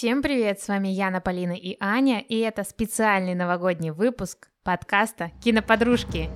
Всем 0.00 0.22
привет, 0.22 0.58
с 0.58 0.68
вами 0.68 0.88
Яна, 0.88 1.20
Полина 1.20 1.52
и 1.52 1.76
Аня, 1.78 2.24
и 2.26 2.38
это 2.38 2.64
специальный 2.64 3.34
новогодний 3.34 3.90
выпуск 3.90 4.48
подкаста 4.64 5.30
«Киноподружки». 5.44 6.30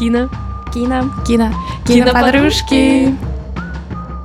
Кино, 0.00 0.30
кино, 0.72 1.10
Кино, 1.26 1.52
киноподружки. 1.86 3.14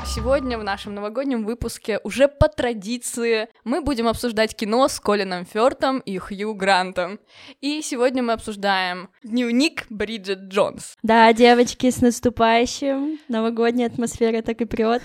Сегодня 0.05 0.57
в 0.57 0.63
нашем 0.63 0.95
новогоднем 0.95 1.43
выпуске 1.43 1.99
уже 2.05 2.29
по 2.29 2.47
традиции 2.47 3.49
мы 3.65 3.81
будем 3.81 4.07
обсуждать 4.07 4.55
кино 4.55 4.87
с 4.87 4.97
Колином 5.01 5.43
Фёртом 5.45 5.99
и 5.99 6.17
Хью 6.17 6.53
Грантом. 6.53 7.19
И 7.59 7.81
сегодня 7.81 8.23
мы 8.23 8.31
обсуждаем 8.31 9.09
дневник 9.23 9.87
Бриджит 9.89 10.39
Джонс. 10.47 10.95
Да, 11.03 11.33
девочки, 11.33 11.91
с 11.91 11.99
наступающим. 11.99 13.19
Новогодняя 13.27 13.89
атмосфера 13.89 14.41
так 14.41 14.61
и 14.61 14.65
прет. 14.65 15.01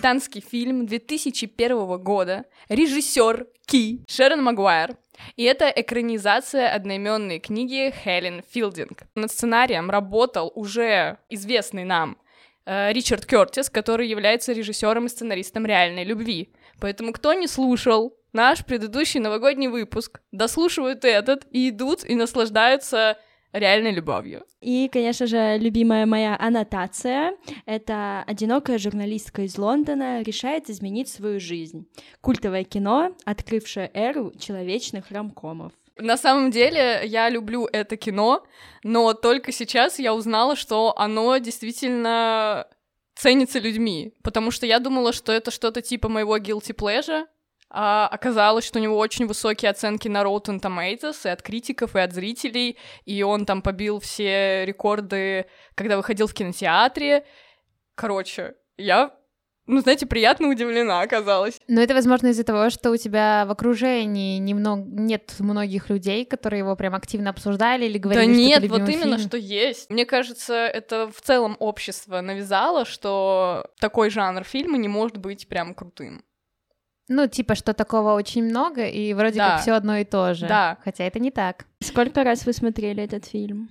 Британский 0.00 0.40
фильм 0.40 0.86
2001 0.86 1.98
года, 2.02 2.46
режиссер 2.70 3.46
Ки 3.66 4.02
Шерон 4.08 4.42
Магуайр. 4.42 4.96
И 5.36 5.42
это 5.42 5.68
экранизация 5.68 6.72
одноименной 6.72 7.38
книги 7.38 7.92
Хелен 8.02 8.42
Филдинг. 8.50 9.02
Над 9.14 9.30
сценарием 9.30 9.90
работал 9.90 10.50
уже 10.54 11.18
известный 11.28 11.84
нам 11.84 12.16
э, 12.64 12.94
Ричард 12.94 13.26
Кертис, 13.26 13.68
который 13.68 14.08
является 14.08 14.54
режиссером 14.54 15.04
и 15.04 15.10
сценаристом 15.10 15.66
реальной 15.66 16.04
любви. 16.04 16.50
Поэтому 16.80 17.12
кто 17.12 17.34
не 17.34 17.46
слушал 17.46 18.16
наш 18.32 18.64
предыдущий 18.64 19.20
новогодний 19.20 19.68
выпуск, 19.68 20.22
дослушивают 20.32 21.04
этот 21.04 21.46
и 21.50 21.68
идут 21.68 22.06
и 22.06 22.14
наслаждаются 22.14 23.18
реальной 23.52 23.92
любовью. 23.92 24.44
И, 24.60 24.88
конечно 24.92 25.26
же, 25.26 25.58
любимая 25.58 26.06
моя 26.06 26.36
аннотация— 26.38 27.36
это 27.66 28.22
одинокая 28.26 28.78
журналистка 28.78 29.42
из 29.42 29.58
Лондона 29.58 30.22
решает 30.22 30.70
изменить 30.70 31.08
свою 31.08 31.40
жизнь. 31.40 31.86
Культовое 32.20 32.64
кино, 32.64 33.14
открывшее 33.24 33.90
эру 33.94 34.32
человечных 34.38 35.10
рамкомов. 35.10 35.72
На 35.96 36.16
самом 36.16 36.50
деле, 36.50 37.02
я 37.04 37.28
люблю 37.28 37.68
это 37.70 37.96
кино, 37.96 38.44
но 38.82 39.12
только 39.12 39.52
сейчас 39.52 39.98
я 39.98 40.14
узнала, 40.14 40.56
что 40.56 40.98
оно 40.98 41.36
действительно 41.38 42.66
ценится 43.14 43.58
людьми, 43.58 44.14
потому 44.22 44.50
что 44.50 44.64
я 44.64 44.78
думала, 44.78 45.12
что 45.12 45.30
это 45.32 45.50
что-то 45.50 45.82
типа 45.82 46.08
моего 46.08 46.38
guilty 46.38 46.74
pleasure, 46.74 47.26
а 47.70 48.08
оказалось, 48.08 48.66
что 48.66 48.78
у 48.78 48.82
него 48.82 48.98
очень 48.98 49.26
высокие 49.26 49.70
оценки 49.70 50.08
на 50.08 50.22
Rotten 50.22 50.60
Tomatoes 50.60 51.18
и 51.24 51.28
от 51.28 51.40
критиков, 51.40 51.94
и 51.94 52.00
от 52.00 52.12
зрителей, 52.12 52.76
и 53.04 53.22
он 53.22 53.46
там 53.46 53.62
побил 53.62 54.00
все 54.00 54.64
рекорды, 54.64 55.46
когда 55.76 55.96
выходил 55.96 56.26
в 56.26 56.34
кинотеатре. 56.34 57.24
Короче, 57.94 58.54
я, 58.76 59.14
ну, 59.66 59.80
знаете, 59.80 60.06
приятно 60.06 60.48
удивлена 60.48 61.00
оказалась. 61.00 61.60
Но 61.68 61.80
это, 61.80 61.94
возможно, 61.94 62.28
из-за 62.28 62.42
того, 62.42 62.70
что 62.70 62.90
у 62.90 62.96
тебя 62.96 63.44
в 63.46 63.52
окружении 63.52 64.38
немного, 64.38 64.82
нет 64.84 65.36
многих 65.38 65.90
людей, 65.90 66.24
которые 66.24 66.60
его 66.60 66.74
прям 66.74 66.96
активно 66.96 67.30
обсуждали 67.30 67.84
или 67.84 67.98
говорили, 67.98 68.26
да 68.26 68.32
что 68.32 68.42
нет, 68.42 68.68
вот 68.68 68.88
именно 68.88 69.16
фильм. 69.16 69.28
что 69.28 69.36
есть. 69.36 69.90
Мне 69.90 70.06
кажется, 70.06 70.54
это 70.54 71.08
в 71.08 71.20
целом 71.20 71.56
общество 71.60 72.20
навязало, 72.20 72.84
что 72.84 73.70
такой 73.78 74.10
жанр 74.10 74.42
фильма 74.42 74.76
не 74.76 74.88
может 74.88 75.18
быть 75.18 75.46
прям 75.46 75.74
крутым. 75.74 76.24
Ну, 77.12 77.26
типа, 77.26 77.56
что 77.56 77.74
такого 77.74 78.12
очень 78.14 78.44
много, 78.44 78.86
и 78.86 79.12
вроде 79.14 79.38
Да. 79.38 79.50
как 79.50 79.60
все 79.62 79.72
одно 79.72 79.96
и 79.96 80.04
то 80.04 80.32
же. 80.32 80.46
Да. 80.46 80.78
Хотя 80.84 81.02
это 81.04 81.18
не 81.18 81.32
так. 81.32 81.66
Сколько 81.82 82.22
раз 82.22 82.46
вы 82.46 82.52
смотрели 82.52 83.02
этот 83.02 83.24
фильм? 83.24 83.68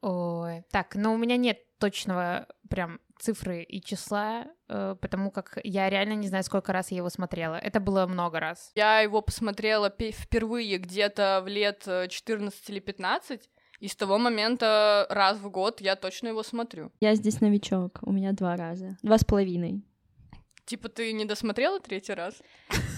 Ой, 0.00 0.64
так, 0.72 0.94
ну 0.96 1.12
у 1.14 1.16
меня 1.16 1.36
нет 1.36 1.58
точного 1.78 2.46
прям 2.68 2.98
цифры 3.20 3.62
и 3.62 3.80
числа, 3.80 4.44
э, 4.68 4.96
потому 5.00 5.30
как 5.30 5.58
я 5.64 5.88
реально 5.90 6.14
не 6.14 6.28
знаю, 6.28 6.44
сколько 6.44 6.72
раз 6.72 6.90
я 6.92 6.98
его 6.98 7.10
смотрела. 7.10 7.54
Это 7.56 7.80
было 7.80 8.06
много 8.06 8.38
раз. 8.40 8.70
Я 8.74 9.00
его 9.00 9.22
посмотрела 9.22 9.90
пе- 9.90 10.10
впервые 10.12 10.78
где-то 10.78 11.40
в 11.44 11.48
лет 11.48 11.82
э, 11.86 12.08
14 12.08 12.70
или 12.70 12.78
15, 12.80 13.48
и 13.80 13.88
с 13.88 13.94
того 13.96 14.18
момента 14.18 15.06
раз 15.10 15.38
в 15.38 15.48
год 15.50 15.80
я 15.80 15.94
точно 15.96 16.28
его 16.28 16.42
смотрю. 16.42 16.90
Я 17.00 17.14
здесь 17.14 17.40
новичок, 17.40 17.98
у 18.02 18.12
меня 18.12 18.32
два 18.32 18.56
раза. 18.56 18.96
Два 19.02 19.18
с 19.18 19.24
половиной. 19.24 19.82
Типа 20.68 20.90
ты 20.90 21.14
не 21.14 21.24
досмотрела 21.24 21.80
третий 21.80 22.12
раз? 22.12 22.34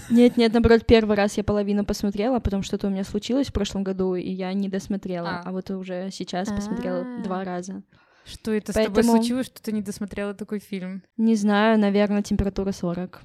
Нет, 0.09 0.35
нет, 0.35 0.51
наоборот, 0.51 0.85
первый 0.85 1.15
раз 1.15 1.37
я 1.37 1.43
половину 1.45 1.85
посмотрела, 1.85 2.39
потом 2.41 2.63
что-то 2.63 2.87
у 2.87 2.89
меня 2.89 3.05
случилось 3.05 3.47
в 3.47 3.53
прошлом 3.53 3.85
году, 3.85 4.15
и 4.15 4.29
я 4.29 4.51
не 4.51 4.67
досмотрела. 4.67 5.29
А. 5.29 5.43
А, 5.45 5.51
вот 5.53 5.71
уже 5.71 6.09
сейчас 6.11 6.49
посмотрела 6.49 7.05
А. 7.19 7.23
два 7.23 7.45
раза. 7.45 7.81
Что 8.25 8.51
это 8.51 8.73
с 8.73 8.75
тобой 8.75 9.05
случилось, 9.05 9.45
что 9.45 9.63
ты 9.63 9.71
не 9.71 9.81
досмотрела 9.81 10.33
такой 10.33 10.59
фильм? 10.59 11.01
Не 11.15 11.35
знаю, 11.35 11.79
наверное, 11.79 12.23
температура 12.23 12.73
40. 12.73 13.21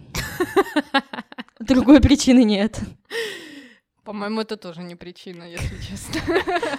Другой 1.58 2.00
причины 2.00 2.44
нет. 2.44 2.78
По-моему, 4.04 4.42
это 4.42 4.56
тоже 4.56 4.84
не 4.84 4.94
причина, 4.94 5.42
если 5.42 5.76
честно. 5.90 6.20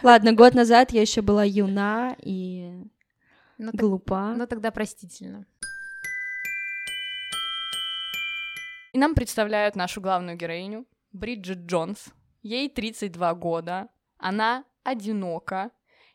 Ладно, 0.04 0.32
год 0.32 0.54
назад 0.54 0.92
я 0.92 1.02
еще 1.02 1.22
была 1.22 1.44
юна 1.44 2.16
и 2.22 2.72
Ну, 3.58 3.72
глупа. 3.74 4.36
ну, 4.38 4.48
тогда 4.48 4.72
простительно. 4.72 5.46
И 8.98 9.00
нам 9.00 9.14
представляют 9.14 9.76
нашу 9.76 10.02
главную 10.02 10.36
героиню, 10.36 10.88
Бриджит 11.12 11.68
Джонс. 11.68 12.06
Ей 12.42 12.68
32 12.68 13.36
года, 13.36 13.90
она 14.18 14.64
одинока, 14.84 15.70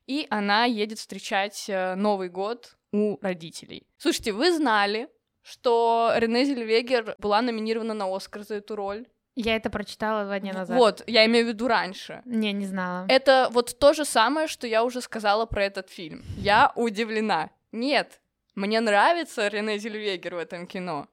и 0.08 0.26
она 0.30 0.64
едет 0.64 0.98
встречать 0.98 1.66
э, 1.68 1.94
Новый 1.94 2.28
год 2.28 2.76
у 2.90 3.18
родителей. 3.22 3.86
Слушайте, 3.98 4.32
вы 4.32 4.52
знали, 4.52 5.08
что 5.42 6.12
Рене 6.16 6.44
Зельвегер 6.44 7.14
была 7.18 7.40
номинирована 7.40 7.94
на 7.94 8.12
Оскар 8.12 8.42
за 8.42 8.56
эту 8.56 8.74
роль? 8.74 9.06
Я 9.36 9.54
это 9.54 9.70
прочитала 9.70 10.24
два 10.24 10.40
дня 10.40 10.52
назад. 10.52 10.76
Вот, 10.76 11.04
я 11.06 11.24
имею 11.26 11.46
в 11.46 11.48
виду 11.50 11.68
раньше. 11.68 12.22
Не, 12.24 12.52
не 12.52 12.66
знала. 12.66 13.06
Это 13.08 13.48
вот 13.52 13.78
то 13.78 13.92
же 13.92 14.04
самое, 14.04 14.48
что 14.48 14.66
я 14.66 14.82
уже 14.82 15.00
сказала 15.02 15.46
про 15.46 15.62
этот 15.62 15.88
фильм. 15.88 16.24
Я 16.36 16.72
удивлена. 16.74 17.50
Нет, 17.70 18.20
мне 18.56 18.80
нравится 18.80 19.46
Рене 19.46 19.78
Зельвегер 19.78 20.34
в 20.34 20.38
этом 20.38 20.66
кино, 20.66 21.06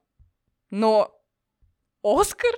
но 0.70 1.16
Оскар? 2.02 2.52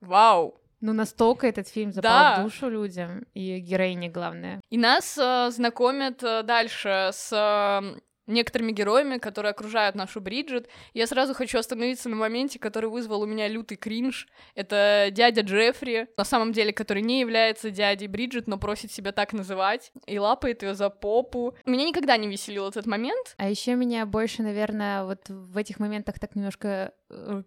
Вау! 0.00 0.56
Ну, 0.80 0.94
настолько 0.94 1.46
этот 1.46 1.68
фильм 1.68 1.92
запал 1.92 2.10
Да. 2.10 2.40
в 2.40 2.44
душу 2.44 2.70
людям, 2.70 3.26
и 3.34 3.58
героине 3.58 4.08
главное. 4.08 4.60
И 4.70 4.78
нас 4.78 5.18
э, 5.18 5.50
знакомят 5.50 6.22
э, 6.22 6.42
дальше 6.42 7.10
с 7.12 7.30
э, 7.32 8.00
некоторыми 8.30 8.72
героями, 8.72 9.18
которые 9.18 9.50
окружают 9.50 9.96
нашу 9.96 10.20
Бриджит. 10.20 10.68
Я 10.94 11.06
сразу 11.06 11.34
хочу 11.34 11.58
остановиться 11.58 12.08
на 12.08 12.16
моменте, 12.16 12.58
который 12.58 12.90
вызвал 12.90 13.22
у 13.22 13.26
меня 13.26 13.48
лютый 13.48 13.76
кринж. 13.76 14.28
Это 14.54 15.08
дядя 15.10 15.42
Джеффри, 15.42 16.08
на 16.16 16.24
самом 16.24 16.52
деле, 16.52 16.72
который 16.72 17.02
не 17.02 17.20
является 17.20 17.70
дядей 17.70 18.06
Бриджит, 18.06 18.46
но 18.46 18.58
просит 18.58 18.92
себя 18.92 19.12
так 19.12 19.32
называть, 19.32 19.92
и 20.06 20.18
лапает 20.18 20.62
ее 20.62 20.74
за 20.74 20.90
попу. 20.90 21.54
Меня 21.66 21.84
никогда 21.84 22.16
не 22.16 22.28
веселил 22.28 22.68
этот 22.68 22.86
момент. 22.86 23.34
А 23.36 23.48
еще 23.48 23.74
меня 23.74 24.06
больше, 24.06 24.42
наверное, 24.42 25.04
вот 25.04 25.28
в 25.28 25.56
этих 25.56 25.78
моментах 25.78 26.18
так 26.18 26.34
немножко 26.36 26.92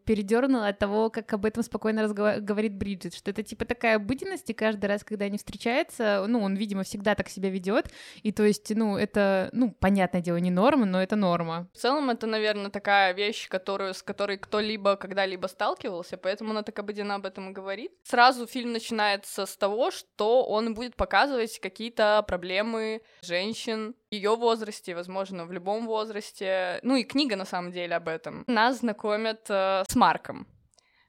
передернуло 0.03 0.67
от 0.67 0.79
того, 0.79 1.09
как 1.09 1.31
об 1.33 1.45
этом 1.45 1.63
спокойно 1.63 2.01
разгова- 2.01 2.39
говорит 2.41 2.75
Бриджит, 2.75 3.15
что 3.15 3.31
это 3.31 3.43
типа 3.43 3.63
такая 3.63 3.95
обыденность, 3.95 4.49
и 4.49 4.53
каждый 4.53 4.87
раз, 4.87 5.03
когда 5.03 5.25
они 5.25 5.37
встречаются, 5.37 6.25
ну, 6.27 6.41
он, 6.41 6.55
видимо, 6.55 6.83
всегда 6.83 7.15
так 7.15 7.29
себя 7.29 7.49
ведет, 7.49 7.89
и 8.23 8.33
то 8.33 8.43
есть, 8.43 8.75
ну, 8.75 8.97
это, 8.97 9.49
ну, 9.53 9.71
понятное 9.71 10.21
дело, 10.21 10.37
не 10.37 10.51
норма, 10.73 10.85
но 10.85 11.01
это 11.01 11.15
норма. 11.15 11.67
В 11.73 11.77
целом, 11.77 12.09
это, 12.09 12.27
наверное, 12.27 12.69
такая 12.69 13.13
вещь, 13.13 13.47
которую, 13.47 13.93
с 13.93 14.01
которой 14.01 14.37
кто-либо 14.37 14.95
когда-либо 14.95 15.47
сталкивался, 15.47 16.17
поэтому 16.17 16.51
она 16.51 16.63
так 16.63 16.79
обыденно 16.79 17.15
об 17.15 17.25
этом 17.25 17.49
и 17.49 17.53
говорит. 17.53 17.91
Сразу 18.03 18.47
фильм 18.47 18.71
начинается 18.71 19.45
с 19.45 19.55
того, 19.55 19.91
что 19.91 20.43
он 20.43 20.73
будет 20.73 20.95
показывать 20.95 21.59
какие-то 21.59 22.23
проблемы 22.27 23.01
женщин 23.21 23.95
ее 24.09 24.35
возрасте, 24.35 24.95
возможно, 24.95 25.45
в 25.45 25.51
любом 25.51 25.85
возрасте. 25.85 26.79
Ну 26.83 26.95
и 26.95 27.03
книга, 27.03 27.35
на 27.35 27.45
самом 27.45 27.71
деле, 27.71 27.95
об 27.95 28.07
этом. 28.07 28.43
Нас 28.47 28.79
знакомят 28.79 29.45
э, 29.49 29.83
с 29.87 29.95
Марком. 29.95 30.47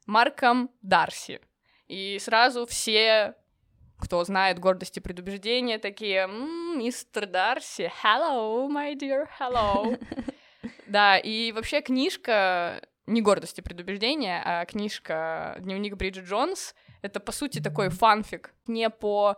Марком 0.07 0.71
Дарси. 0.83 1.41
И 1.87 2.19
сразу 2.19 2.67
все 2.67 3.35
кто 3.99 4.23
знает 4.25 4.59
гордость 4.59 4.97
и 4.97 5.01
предубеждение, 5.01 5.79
такие, 5.79 6.23
«М, 6.25 6.79
мистер 6.79 7.27
Дарси, 7.27 7.91
hello, 8.03 8.69
my 8.69 8.95
dear, 8.95 9.27
hello. 9.41 9.99
Да, 10.87 11.19
и 11.19 11.53
вообще 11.53 11.81
книжка 11.83 12.81
не 13.07 13.21
гордость 13.21 13.59
и 13.59 13.63
предубеждение, 13.63 14.43
а 14.45 14.65
книжка 14.65 15.57
«Дневник 15.61 15.97
Бриджит 15.97 16.25
Джонс»— 16.25 16.75
это, 17.03 17.21
по 17.21 17.33
сути, 17.33 17.61
такой 17.61 17.91
фанфик 17.91 18.55
не 18.67 18.89
по 18.91 19.37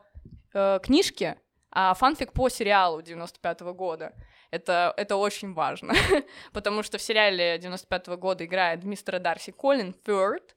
э, 0.55 0.79
книжке, 0.82 1.38
а 1.70 1.94
фанфик 1.94 2.32
по 2.32 2.49
сериалу 2.49 3.02
95 3.02 3.61
года. 3.75 4.12
Это, 4.50 4.94
это 4.97 5.17
очень 5.17 5.52
важно, 5.52 5.94
потому 6.52 6.82
что 6.82 6.99
в 6.99 7.02
сериале 7.02 7.59
95 7.59 8.06
года 8.19 8.44
играет 8.44 8.85
мистер 8.85 9.19
Дарси 9.19 9.50
Колин 9.52 9.94
Фёрд, 10.05 10.56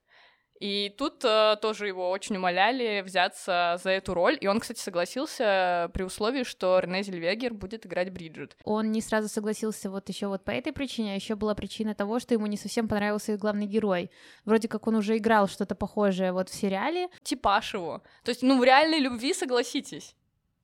И 0.60 0.94
тут 0.98 1.24
э, 1.24 1.56
тоже 1.62 1.88
его 1.88 2.10
очень 2.10 2.36
умоляли 2.36 3.02
взяться 3.02 3.80
за 3.82 3.92
эту 3.92 4.14
роль. 4.14 4.38
И 4.42 4.48
он, 4.48 4.60
кстати, 4.60 4.80
согласился 4.80 5.90
при 5.94 6.04
условии, 6.04 6.44
что 6.44 6.80
Рене 6.80 7.02
Зельвегер 7.04 7.54
будет 7.54 7.86
играть 7.86 8.12
Бриджит. 8.12 8.58
Он 8.66 8.92
не 8.92 9.02
сразу 9.02 9.30
согласился 9.30 9.90
вот 9.90 10.10
еще 10.10 10.28
вот 10.28 10.44
по 10.44 10.52
этой 10.52 10.74
причине, 10.74 11.14
а 11.14 11.16
еще 11.16 11.36
была 11.36 11.56
причина 11.56 11.96
того, 11.96 12.20
что 12.20 12.34
ему 12.34 12.46
не 12.48 12.58
совсем 12.58 12.88
понравился 12.88 13.34
их 13.34 13.40
главный 13.40 13.68
герой. 13.68 14.12
Вроде 14.46 14.68
как 14.68 14.88
он 14.88 14.96
уже 14.96 15.18
играл 15.18 15.48
что-то 15.48 15.76
похожее 15.76 16.34
вот 16.34 16.50
в 16.50 16.54
сериале. 16.54 17.08
Типаж 17.24 17.74
его. 17.74 18.04
То 18.24 18.30
есть, 18.30 18.42
ну, 18.42 18.60
в 18.60 18.64
реальной 18.64 19.00
любви, 19.00 19.34
согласитесь 19.34 20.16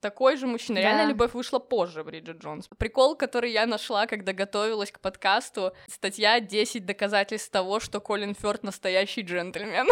такой 0.05 0.37
же 0.37 0.45
мужчина. 0.45 0.75
Да. 0.75 0.81
Реально 0.81 1.09
любовь 1.09 1.33
вышла 1.33 1.57
позже 1.57 2.03
Бриджит 2.03 2.37
Джонс. 2.37 2.69
Прикол, 2.77 3.15
который 3.15 3.51
я 3.51 3.65
нашла, 3.65 4.05
когда 4.05 4.33
готовилась 4.33 4.91
к 4.91 4.99
подкасту, 4.99 5.73
статья 5.87 6.39
«10 6.39 6.81
доказательств 6.81 7.49
того, 7.49 7.79
что 7.79 7.99
Колин 7.99 8.35
Фёрд 8.35 8.61
настоящий 8.61 9.21
джентльмен». 9.21 9.87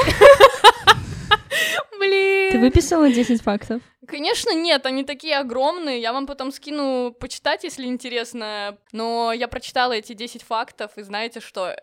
Блин. 1.98 2.52
Ты 2.52 2.60
выписала 2.60 3.10
10 3.10 3.42
фактов? 3.42 3.82
Конечно, 4.08 4.54
нет, 4.54 4.86
они 4.86 5.04
такие 5.04 5.36
огромные. 5.40 6.00
Я 6.00 6.14
вам 6.14 6.28
потом 6.28 6.52
скину 6.52 7.12
почитать, 7.20 7.64
если 7.64 7.88
интересно. 7.88 8.78
Но 8.92 9.34
я 9.34 9.48
прочитала 9.48 9.94
эти 9.94 10.14
10 10.14 10.44
фактов, 10.44 10.92
и 10.98 11.02
знаете 11.02 11.40
что? 11.40 11.76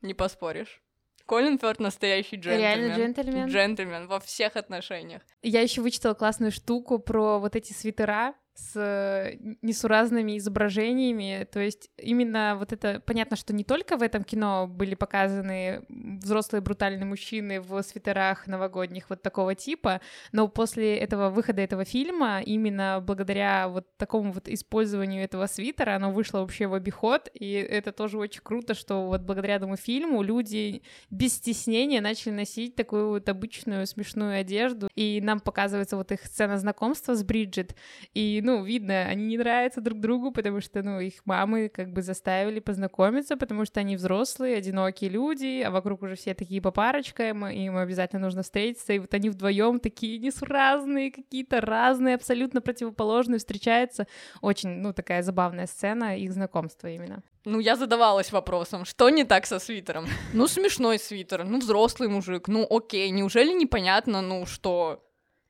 Не 0.00 0.14
поспоришь. 0.14 0.80
Колин 1.28 1.58
Фёрд 1.58 1.78
настоящий 1.78 2.36
джентльмен. 2.36 2.58
Реально 2.58 2.94
джентльмен? 2.96 3.48
Джентльмен 3.48 4.06
во 4.08 4.18
всех 4.18 4.56
отношениях. 4.56 5.20
Я 5.42 5.60
еще 5.60 5.82
вычитала 5.82 6.14
классную 6.14 6.50
штуку 6.50 6.98
про 6.98 7.38
вот 7.38 7.54
эти 7.54 7.74
свитера, 7.74 8.32
с 8.58 8.72
э, 8.74 9.36
несуразными 9.62 10.36
изображениями. 10.36 11.46
То 11.50 11.60
есть 11.60 11.90
именно 11.96 12.56
вот 12.58 12.72
это... 12.72 13.00
Понятно, 13.06 13.36
что 13.36 13.54
не 13.54 13.62
только 13.62 13.96
в 13.96 14.02
этом 14.02 14.24
кино 14.24 14.66
были 14.66 14.94
показаны 14.94 15.84
взрослые 15.88 16.60
брутальные 16.60 17.04
мужчины 17.04 17.60
в 17.60 17.80
свитерах 17.82 18.46
новогодних 18.46 19.10
вот 19.10 19.22
такого 19.22 19.54
типа, 19.54 20.00
но 20.32 20.48
после 20.48 20.96
этого 20.96 21.30
выхода 21.30 21.62
этого 21.62 21.84
фильма 21.84 22.40
именно 22.42 23.02
благодаря 23.04 23.68
вот 23.68 23.86
такому 23.96 24.32
вот 24.32 24.48
использованию 24.48 25.24
этого 25.24 25.46
свитера 25.46 25.94
оно 25.94 26.10
вышло 26.10 26.40
вообще 26.40 26.66
в 26.66 26.74
обиход, 26.74 27.28
и 27.32 27.52
это 27.52 27.92
тоже 27.92 28.18
очень 28.18 28.40
круто, 28.42 28.74
что 28.74 29.06
вот 29.06 29.22
благодаря 29.22 29.56
этому 29.56 29.76
фильму 29.76 30.22
люди 30.22 30.82
без 31.10 31.34
стеснения 31.34 32.00
начали 32.00 32.32
носить 32.32 32.74
такую 32.74 33.10
вот 33.10 33.28
обычную 33.28 33.86
смешную 33.86 34.40
одежду, 34.40 34.88
и 34.96 35.20
нам 35.22 35.38
показывается 35.38 35.96
вот 35.96 36.10
их 36.10 36.24
сцена 36.24 36.58
знакомства 36.58 37.14
с 37.14 37.22
Бриджит, 37.22 37.76
и 38.14 38.40
ну, 38.48 38.64
видно, 38.64 39.02
они 39.02 39.26
не 39.26 39.36
нравятся 39.36 39.82
друг 39.82 40.00
другу, 40.00 40.32
потому 40.32 40.62
что, 40.62 40.82
ну, 40.82 41.00
их 41.00 41.26
мамы 41.26 41.68
как 41.68 41.92
бы 41.92 42.00
заставили 42.00 42.60
познакомиться, 42.60 43.36
потому 43.36 43.66
что 43.66 43.80
они 43.80 43.94
взрослые, 43.94 44.56
одинокие 44.56 45.10
люди, 45.10 45.60
а 45.60 45.70
вокруг 45.70 46.00
уже 46.02 46.14
все 46.14 46.32
такие 46.32 46.62
по 46.62 46.70
парочкам, 46.70 47.46
и 47.46 47.66
им 47.66 47.76
обязательно 47.76 48.22
нужно 48.22 48.42
встретиться, 48.42 48.94
и 48.94 49.00
вот 49.00 49.12
они 49.12 49.28
вдвоем 49.28 49.80
такие 49.80 50.18
несуразные, 50.18 51.10
какие-то 51.10 51.60
разные, 51.60 52.14
абсолютно 52.14 52.62
противоположные 52.62 53.38
встречаются. 53.38 54.06
Очень, 54.40 54.70
ну, 54.80 54.94
такая 54.94 55.22
забавная 55.22 55.66
сцена 55.66 56.16
их 56.16 56.32
знакомства 56.32 56.88
именно. 56.88 57.22
Ну, 57.44 57.60
я 57.60 57.76
задавалась 57.76 58.32
вопросом, 58.32 58.86
что 58.86 59.10
не 59.10 59.24
так 59.24 59.44
со 59.44 59.58
свитером? 59.58 60.06
Ну, 60.32 60.46
смешной 60.46 60.98
свитер, 60.98 61.44
ну, 61.44 61.58
взрослый 61.58 62.08
мужик, 62.08 62.48
ну, 62.48 62.66
окей, 62.70 63.10
неужели 63.10 63.52
непонятно, 63.52 64.22
ну, 64.22 64.46
что... 64.46 65.04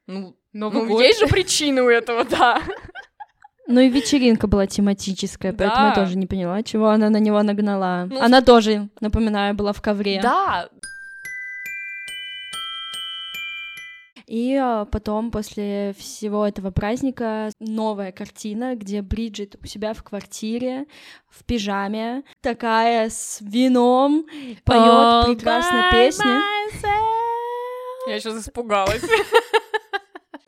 Ну, 0.06 0.37
Новый 0.52 0.82
ну, 0.82 0.88
год. 0.88 1.02
есть 1.02 1.20
же 1.20 1.26
причины 1.26 1.82
у 1.82 1.88
этого, 1.88 2.24
да. 2.24 2.62
Ну 3.66 3.80
и 3.80 3.90
вечеринка 3.90 4.46
была 4.46 4.66
тематическая, 4.66 5.52
поэтому 5.52 5.76
да. 5.76 5.88
я 5.88 5.94
тоже 5.94 6.16
не 6.16 6.26
поняла, 6.26 6.62
чего 6.62 6.88
она 6.88 7.10
на 7.10 7.18
него 7.18 7.42
нагнала. 7.42 8.06
Ну, 8.08 8.18
она 8.18 8.40
тоже, 8.40 8.88
напоминаю, 9.00 9.54
была 9.54 9.74
в 9.74 9.82
ковре. 9.82 10.20
Да. 10.22 10.70
И 14.26 14.54
а, 14.54 14.84
потом, 14.84 15.30
после 15.30 15.94
всего 15.98 16.46
этого 16.46 16.70
праздника, 16.70 17.50
новая 17.60 18.12
картина, 18.12 18.74
где 18.74 19.00
Бриджит 19.02 19.56
у 19.62 19.66
себя 19.66 19.94
в 19.94 20.02
квартире, 20.02 20.86
в 21.28 21.44
пижаме, 21.44 22.24
такая 22.42 23.08
с 23.10 23.38
вином, 23.40 24.26
поет 24.64 25.26
прекрасно 25.26 25.88
песню. 25.90 26.40
Я 28.06 28.20
сейчас 28.20 28.46
испугалась. 28.46 29.02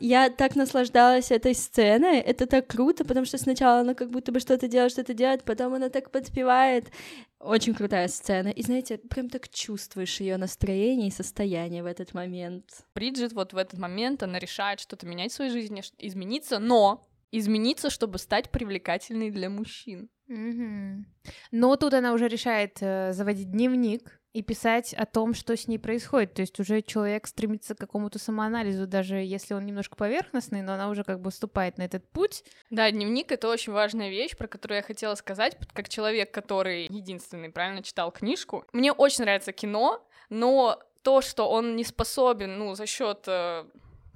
Я 0.01 0.31
так 0.31 0.57
наслаждалась 0.57 1.31
этой 1.31 1.55
сценой, 1.55 2.21
это 2.21 2.47
так 2.47 2.67
круто, 2.67 3.05
потому 3.05 3.27
что 3.27 3.37
сначала 3.37 3.81
она 3.81 3.95
как 3.95 4.11
будто 4.11 4.33
бы 4.33 4.41
что-то 4.41 4.67
делает, 4.67 4.93
что-то 4.93 5.13
делает, 5.13 5.45
потом 5.45 5.75
она 5.75 5.91
так 5.91 6.11
подпевает. 6.11 6.91
Очень 7.39 7.75
крутая 7.75 8.09
сцена. 8.09 8.49
И 8.49 8.63
знаете, 8.63 8.99
прям 8.99 9.29
так 9.29 9.49
чувствуешь 9.51 10.21
ее 10.21 10.37
настроение 10.39 11.09
и 11.09 11.13
состояние 11.13 11.83
в 11.83 11.87
этот 11.87 12.15
момент. 12.15 12.65
Бриджит 12.95 13.33
вот 13.33 13.53
в 13.53 13.57
этот 13.57 13.79
момент, 13.79 14.23
она 14.23 14.39
решает 14.39 14.81
что-то 14.81 15.07
менять 15.07 15.33
в 15.33 15.35
своей 15.35 15.51
жизни, 15.51 15.83
измениться, 15.99 16.59
но 16.59 17.07
измениться, 17.31 17.91
чтобы 17.91 18.19
стать 18.19 18.51
привлекательной 18.51 19.31
для 19.31 19.51
мужчин. 19.51 20.09
Mm-hmm. 20.29 21.05
Но 21.53 21.77
тут 21.77 21.95
она 21.95 22.13
уже 22.13 22.29
решает 22.29 22.79
э, 22.81 23.13
заводить 23.13 23.51
дневник, 23.51 24.20
и 24.33 24.43
писать 24.43 24.95
о 24.95 25.07
том, 25.07 25.35
что 25.35 25.57
с 25.57 25.67
ней 25.67 25.79
происходит. 25.79 26.35
То 26.35 26.43
есть 26.43 26.59
уже 26.61 26.83
человек 26.83 27.27
стремится 27.27 27.75
к 27.75 27.79
какому-то 27.79 28.19
самоанализу, 28.19 28.87
даже 28.87 29.17
если 29.17 29.55
он 29.55 29.67
немножко 29.67 29.97
поверхностный, 29.97 30.63
но 30.63 30.75
она 30.75 30.89
уже 30.89 31.05
как 31.05 31.21
бы 31.21 31.31
вступает 31.31 31.79
на 31.79 31.83
этот 31.83 32.09
путь. 32.09 32.45
Да, 32.71 32.91
дневник— 32.91 33.33
это 33.33 33.49
очень 33.49 33.73
важная 33.73 34.11
вещь, 34.11 34.37
про 34.37 34.47
которую 34.47 34.77
я 34.77 34.83
хотела 34.83 35.15
сказать, 35.17 35.57
как 35.73 35.89
человек, 35.89 36.31
который 36.31 36.87
единственный 36.87 37.51
правильно 37.51 37.83
читал 37.83 38.13
книжку. 38.13 38.65
Мне 38.73 38.93
очень 38.93 39.25
нравится 39.25 39.53
кино, 39.53 40.07
но 40.29 40.81
то, 41.03 41.23
что 41.23 41.49
он 41.51 41.77
не 41.77 41.85
способен, 41.85 42.59
ну, 42.59 42.75
за 42.75 42.87
счет 42.87 43.25
э, 43.27 43.65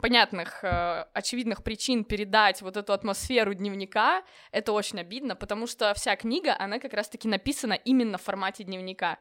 понятных, 0.00 0.62
э, 0.62 1.06
очевидных 1.12 1.62
причин 1.64 2.04
передать 2.04 2.62
вот 2.62 2.76
эту 2.76 2.92
атмосферу 2.92 3.54
дневника, 3.54 4.22
это 4.52 4.72
очень 4.72 5.00
обидно, 5.00 5.34
потому 5.34 5.66
что 5.66 5.94
вся 5.94 6.14
книга, 6.16 6.54
она 6.58 6.78
как 6.78 6.92
раз-таки 6.92 7.26
написана 7.26 7.72
именно 7.72 8.18
в 8.18 8.22
формате 8.22 8.64
дневника. 8.64 9.18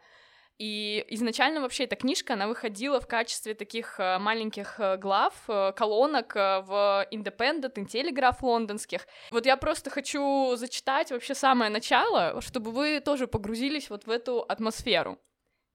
И 0.59 1.03
изначально 1.09 1.61
вообще 1.61 1.85
эта 1.85 1.95
книжка, 1.95 2.33
она 2.33 2.47
выходила 2.47 2.99
в 2.99 3.07
качестве 3.07 3.55
таких 3.55 3.99
э, 3.99 4.19
маленьких 4.19 4.79
э, 4.79 4.97
глав, 4.97 5.33
э, 5.47 5.73
колонок 5.75 6.35
в 6.35 7.07
Independent 7.11 7.73
и 7.75 7.83
Telegraph 7.83 8.37
лондонских. 8.41 9.07
Вот 9.31 9.45
я 9.45 9.57
просто 9.57 9.89
хочу 9.89 10.55
зачитать 10.55 11.11
вообще 11.11 11.33
самое 11.33 11.71
начало, 11.71 12.39
чтобы 12.41 12.71
вы 12.71 12.99
тоже 12.99 13.27
погрузились 13.27 13.89
вот 13.89 14.05
в 14.05 14.11
эту 14.11 14.41
атмосферу. 14.41 15.17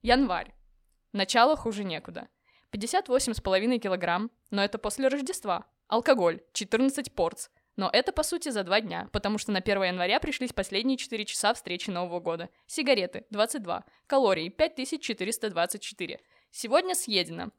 Январь. 0.03 0.55
Начало 1.13 1.57
хуже 1.57 1.83
некуда. 1.83 2.29
58,5 2.73 3.79
килограмм, 3.79 4.31
но 4.51 4.63
это 4.63 4.79
после 4.79 5.09
Рождества. 5.09 5.67
Алкоголь. 5.89 6.41
14 6.53 7.13
порц. 7.13 7.49
Но 7.79 7.89
это, 7.93 8.11
по 8.11 8.25
сути, 8.25 8.49
за 8.49 8.65
два 8.65 8.81
дня, 8.81 9.09
потому 9.13 9.39
что 9.39 9.53
на 9.53 9.61
1 9.61 9.85
января 9.85 10.19
пришлись 10.19 10.53
последние 10.53 10.99
4 10.99 11.25
часа 11.25 11.55
встречи 11.55 11.91
Нового 11.91 12.19
года. 12.19 12.51
Сигареты– 12.67 13.25
22. 13.31 13.85
Калорий– 14.09 14.51
5424. 14.51 16.21
Сегодня 16.51 16.97
съедено. 16.97 17.53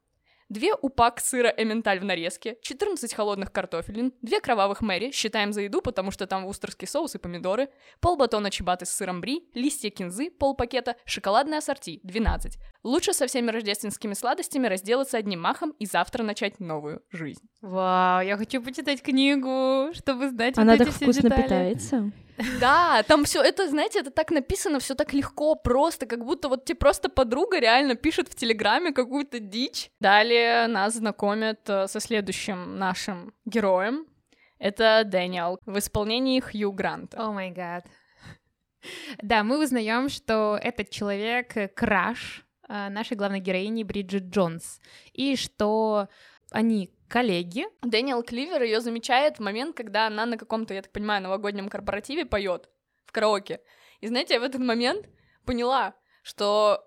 Две 0.50 0.74
упак 0.74 1.20
сыра 1.20 1.48
эменталь 1.56 2.00
в 2.00 2.04
нарезке, 2.04 2.58
14 2.60 3.14
холодных 3.14 3.50
картофелин, 3.50 4.12
две 4.20 4.40
кровавых 4.40 4.82
мэри, 4.82 5.10
считаем 5.10 5.54
за 5.54 5.62
еду, 5.62 5.80
потому 5.80 6.10
что 6.10 6.26
там 6.26 6.44
вустерский 6.44 6.86
соус 6.86 7.14
и 7.14 7.18
помидоры, 7.18 7.70
полбатона 8.00 8.50
чебаты 8.50 8.84
с 8.84 8.90
сыром 8.90 9.22
бри, 9.22 9.48
листья 9.54 9.88
кинзы, 9.88 10.30
полпакета, 10.30 10.96
шоколадное 11.06 11.58
ассорти, 11.58 12.00
12. 12.02 12.58
Лучше 12.82 13.12
со 13.12 13.26
всеми 13.26 13.50
рождественскими 13.50 14.14
сладостями 14.14 14.66
разделаться 14.66 15.18
одним 15.18 15.42
махом 15.42 15.70
и 15.78 15.84
завтра 15.84 16.22
начать 16.22 16.60
новую 16.60 17.02
жизнь. 17.10 17.46
Вау, 17.60 18.22
я 18.22 18.36
хочу 18.38 18.62
почитать 18.62 19.02
книгу, 19.02 19.90
чтобы 19.92 20.30
знать 20.30 20.56
Она 20.56 20.72
вот 20.72 20.78
так 20.78 20.88
эти 20.88 20.94
вкусно 20.94 21.22
детали. 21.22 21.42
питается. 21.42 22.12
Да, 22.58 23.02
там 23.02 23.24
все 23.24 23.42
это, 23.42 23.68
знаете, 23.68 24.00
это 24.00 24.10
так 24.10 24.30
написано, 24.30 24.78
все 24.80 24.94
так 24.94 25.12
легко, 25.12 25.56
просто, 25.56 26.06
как 26.06 26.24
будто 26.24 26.48
вот 26.48 26.64
тебе 26.64 26.76
просто 26.76 27.10
подруга 27.10 27.60
реально 27.60 27.96
пишет 27.96 28.28
в 28.28 28.34
Телеграме 28.34 28.92
какую-то 28.92 29.40
дичь. 29.40 29.90
Далее 30.00 30.66
нас 30.66 30.94
знакомят 30.94 31.60
э, 31.68 31.86
со 31.86 32.00
следующим 32.00 32.78
нашим 32.78 33.34
героем. 33.44 34.06
Это 34.58 35.02
Дэниел 35.04 35.58
в 35.66 35.78
исполнении 35.78 36.40
Хью 36.40 36.72
Гранта. 36.72 37.20
О 37.22 37.32
май 37.32 37.50
гад. 37.50 37.84
Да, 39.20 39.44
мы 39.44 39.62
узнаем, 39.62 40.08
что 40.08 40.58
этот 40.62 40.88
человек 40.88 41.74
краш 41.74 42.46
нашей 42.70 43.16
главной 43.16 43.40
героини 43.40 43.82
Бриджит 43.82 44.24
Джонс, 44.24 44.80
и 45.12 45.36
что 45.36 46.08
они 46.50 46.90
коллеги. 47.08 47.66
Дэниел 47.82 48.22
Кливер 48.22 48.62
ее 48.62 48.80
замечает 48.80 49.38
в 49.38 49.42
момент, 49.42 49.76
когда 49.76 50.06
она 50.06 50.26
на 50.26 50.36
каком-то, 50.36 50.74
я 50.74 50.82
так 50.82 50.92
понимаю, 50.92 51.22
новогоднем 51.22 51.68
корпоративе 51.68 52.24
поет 52.24 52.68
в 53.04 53.12
караоке. 53.12 53.60
И 54.00 54.06
знаете, 54.06 54.34
я 54.34 54.40
в 54.40 54.44
этот 54.44 54.60
момент 54.60 55.06
поняла, 55.44 55.94
что 56.22 56.84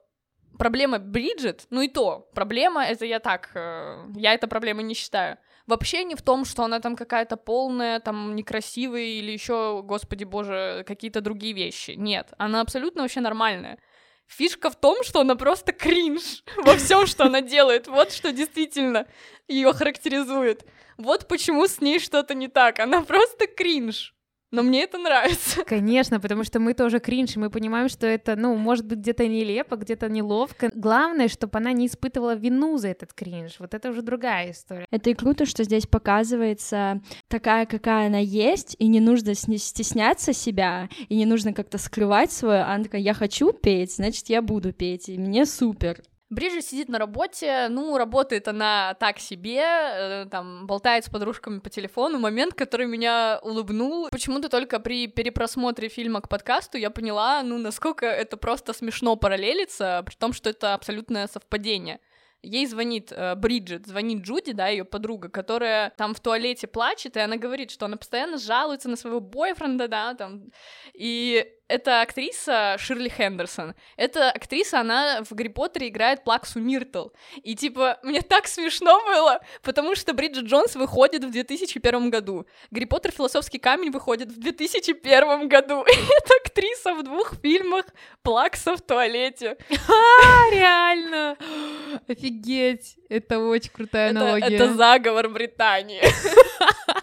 проблема 0.57 0.99
Бриджит, 0.99 1.65
ну 1.69 1.81
и 1.81 1.87
то, 1.87 2.29
проблема, 2.33 2.85
это 2.85 3.05
я 3.05 3.19
так, 3.19 3.51
э, 3.55 4.05
я 4.15 4.33
это 4.33 4.47
проблемой 4.47 4.83
не 4.83 4.93
считаю. 4.93 5.37
Вообще 5.67 6.03
не 6.03 6.15
в 6.15 6.21
том, 6.21 6.45
что 6.45 6.63
она 6.63 6.79
там 6.79 6.95
какая-то 6.95 7.37
полная, 7.37 7.99
там 7.99 8.35
некрасивая 8.35 9.01
или 9.01 9.31
еще, 9.31 9.81
господи 9.83 10.23
боже, 10.25 10.83
какие-то 10.85 11.21
другие 11.21 11.53
вещи. 11.53 11.91
Нет, 11.91 12.33
она 12.37 12.61
абсолютно 12.61 13.01
вообще 13.01 13.21
нормальная. 13.21 13.77
Фишка 14.27 14.69
в 14.69 14.75
том, 14.75 15.03
что 15.03 15.21
она 15.21 15.35
просто 15.35 15.71
кринж 15.71 16.43
во 16.57 16.75
всем, 16.77 17.07
что 17.07 17.25
она 17.25 17.41
делает. 17.41 17.87
Вот 17.87 18.11
что 18.11 18.31
действительно 18.31 19.07
ее 19.47 19.73
характеризует. 19.73 20.65
Вот 20.97 21.27
почему 21.27 21.67
с 21.67 21.81
ней 21.81 21.99
что-то 21.99 22.33
не 22.33 22.47
так. 22.47 22.79
Она 22.79 23.01
просто 23.01 23.47
кринж 23.47 24.13
но 24.53 24.61
мне 24.61 24.83
это 24.83 24.99
нравится. 24.99 25.63
Конечно, 25.65 26.19
потому 26.19 26.43
что 26.43 26.59
мы 26.59 26.75
тоже 26.75 26.99
кринж, 26.99 27.35
и 27.35 27.39
мы 27.39 27.49
понимаем, 27.49 27.89
что 27.89 28.05
это, 28.05 28.35
ну, 28.35 28.55
может 28.55 28.85
быть, 28.85 28.99
где-то 28.99 29.27
нелепо, 29.27 29.75
где-то 29.75 30.07
неловко. 30.09 30.69
Главное, 30.75 31.27
чтобы 31.27 31.57
она 31.57 31.73
не 31.73 31.87
испытывала 31.87 32.35
вину 32.35 32.77
за 32.77 32.89
этот 32.89 33.13
кринж. 33.13 33.55
Вот 33.59 33.73
это 33.73 33.89
уже 33.89 34.03
другая 34.03 34.51
история. 34.51 34.85
Это 34.91 35.09
и 35.09 35.15
круто, 35.15 35.47
что 35.47 35.63
здесь 35.63 35.87
показывается 35.87 37.01
такая, 37.27 37.65
какая 37.65 38.07
она 38.07 38.19
есть, 38.19 38.75
и 38.77 38.87
не 38.87 38.99
нужно 38.99 39.33
стесняться 39.33 40.33
себя, 40.33 40.87
и 41.09 41.15
не 41.15 41.25
нужно 41.25 41.53
как-то 41.53 41.79
скрывать 41.79 42.31
свое. 42.31 42.61
Она 42.61 42.83
такая, 42.83 43.01
я 43.01 43.15
хочу 43.15 43.53
петь, 43.53 43.95
значит, 43.95 44.29
я 44.29 44.43
буду 44.43 44.71
петь, 44.71 45.09
и 45.09 45.17
мне 45.17 45.47
супер. 45.47 46.03
Бриджит 46.29 46.65
сидит 46.65 46.89
на 46.89 46.97
работе, 46.97 47.67
ну, 47.69 47.97
работает 47.97 48.47
она 48.47 48.95
так 48.99 49.19
себе, 49.19 49.61
э, 49.61 50.25
там, 50.31 50.65
болтает 50.65 51.05
с 51.05 51.09
подружками 51.09 51.59
по 51.59 51.69
телефону. 51.69 52.17
Момент, 52.17 52.55
который 52.55 52.87
меня 52.87 53.39
улыбнул, 53.43 54.07
почему-то 54.09 54.49
только 54.49 54.79
при 54.79 55.07
перепросмотре 55.07 55.89
фильма 55.89 56.21
к 56.21 56.29
подкасту 56.29 56.77
я 56.77 56.89
поняла, 56.89 57.43
ну, 57.43 57.57
насколько 57.57 58.05
это 58.05 58.37
просто 58.37 58.73
смешно 58.73 59.15
параллелится, 59.15 60.01
при 60.05 60.15
том, 60.15 60.33
что 60.33 60.49
это 60.49 60.73
абсолютное 60.73 61.27
совпадение. 61.27 61.99
Ей 62.41 62.65
звонит 62.65 63.11
э, 63.11 63.35
Бриджит, 63.35 63.87
звонит 63.87 64.23
Джуди, 64.23 64.51
да, 64.51 64.67
ее 64.67 64.83
подруга, 64.83 65.29
которая 65.29 65.91
там 65.91 66.13
в 66.13 66.19
туалете 66.19 66.67
плачет, 66.67 67.15
и 67.15 67.21
она 67.21 67.37
говорит, 67.37 67.71
что 67.71 67.85
она 67.85 67.95
постоянно 67.95 68.37
жалуется 68.37 68.89
на 68.89 68.97
своего 68.97 69.21
бойфренда, 69.21 69.87
да, 69.87 70.13
там, 70.13 70.49
и 70.93 71.47
это 71.73 72.01
актриса 72.01 72.75
Ширли 72.77 73.09
Хендерсон. 73.09 73.73
Эта 73.97 74.29
актриса, 74.29 74.79
она 74.81 75.23
в 75.23 75.33
Гарри 75.33 75.47
Поттере 75.47 75.87
играет 75.87 76.23
Плаксу 76.23 76.59
Миртл. 76.59 77.07
И, 77.41 77.55
типа, 77.55 77.97
мне 78.03 78.21
так 78.21 78.47
смешно 78.47 79.01
было, 79.05 79.41
потому 79.63 79.95
что 79.95 80.13
Бриджит 80.13 80.45
Джонс 80.45 80.75
выходит 80.75 81.23
в 81.23 81.31
2001 81.31 82.11
году. 82.11 82.45
Гарри 82.69 82.85
Поттер 82.85 83.11
Философский 83.11 83.57
камень 83.57 83.89
выходит 83.89 84.29
в 84.29 84.39
2001 84.39 85.49
году. 85.49 85.83
И 85.87 85.95
эта 85.95 86.33
актриса 86.45 86.93
в 86.93 87.03
двух 87.03 87.33
фильмах 87.41 87.85
Плакса 88.21 88.77
в 88.77 88.81
туалете. 88.81 89.57
А, 89.71 90.51
реально! 90.51 91.37
Офигеть! 92.07 92.97
Это 93.09 93.39
очень 93.39 93.71
крутая 93.71 94.11
аналогия. 94.11 94.55
Это 94.55 94.73
заговор 94.75 95.27
Британии. 95.29 96.03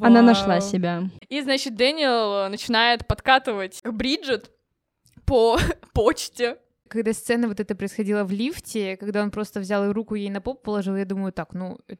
Она 0.00 0.22
нашла 0.22 0.60
себя. 0.60 1.04
И, 1.28 1.40
значит, 1.40 1.76
Дэниел 1.76 2.48
начинает 2.48 3.06
подкатывать 3.06 3.80
Бриджит 3.84 4.50
по 5.24 5.58
почте. 5.92 6.58
Когда 6.88 7.12
сцена 7.12 7.46
вот 7.46 7.60
это 7.60 7.74
происходила 7.74 8.24
в 8.24 8.32
лифте, 8.32 8.96
когда 8.96 9.22
он 9.22 9.30
просто 9.30 9.60
взял 9.60 9.92
руку 9.92 10.16
ей 10.16 10.28
на 10.30 10.40
поп 10.40 10.62
положил, 10.62 10.96
я 10.96 11.04
думаю, 11.04 11.32
так, 11.32 11.54
ну, 11.54 11.78
э, 11.88 11.94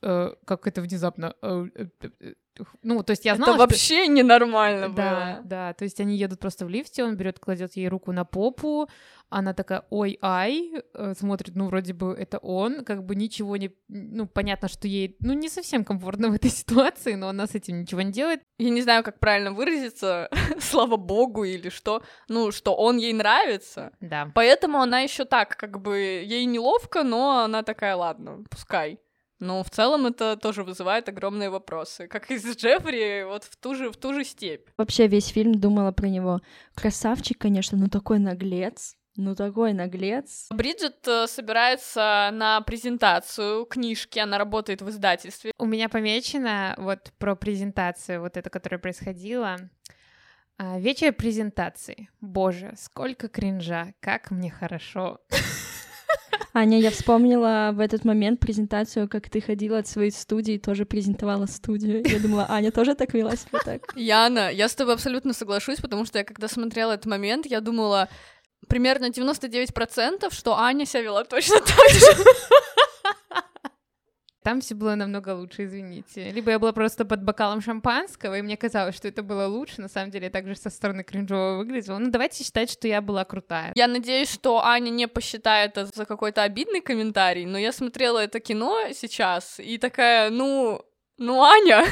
как 0.00 0.66
это 0.66 0.80
внезапно. 0.82 1.34
Э, 1.42 1.66
э, 1.74 1.86
э 2.20 2.34
ну, 2.82 3.02
то 3.02 3.12
есть 3.12 3.24
я 3.24 3.34
знала, 3.36 3.52
Это 3.52 3.60
вообще 3.60 4.04
что... 4.04 4.12
ненормально 4.12 4.88
было. 4.88 4.94
Да, 4.96 5.40
да, 5.44 5.72
то 5.72 5.84
есть 5.84 6.00
они 6.00 6.16
едут 6.16 6.40
просто 6.40 6.66
в 6.66 6.68
лифте, 6.68 7.02
он 7.02 7.16
берет, 7.16 7.38
кладет 7.38 7.76
ей 7.76 7.88
руку 7.88 8.12
на 8.12 8.24
попу, 8.24 8.88
она 9.30 9.54
такая, 9.54 9.84
ой-ай, 9.88 10.72
э, 10.92 11.14
смотрит, 11.18 11.56
ну, 11.56 11.66
вроде 11.68 11.94
бы 11.94 12.12
это 12.12 12.38
он, 12.38 12.84
как 12.84 13.04
бы 13.04 13.16
ничего 13.16 13.56
не... 13.56 13.70
Ну, 13.88 14.26
понятно, 14.26 14.68
что 14.68 14.86
ей, 14.86 15.16
ну, 15.20 15.32
не 15.32 15.48
совсем 15.48 15.84
комфортно 15.84 16.28
в 16.30 16.34
этой 16.34 16.50
ситуации, 16.50 17.14
но 17.14 17.28
она 17.28 17.46
с 17.46 17.54
этим 17.54 17.80
ничего 17.80 18.02
не 18.02 18.12
делает. 18.12 18.42
Я 18.58 18.68
не 18.68 18.82
знаю, 18.82 19.02
как 19.02 19.18
правильно 19.18 19.52
выразиться, 19.52 20.28
слава 20.60 20.96
богу 20.96 21.44
или 21.44 21.70
что, 21.70 22.02
ну, 22.28 22.52
что 22.52 22.74
он 22.74 22.98
ей 22.98 23.14
нравится. 23.14 23.92
Да. 24.00 24.30
Поэтому 24.34 24.82
она 24.82 25.00
еще 25.00 25.24
так, 25.24 25.56
как 25.56 25.80
бы, 25.80 25.96
ей 25.98 26.44
неловко, 26.44 27.02
но 27.02 27.44
она 27.44 27.62
такая, 27.62 27.96
ладно, 27.96 28.44
пускай. 28.50 28.98
Но 29.42 29.64
в 29.64 29.70
целом 29.70 30.06
это 30.06 30.36
тоже 30.36 30.62
вызывает 30.62 31.08
огромные 31.08 31.50
вопросы. 31.50 32.06
Как 32.06 32.30
из 32.30 32.44
Джеффри, 32.44 33.24
вот 33.24 33.42
в 33.42 33.56
ту 33.56 33.74
же, 33.74 33.90
в 33.90 33.96
ту 33.96 34.14
же 34.14 34.22
степь. 34.22 34.68
Вообще 34.78 35.08
весь 35.08 35.26
фильм 35.26 35.56
думала 35.56 35.90
про 35.90 36.06
него. 36.06 36.40
Красавчик, 36.76 37.38
конечно, 37.38 37.76
ну 37.76 37.88
такой 37.88 38.20
наглец. 38.20 38.94
Ну 39.16 39.34
такой 39.34 39.72
наглец. 39.72 40.46
Бриджит 40.50 41.08
э, 41.08 41.26
собирается 41.26 42.30
на 42.32 42.60
презентацию 42.60 43.66
книжки, 43.66 44.20
она 44.20 44.38
работает 44.38 44.80
в 44.80 44.88
издательстве. 44.88 45.50
У 45.58 45.66
меня 45.66 45.88
помечено 45.88 46.76
вот 46.78 47.12
про 47.18 47.34
презентацию, 47.34 48.20
вот 48.20 48.36
это, 48.36 48.48
которая 48.48 48.78
происходила. 48.78 49.56
А, 50.56 50.78
вечер 50.78 51.12
презентации. 51.12 52.10
Боже, 52.20 52.74
сколько 52.78 53.28
кринжа, 53.28 53.92
как 53.98 54.30
мне 54.30 54.52
хорошо. 54.52 55.18
Аня, 56.54 56.78
я 56.78 56.90
вспомнила 56.90 57.70
в 57.72 57.80
этот 57.80 58.04
момент 58.04 58.40
презентацию, 58.40 59.08
как 59.08 59.30
ты 59.30 59.40
ходила 59.40 59.78
от 59.78 59.86
своей 59.86 60.10
студии, 60.10 60.58
тоже 60.58 60.84
презентовала 60.84 61.46
студию. 61.46 62.02
Я 62.06 62.18
думала, 62.18 62.46
Аня 62.48 62.70
тоже 62.70 62.94
так 62.94 63.14
вела 63.14 63.36
себя 63.36 63.58
так. 63.64 63.80
Яна, 63.96 64.50
я 64.50 64.68
с 64.68 64.74
тобой 64.74 64.94
абсолютно 64.94 65.32
соглашусь, 65.32 65.80
потому 65.80 66.04
что 66.04 66.18
я 66.18 66.24
когда 66.24 66.48
смотрела 66.48 66.92
этот 66.92 67.06
момент, 67.06 67.46
я 67.46 67.60
думала, 67.60 68.08
примерно 68.68 69.06
99%, 69.06 70.32
что 70.32 70.58
Аня 70.58 70.86
себя 70.86 71.02
вела 71.02 71.24
точно 71.24 71.60
так 71.60 71.90
же. 71.90 72.06
Там 74.42 74.60
все 74.60 74.74
было 74.74 74.94
намного 74.96 75.34
лучше, 75.34 75.64
извините. 75.64 76.30
Либо 76.30 76.50
я 76.50 76.58
была 76.58 76.72
просто 76.72 77.04
под 77.04 77.22
бокалом 77.22 77.60
шампанского, 77.60 78.38
и 78.38 78.42
мне 78.42 78.56
казалось, 78.56 78.96
что 78.96 79.08
это 79.08 79.22
было 79.22 79.46
лучше. 79.46 79.80
На 79.80 79.88
самом 79.88 80.10
деле, 80.10 80.24
я 80.24 80.30
также 80.30 80.56
со 80.56 80.70
стороны 80.70 81.04
кринжово 81.04 81.58
выглядела. 81.58 81.98
Ну, 81.98 82.10
давайте 82.10 82.42
считать, 82.42 82.70
что 82.70 82.88
я 82.88 83.00
была 83.00 83.24
крутая. 83.24 83.72
Я 83.74 83.86
надеюсь, 83.86 84.32
что 84.32 84.64
Аня 84.64 84.90
не 84.90 85.06
посчитает 85.06 85.72
это 85.72 85.86
за 85.94 86.04
какой-то 86.06 86.42
обидный 86.42 86.80
комментарий, 86.80 87.44
но 87.44 87.58
я 87.58 87.72
смотрела 87.72 88.18
это 88.18 88.40
кино 88.40 88.88
сейчас, 88.92 89.60
и 89.60 89.78
такая, 89.78 90.30
ну, 90.30 90.82
ну, 91.18 91.42
Аня... 91.42 91.84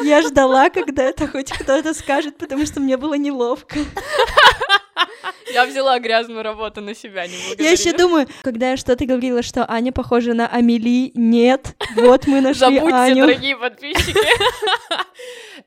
Я 0.00 0.22
ждала, 0.22 0.70
когда 0.70 1.02
это 1.02 1.26
хоть 1.26 1.50
кто-то 1.50 1.92
скажет, 1.92 2.38
потому 2.38 2.64
что 2.66 2.80
мне 2.80 2.96
было 2.96 3.14
неловко. 3.14 3.80
Я 5.52 5.66
взяла 5.66 5.98
грязную 5.98 6.42
работу 6.42 6.80
на 6.80 6.94
себя, 6.94 7.26
не 7.26 7.34
Я 7.58 7.70
еще 7.70 7.92
думаю, 7.92 8.26
когда 8.42 8.70
я 8.70 8.76
что-то 8.76 9.04
говорила, 9.06 9.42
что 9.42 9.70
Аня 9.70 9.92
похожа 9.92 10.34
на 10.34 10.46
Амели, 10.46 11.12
нет, 11.14 11.76
вот 11.94 12.26
мы 12.26 12.40
нашли 12.40 12.76
Забудьте, 12.76 12.96
Аню. 12.96 13.26
дорогие 13.26 13.56
подписчики. 13.56 14.18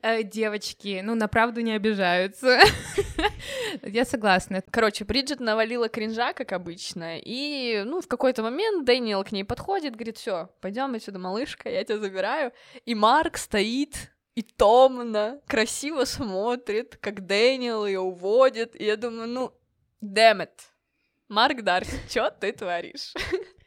Э, 0.02 0.22
девочки, 0.22 1.02
ну, 1.04 1.14
на 1.14 1.28
правду 1.28 1.60
не 1.60 1.72
обижаются. 1.72 2.60
Я 3.82 4.06
согласна. 4.06 4.62
Короче, 4.70 5.04
Бриджит 5.04 5.40
навалила 5.40 5.88
кринжа, 5.88 6.32
как 6.32 6.52
обычно, 6.52 7.18
и, 7.18 7.82
ну, 7.84 8.00
в 8.00 8.08
какой-то 8.08 8.42
момент 8.42 8.86
Дэниел 8.86 9.22
к 9.24 9.32
ней 9.32 9.44
подходит, 9.44 9.96
говорит, 9.96 10.16
все, 10.16 10.48
пойдем 10.62 10.94
отсюда, 10.94 11.18
малышка, 11.18 11.68
я 11.68 11.84
тебя 11.84 11.98
забираю. 11.98 12.52
И 12.86 12.94
Марк 12.94 13.36
стоит 13.36 14.10
и 14.34 14.42
томно, 14.42 15.40
красиво 15.46 16.04
смотрит, 16.04 16.96
как 16.96 17.26
Дэниел 17.26 17.86
ее 17.86 18.00
уводит, 18.00 18.80
и 18.80 18.84
я 18.84 18.96
думаю, 18.96 19.28
ну, 19.28 19.54
Damn 20.02 20.40
it. 20.42 20.50
Марк 21.28 21.62
Дарси, 21.62 22.00
что 22.08 22.30
ты 22.30 22.52
творишь? 22.52 23.12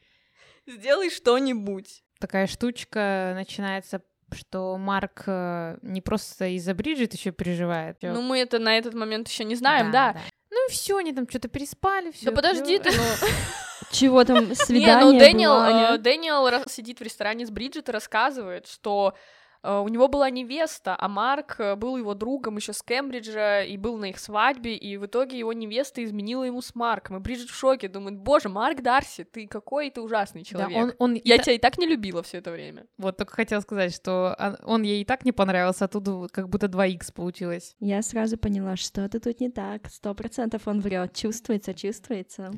Сделай 0.68 1.10
что-нибудь. 1.10 2.04
Такая 2.20 2.48
штучка 2.48 3.34
начинается 3.36 4.02
что 4.36 4.78
Марк 4.80 5.26
э, 5.28 5.78
не 5.84 6.02
просто 6.02 6.48
из-за 6.56 6.74
Бриджит 6.74 7.14
еще 7.14 7.30
переживает. 7.30 7.98
Ну, 8.02 8.24
мы 8.24 8.40
это 8.40 8.58
на 8.58 8.76
этот 8.76 8.96
момент 8.96 9.28
еще 9.28 9.44
не 9.44 9.54
знаем, 9.54 9.92
да. 9.92 10.14
да. 10.14 10.14
да. 10.14 10.20
Ну 10.50 10.68
и 10.68 10.72
все, 10.72 10.98
они 10.98 11.14
там 11.14 11.30
что-то 11.30 11.50
переспали, 11.50 12.10
все. 12.10 12.26
Да 12.26 12.32
подожди 12.32 12.80
ты, 12.80 12.90
ну. 12.90 13.28
Чего 13.92 14.24
там 14.24 14.56
свидание? 14.56 14.96
Не, 14.96 15.12
ну 15.12 15.20
Дэниел, 15.20 15.94
э, 15.94 15.98
Дэниел 16.00 16.68
сидит 16.68 17.00
в 17.00 17.04
ресторане 17.04 17.46
с 17.46 17.52
Бриджит 17.52 17.90
и 17.90 17.92
рассказывает, 17.92 18.66
что 18.66 19.14
у 19.64 19.88
него 19.88 20.08
была 20.08 20.30
невеста, 20.30 20.96
а 20.98 21.08
Марк 21.08 21.56
э, 21.60 21.76
был 21.76 21.98
его 21.98 22.14
другом 22.14 22.58
еще 22.58 22.74
с 22.74 22.84
Кембриджа 22.84 23.64
и 23.64 23.78
был 23.78 23.98
на 23.98 24.10
их 24.10 24.20
свадьбе, 24.20 24.76
и 24.76 24.98
в 24.98 25.06
итоге 25.06 25.40
его 25.40 25.54
невеста 25.54 26.04
изменила 26.04 26.44
ему 26.44 26.62
с 26.62 26.76
Марком. 26.76 27.18
И 27.18 27.20
Бриджит 27.20 27.50
в 27.50 27.56
шоке, 27.56 27.88
думает, 27.88 28.18
боже, 28.18 28.50
Марк 28.50 28.82
Дарси, 28.82 29.24
ты 29.24 29.48
какой 29.48 29.90
ты 29.90 30.02
ужасный 30.02 30.44
человек. 30.44 30.72
Да, 30.74 30.84
он, 30.84 30.94
он 30.98 31.22
Я 31.24 31.36
и 31.36 31.40
тебя 31.40 31.54
и 31.54 31.60
так 31.60 31.78
не 31.78 31.88
любила 31.88 32.24
все 32.24 32.40
это 32.40 32.52
время. 32.52 32.86
Вот 32.98 33.18
только 33.18 33.34
хотела 33.34 33.62
сказать, 33.62 33.96
что 33.96 34.36
он 34.64 34.84
ей 34.84 35.02
и 35.02 35.06
так 35.06 35.24
не 35.26 35.32
понравился, 35.32 35.86
а 35.86 35.88
тут 35.88 36.32
как 36.32 36.50
будто 36.50 36.68
2х 36.68 37.14
получилось. 37.14 37.76
Я 37.80 38.02
сразу 38.02 38.38
поняла, 38.38 38.76
что-то 38.76 39.20
тут 39.20 39.40
не 39.40 39.50
так. 39.50 39.88
Сто 39.90 40.14
процентов 40.14 40.68
он 40.68 40.82
врет. 40.82 41.14
Чувствуется, 41.14 41.74
чувствуется. 41.74 42.52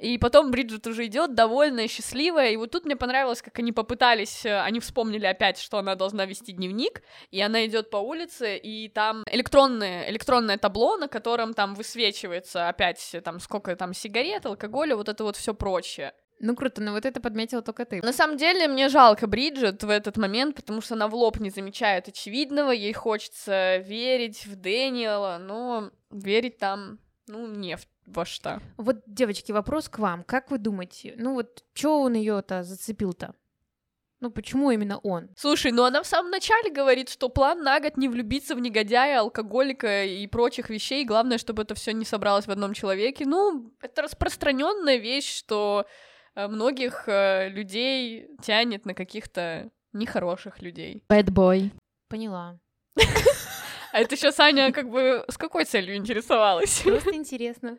И 0.00 0.18
потом 0.18 0.50
Бриджит 0.50 0.86
уже 0.86 1.06
идет 1.06 1.34
довольная, 1.34 1.88
счастливая. 1.88 2.50
И 2.50 2.56
вот 2.56 2.70
тут 2.70 2.84
мне 2.84 2.96
понравилось, 2.96 3.42
как 3.42 3.58
они 3.58 3.72
попытались, 3.72 4.46
э, 4.46 4.60
они 4.60 4.80
вспомнили 4.80 5.26
опять, 5.26 5.58
что 5.58 5.78
она 5.78 5.94
должна 5.94 6.24
вести 6.24 6.52
дневник, 6.52 7.02
и 7.30 7.40
она 7.40 7.66
идет 7.66 7.90
по 7.90 7.98
улице, 7.98 8.56
и 8.56 8.88
там 8.88 9.24
электронное, 9.30 10.08
электронное 10.10 10.58
табло, 10.58 10.96
на 10.96 11.08
котором 11.08 11.54
там 11.54 11.74
высвечивается 11.74 12.68
опять 12.68 13.16
там 13.24 13.40
сколько 13.40 13.76
там 13.76 13.94
сигарет, 13.94 14.46
алкоголя, 14.46 14.96
вот 14.96 15.08
это 15.08 15.24
вот 15.24 15.36
все 15.36 15.54
прочее. 15.54 16.12
Ну 16.42 16.56
круто, 16.56 16.80
но 16.80 16.92
вот 16.92 17.04
это 17.04 17.20
подметила 17.20 17.60
только 17.60 17.84
ты. 17.84 18.00
На 18.02 18.14
самом 18.14 18.38
деле, 18.38 18.66
мне 18.66 18.88
жалко 18.88 19.26
Бриджит 19.26 19.84
в 19.84 19.90
этот 19.90 20.16
момент, 20.16 20.56
потому 20.56 20.80
что 20.80 20.94
она 20.94 21.06
в 21.06 21.14
лоб 21.14 21.38
не 21.38 21.50
замечает 21.50 22.08
очевидного, 22.08 22.70
ей 22.70 22.94
хочется 22.94 23.76
верить 23.76 24.46
в 24.46 24.56
Дэниела, 24.56 25.36
но 25.38 25.90
верить 26.10 26.56
там, 26.56 26.98
ну, 27.26 27.46
не 27.46 27.76
в 27.76 27.86
во 28.10 28.24
что. 28.24 28.60
Вот, 28.76 29.02
девочки, 29.06 29.52
вопрос 29.52 29.88
к 29.88 29.98
вам. 29.98 30.24
Как 30.24 30.50
вы 30.50 30.58
думаете, 30.58 31.14
ну 31.16 31.34
вот, 31.34 31.64
что 31.74 32.02
он 32.02 32.14
ее-то 32.14 32.62
зацепил-то? 32.62 33.34
Ну, 34.20 34.30
почему 34.30 34.70
именно 34.70 34.98
он? 34.98 35.30
Слушай, 35.34 35.72
ну 35.72 35.84
она 35.84 36.02
в 36.02 36.06
самом 36.06 36.30
начале 36.30 36.70
говорит, 36.70 37.08
что 37.08 37.30
план 37.30 37.62
на 37.62 37.80
год 37.80 37.96
не 37.96 38.06
влюбиться 38.06 38.54
в 38.54 38.60
негодяя, 38.60 39.20
алкоголика 39.20 40.04
и 40.04 40.26
прочих 40.26 40.68
вещей. 40.68 41.06
Главное, 41.06 41.38
чтобы 41.38 41.62
это 41.62 41.74
все 41.74 41.92
не 41.92 42.04
собралось 42.04 42.46
в 42.46 42.50
одном 42.50 42.74
человеке. 42.74 43.24
Ну, 43.24 43.72
это 43.80 44.02
распространенная 44.02 44.96
вещь, 44.96 45.34
что 45.38 45.86
э, 46.34 46.48
многих 46.48 47.04
э, 47.06 47.48
людей 47.48 48.28
тянет 48.42 48.84
на 48.84 48.92
каких-то 48.92 49.70
нехороших 49.94 50.60
людей. 50.60 51.02
Bad 51.08 51.30
boy. 51.30 51.70
Поняла. 52.08 52.58
А 53.92 53.98
это 53.98 54.16
сейчас 54.16 54.38
Аня 54.38 54.70
как 54.70 54.88
бы 54.88 55.24
с 55.28 55.36
какой 55.36 55.64
целью 55.64 55.96
интересовалась? 55.96 56.82
Просто 56.84 57.12
интересно. 57.12 57.76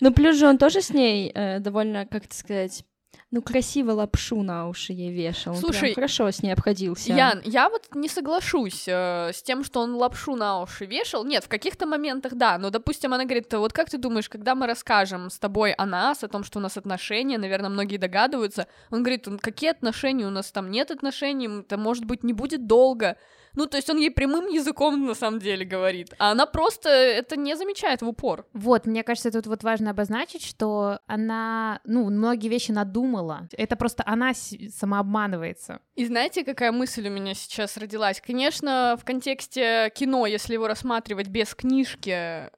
Ну, 0.00 0.12
плюс 0.12 0.36
же 0.36 0.46
он 0.46 0.58
тоже 0.58 0.82
с 0.82 0.90
ней 0.90 1.32
э, 1.34 1.58
довольно, 1.60 2.06
как 2.06 2.26
это 2.26 2.34
сказать, 2.34 2.84
ну, 3.32 3.42
красиво 3.42 3.92
лапшу 3.92 4.42
на 4.42 4.68
уши 4.68 4.92
ей 4.92 5.12
вешал. 5.12 5.54
Он 5.54 5.60
Слушай, 5.60 5.94
хорошо 5.94 6.30
с 6.30 6.42
ней 6.42 6.52
обходился. 6.52 7.12
Ян, 7.12 7.42
я 7.44 7.68
вот 7.68 7.88
не 7.94 8.08
соглашусь 8.08 8.84
э, 8.86 9.32
с 9.32 9.42
тем, 9.42 9.64
что 9.64 9.80
он 9.80 9.94
лапшу 9.94 10.36
на 10.36 10.62
уши 10.62 10.86
вешал. 10.86 11.24
Нет, 11.24 11.44
в 11.44 11.48
каких-то 11.48 11.86
моментах 11.86 12.34
да, 12.34 12.56
но, 12.56 12.70
допустим, 12.70 13.12
она 13.12 13.24
говорит, 13.24 13.52
вот 13.52 13.72
как 13.72 13.90
ты 13.90 13.98
думаешь, 13.98 14.28
когда 14.28 14.54
мы 14.54 14.66
расскажем 14.66 15.28
с 15.28 15.38
тобой 15.38 15.72
о 15.72 15.86
нас, 15.86 16.22
о 16.22 16.28
том, 16.28 16.44
что 16.44 16.60
у 16.60 16.62
нас 16.62 16.76
отношения, 16.76 17.36
наверное, 17.36 17.68
многие 17.70 17.96
догадываются, 17.96 18.68
он 18.90 19.02
говорит, 19.02 19.26
какие 19.40 19.70
отношения, 19.70 20.26
у 20.26 20.30
нас 20.30 20.52
там 20.52 20.70
нет 20.70 20.90
отношений, 20.90 21.48
это, 21.60 21.76
может 21.76 22.04
быть, 22.04 22.22
не 22.22 22.32
будет 22.32 22.66
долго. 22.66 23.16
Ну, 23.56 23.66
то 23.66 23.76
есть 23.78 23.90
он 23.90 23.98
ей 23.98 24.10
прямым 24.10 24.46
языком 24.46 25.06
на 25.06 25.14
самом 25.14 25.40
деле 25.40 25.64
говорит, 25.64 26.14
а 26.18 26.30
она 26.32 26.46
просто 26.46 26.88
это 26.88 27.36
не 27.36 27.56
замечает 27.56 28.02
в 28.02 28.08
упор. 28.08 28.46
Вот, 28.52 28.86
мне 28.86 29.02
кажется, 29.02 29.30
тут 29.30 29.46
вот 29.46 29.64
важно 29.64 29.90
обозначить, 29.90 30.44
что 30.44 31.00
она, 31.06 31.80
ну, 31.84 32.08
многие 32.10 32.48
вещи 32.48 32.70
надумала. 32.70 33.48
Это 33.56 33.76
просто 33.76 34.02
она 34.06 34.32
самообманывается. 34.34 35.80
И 35.94 36.04
знаете, 36.04 36.44
какая 36.44 36.70
мысль 36.70 37.08
у 37.08 37.10
меня 37.10 37.34
сейчас 37.34 37.76
родилась? 37.76 38.20
Конечно, 38.20 38.96
в 39.00 39.04
контексте 39.04 39.90
кино, 39.94 40.26
если 40.26 40.52
его 40.52 40.68
рассматривать 40.68 41.28
без 41.28 41.54
книжки, 41.54 42.50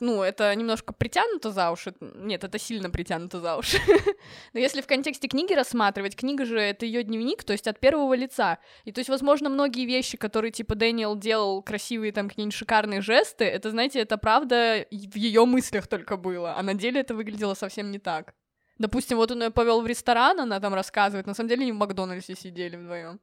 ну, 0.00 0.22
это 0.22 0.54
немножко 0.54 0.92
притянуто 0.92 1.52
за 1.52 1.70
уши. 1.70 1.94
Нет, 2.00 2.42
это 2.42 2.58
сильно 2.58 2.90
притянуто 2.90 3.40
за 3.40 3.56
уши. 3.56 3.78
Но 4.52 4.60
если 4.60 4.80
в 4.80 4.86
контексте 4.86 5.28
книги 5.28 5.52
рассматривать, 5.52 6.16
книга 6.16 6.44
же 6.44 6.60
это 6.60 6.84
ее 6.84 7.04
дневник, 7.04 7.44
то 7.44 7.52
есть 7.52 7.68
от 7.68 7.78
первого 7.78 8.14
лица. 8.14 8.58
И 8.84 8.92
то 8.92 8.98
есть, 8.98 9.08
возможно, 9.08 9.48
многие 9.48 9.86
вещи, 9.86 10.16
которые 10.16 10.50
типа 10.50 10.74
Дэниел 10.74 11.16
делал 11.16 11.62
красивые 11.62 12.12
там 12.12 12.28
какие-нибудь 12.28 12.56
шикарные 12.56 13.00
жесты, 13.00 13.44
это, 13.44 13.70
знаете, 13.70 14.00
это 14.00 14.18
правда 14.18 14.84
в 14.90 15.16
ее 15.16 15.44
мыслях 15.44 15.86
только 15.86 16.16
было, 16.16 16.54
а 16.56 16.62
на 16.62 16.74
деле 16.74 17.00
это 17.00 17.14
выглядело 17.14 17.54
совсем 17.54 17.90
не 17.90 17.98
так. 17.98 18.34
Допустим, 18.78 19.16
вот 19.16 19.30
он 19.30 19.42
ее 19.42 19.50
повел 19.50 19.80
в 19.80 19.86
ресторан, 19.86 20.40
она 20.40 20.60
там 20.60 20.74
рассказывает, 20.74 21.26
на 21.26 21.34
самом 21.34 21.48
деле 21.48 21.62
они 21.62 21.72
в 21.72 21.76
Макдональдсе 21.76 22.34
сидели 22.34 22.76
вдвоем. 22.76 23.20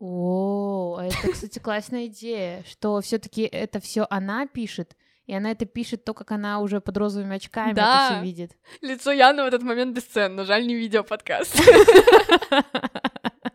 О, 0.00 1.00
это, 1.00 1.32
кстати, 1.32 1.58
классная 1.58 2.06
идея, 2.06 2.64
что 2.68 3.00
все-таки 3.00 3.42
это 3.42 3.80
все 3.80 4.06
она 4.10 4.46
пишет, 4.46 4.96
и 5.26 5.34
она 5.34 5.50
это 5.50 5.64
пишет 5.64 6.04
то, 6.04 6.12
как 6.12 6.32
она 6.32 6.60
уже 6.60 6.80
под 6.80 6.96
розовыми 6.96 7.36
очками 7.36 7.72
да. 7.72 8.06
это 8.06 8.14
все 8.14 8.24
видит. 8.24 8.56
Лицо 8.82 9.10
Яны 9.12 9.42
в 9.42 9.46
этот 9.46 9.62
момент 9.62 9.96
бесценно, 9.96 10.44
жаль, 10.44 10.66
не 10.66 10.74
видео 10.74 11.02
подкаст. 11.02 11.56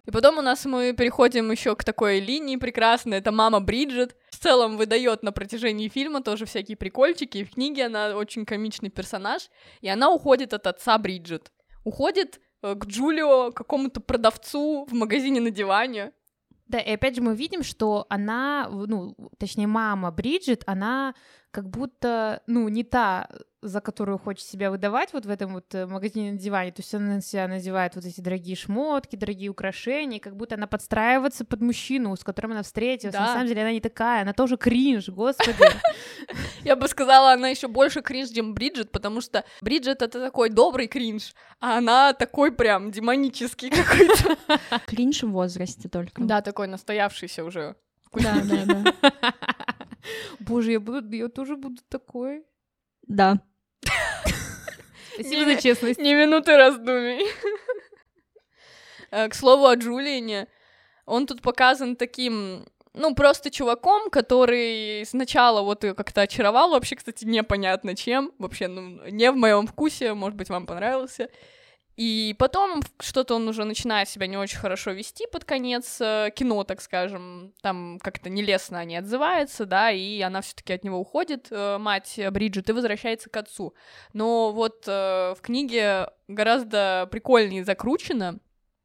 И 0.09 0.11
потом 0.11 0.39
у 0.39 0.41
нас 0.41 0.65
мы 0.65 0.93
переходим 0.93 1.51
еще 1.51 1.75
к 1.75 1.83
такой 1.83 2.19
линии 2.19 2.55
прекрасной. 2.55 3.19
Это 3.19 3.31
мама 3.31 3.59
Бриджит. 3.59 4.15
В 4.31 4.39
целом 4.39 4.75
выдает 4.75 5.21
на 5.21 5.31
протяжении 5.31 5.87
фильма 5.87 6.23
тоже 6.23 6.47
всякие 6.47 6.77
прикольчики. 6.77 7.37
И 7.37 7.43
в 7.43 7.51
книге 7.51 7.85
она 7.85 8.15
очень 8.15 8.43
комичный 8.43 8.89
персонаж. 8.89 9.51
И 9.81 9.87
она 9.87 10.11
уходит 10.11 10.55
от 10.55 10.65
отца 10.65 10.97
Бриджит. 10.97 11.51
Уходит 11.83 12.41
э, 12.63 12.73
к 12.73 12.87
Джулио, 12.87 13.51
какому-то 13.51 14.01
продавцу 14.01 14.87
в 14.89 14.93
магазине 14.95 15.41
на 15.41 15.51
диване. 15.51 16.11
Да, 16.69 16.79
и 16.79 16.91
опять 16.91 17.15
же 17.15 17.21
мы 17.21 17.35
видим, 17.35 17.61
что 17.61 18.07
она, 18.09 18.67
ну, 18.71 19.15
точнее, 19.37 19.67
мама 19.67 20.09
Бриджит, 20.09 20.63
она 20.65 21.13
как 21.51 21.69
будто, 21.69 22.41
ну, 22.47 22.67
не 22.69 22.83
та, 22.83 23.27
за 23.61 23.81
которую 23.81 24.17
хочет 24.17 24.47
себя 24.47 24.71
выдавать 24.71 25.11
вот 25.13 25.25
в 25.25 25.29
этом 25.29 25.53
вот 25.53 25.73
э, 25.75 25.85
магазине 25.85 26.31
на 26.31 26.37
диване. 26.37 26.71
То 26.71 26.81
есть 26.81 26.93
она 26.93 27.15
на 27.15 27.21
себя 27.21 27.47
надевает 27.47 27.95
вот 27.95 28.05
эти 28.05 28.21
дорогие 28.21 28.55
шмотки, 28.55 29.15
дорогие 29.15 29.49
украшения, 29.49 30.19
как 30.19 30.35
будто 30.35 30.55
она 30.55 30.67
подстраивается 30.67 31.43
под 31.43 31.61
мужчину, 31.61 32.15
с 32.15 32.23
которым 32.23 32.51
она 32.51 32.63
встретилась. 32.63 33.13
Да. 33.13 33.21
На 33.21 33.33
самом 33.33 33.47
деле 33.47 33.61
она 33.61 33.71
не 33.71 33.81
такая, 33.81 34.21
она 34.21 34.33
тоже 34.33 34.55
кринж, 34.57 35.09
господи. 35.09 35.57
Я 36.63 36.75
бы 36.75 36.87
сказала, 36.87 37.33
она 37.33 37.49
еще 37.49 37.67
больше 37.67 38.01
кринж, 38.01 38.29
чем 38.29 38.53
Бриджит, 38.53 38.91
потому 38.91 39.19
что 39.19 39.43
Бриджит 39.61 40.01
это 40.01 40.21
такой 40.21 40.49
добрый 40.49 40.87
кринж, 40.87 41.33
а 41.59 41.77
она 41.79 42.13
такой 42.13 42.51
прям 42.51 42.91
демонический 42.91 43.69
какой-то. 43.71 44.37
Кринж 44.85 45.23
в 45.23 45.31
возрасте 45.31 45.89
только. 45.89 46.23
Да, 46.23 46.41
такой 46.41 46.67
настоявшийся 46.67 47.43
уже. 47.43 47.75
Да, 48.13 48.41
да, 48.43 48.83
да. 49.01 49.33
Боже, 50.49 50.71
я, 50.71 50.79
буду, 50.79 51.15
я 51.15 51.27
тоже 51.27 51.55
буду 51.55 51.81
такой. 51.89 52.43
Да. 53.03 53.39
Спасибо 55.13 55.45
за 55.45 55.61
честность. 55.61 55.99
Не 55.99 56.15
минуты 56.15 56.57
раздумий. 56.57 57.25
Э, 59.11 59.27
к 59.27 59.35
слову 59.35 59.65
о 59.65 59.75
Джулиане, 59.75 60.47
он 61.05 61.25
тут 61.25 61.41
показан 61.41 61.95
таким 61.95 62.65
ну, 62.93 63.15
просто 63.15 63.49
чуваком, 63.49 64.09
который 64.09 65.03
сначала 65.05 65.61
вот 65.61 65.81
как-то 65.81 66.21
очаровал, 66.21 66.71
вообще, 66.71 66.95
кстати, 66.95 67.25
непонятно 67.25 67.95
чем, 67.95 68.31
вообще, 68.39 68.67
ну, 68.67 69.07
не 69.09 69.31
в 69.31 69.35
моем 69.35 69.67
вкусе, 69.67 70.13
может 70.13 70.35
быть, 70.35 70.49
вам 70.49 70.65
понравился. 70.65 71.29
И 71.99 72.33
потом 72.39 72.81
что-то 73.01 73.35
он 73.35 73.45
уже 73.49 73.65
начинает 73.65 74.07
себя 74.07 74.25
не 74.25 74.37
очень 74.37 74.57
хорошо 74.57 74.91
вести 74.91 75.27
под 75.27 75.43
конец 75.43 75.99
э, 75.99 76.29
кино, 76.33 76.63
так 76.63 76.79
скажем. 76.79 77.53
Там 77.61 77.99
как-то 78.01 78.29
нелестно 78.29 78.79
они 78.79 78.95
отзываются, 78.95 79.65
да, 79.65 79.91
и 79.91 80.21
она 80.21 80.39
все 80.39 80.55
таки 80.55 80.71
от 80.71 80.85
него 80.85 80.97
уходит, 80.97 81.47
э, 81.51 81.77
мать 81.77 82.17
Бриджит, 82.31 82.69
и 82.69 82.71
возвращается 82.71 83.29
к 83.29 83.35
отцу. 83.35 83.73
Но 84.13 84.53
вот 84.53 84.85
э, 84.87 85.33
в 85.37 85.41
книге 85.41 86.07
гораздо 86.29 87.09
прикольнее 87.11 87.65
закручено, 87.65 88.39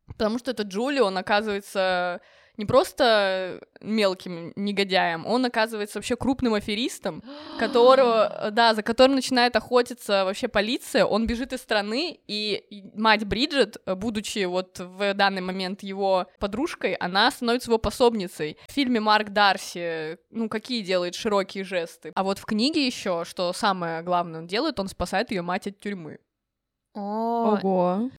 потому 0.08 0.40
что 0.40 0.50
этот 0.50 0.66
Джули, 0.66 0.98
он 0.98 1.16
оказывается 1.16 2.20
не 2.56 2.64
просто 2.64 3.60
мелким 3.80 4.52
негодяем, 4.56 5.26
он 5.26 5.44
оказывается 5.44 5.98
вообще 5.98 6.16
крупным 6.16 6.54
аферистом, 6.54 7.22
которого, 7.58 8.48
да, 8.52 8.74
за 8.74 8.82
которым 8.82 9.16
начинает 9.16 9.56
охотиться 9.56 10.24
вообще 10.24 10.48
полиция, 10.48 11.04
он 11.04 11.26
бежит 11.26 11.52
из 11.52 11.60
страны, 11.60 12.18
и 12.26 12.90
мать 12.94 13.24
Бриджит, 13.24 13.78
будучи 13.86 14.44
вот 14.44 14.78
в 14.78 15.14
данный 15.14 15.42
момент 15.42 15.82
его 15.82 16.26
подружкой, 16.38 16.94
она 16.94 17.30
становится 17.30 17.70
его 17.70 17.78
пособницей. 17.78 18.56
В 18.68 18.72
фильме 18.72 19.00
Марк 19.00 19.30
Дарси, 19.30 20.18
ну, 20.30 20.48
какие 20.48 20.82
делает 20.82 21.14
широкие 21.14 21.64
жесты. 21.64 22.12
А 22.14 22.22
вот 22.22 22.38
в 22.38 22.44
книге 22.44 22.86
еще, 22.86 23.24
что 23.24 23.52
самое 23.52 24.02
главное 24.02 24.40
он 24.40 24.46
делает, 24.46 24.78
он 24.80 24.88
спасает 24.88 25.30
ее 25.30 25.42
мать 25.42 25.66
от 25.66 25.80
тюрьмы. 25.80 26.18
Ого. 26.94 28.10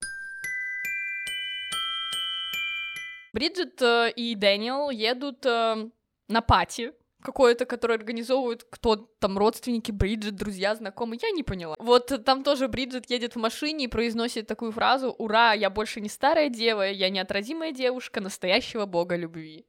Бриджит 3.36 3.82
э, 3.82 4.12
и 4.16 4.34
Дэниел 4.34 4.88
едут 4.88 5.44
э, 5.44 5.90
на 6.28 6.40
party 6.40 6.94
какое-то, 7.22 7.66
которое 7.66 7.98
организовывают 7.98 8.64
кто 8.70 8.96
там, 8.96 9.36
родственники 9.36 9.90
Бриджит, 9.90 10.36
друзья, 10.36 10.74
знакомые, 10.74 11.18
я 11.22 11.30
не 11.32 11.42
поняла. 11.42 11.76
Вот 11.78 12.24
там 12.24 12.42
тоже 12.42 12.66
Бриджит 12.66 13.10
едет 13.10 13.34
в 13.34 13.38
машине 13.38 13.84
и 13.84 13.88
произносит 13.88 14.46
такую 14.46 14.72
фразу 14.72 15.10
«Ура, 15.10 15.52
я 15.52 15.68
больше 15.68 16.00
не 16.00 16.08
старая 16.08 16.48
дева, 16.48 16.90
я 16.90 17.10
неотразимая 17.10 17.72
девушка 17.72 18.22
настоящего 18.22 18.86
бога 18.86 19.16
любви». 19.16 19.66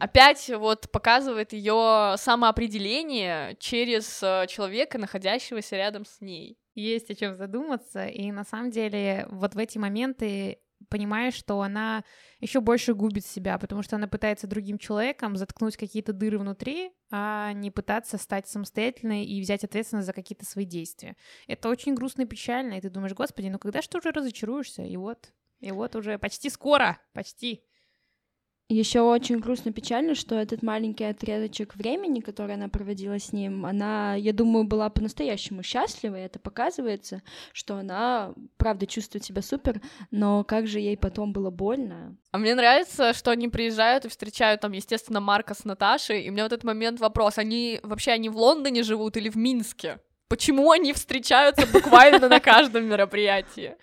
Опять 0.00 0.48
вот 0.48 0.90
показывает 0.90 1.52
ее 1.52 2.14
самоопределение 2.16 3.58
через 3.60 4.22
э, 4.22 4.46
человека, 4.48 4.96
находящегося 4.96 5.76
рядом 5.76 6.06
с 6.06 6.22
ней. 6.22 6.56
Есть 6.74 7.10
о 7.10 7.14
чем 7.14 7.34
задуматься, 7.34 8.06
и 8.06 8.32
на 8.32 8.44
самом 8.44 8.70
деле 8.70 9.26
вот 9.28 9.54
в 9.54 9.58
эти 9.58 9.76
моменты 9.76 10.60
понимаешь, 10.88 11.34
что 11.34 11.60
она 11.60 12.04
еще 12.40 12.60
больше 12.60 12.94
губит 12.94 13.24
себя, 13.24 13.58
потому 13.58 13.82
что 13.82 13.96
она 13.96 14.08
пытается 14.08 14.46
другим 14.46 14.78
человеком 14.78 15.36
заткнуть 15.36 15.76
какие-то 15.76 16.12
дыры 16.12 16.38
внутри, 16.38 16.92
а 17.10 17.52
не 17.52 17.70
пытаться 17.70 18.18
стать 18.18 18.48
самостоятельной 18.48 19.24
и 19.24 19.40
взять 19.40 19.64
ответственность 19.64 20.06
за 20.06 20.12
какие-то 20.12 20.44
свои 20.44 20.64
действия. 20.64 21.16
Это 21.46 21.68
очень 21.68 21.94
грустно 21.94 22.22
и 22.22 22.26
печально, 22.26 22.74
и 22.74 22.80
ты 22.80 22.90
думаешь, 22.90 23.14
господи, 23.14 23.48
ну 23.48 23.58
когда 23.58 23.82
же 23.82 23.88
ты 23.88 23.98
уже 23.98 24.10
разочаруешься? 24.10 24.82
И 24.82 24.96
вот, 24.96 25.32
и 25.60 25.70
вот 25.70 25.94
уже 25.96 26.18
почти 26.18 26.50
скоро, 26.50 27.00
почти. 27.12 27.64
Еще 28.72 29.02
очень 29.02 29.38
грустно, 29.38 29.70
печально, 29.70 30.14
что 30.14 30.34
этот 30.34 30.62
маленький 30.62 31.04
отрезочек 31.04 31.76
времени, 31.76 32.20
который 32.20 32.54
она 32.54 32.68
проводила 32.68 33.18
с 33.18 33.30
ним, 33.30 33.66
она, 33.66 34.14
я 34.14 34.32
думаю, 34.32 34.64
была 34.64 34.88
по-настоящему 34.88 35.62
счастлива, 35.62 36.16
и 36.16 36.22
это 36.22 36.38
показывается, 36.38 37.20
что 37.52 37.76
она, 37.76 38.32
правда, 38.56 38.86
чувствует 38.86 39.24
себя 39.24 39.42
супер, 39.42 39.82
но 40.10 40.42
как 40.42 40.66
же 40.66 40.80
ей 40.80 40.96
потом 40.96 41.34
было 41.34 41.50
больно. 41.50 42.16
А 42.30 42.38
мне 42.38 42.54
нравится, 42.54 43.12
что 43.12 43.30
они 43.30 43.48
приезжают 43.48 44.06
и 44.06 44.08
встречают 44.08 44.62
там, 44.62 44.72
естественно, 44.72 45.20
Марка 45.20 45.52
с 45.52 45.66
Наташей, 45.66 46.22
и 46.22 46.30
у 46.30 46.32
меня 46.32 46.44
вот 46.44 46.52
этот 46.52 46.64
момент 46.64 46.98
вопрос, 46.98 47.36
они 47.36 47.78
вообще 47.82 48.12
они 48.12 48.30
в 48.30 48.38
Лондоне 48.38 48.84
живут 48.84 49.18
или 49.18 49.28
в 49.28 49.36
Минске? 49.36 49.98
Почему 50.28 50.70
они 50.70 50.94
встречаются 50.94 51.66
буквально 51.66 52.26
на 52.30 52.40
каждом 52.40 52.86
мероприятии? 52.86 53.76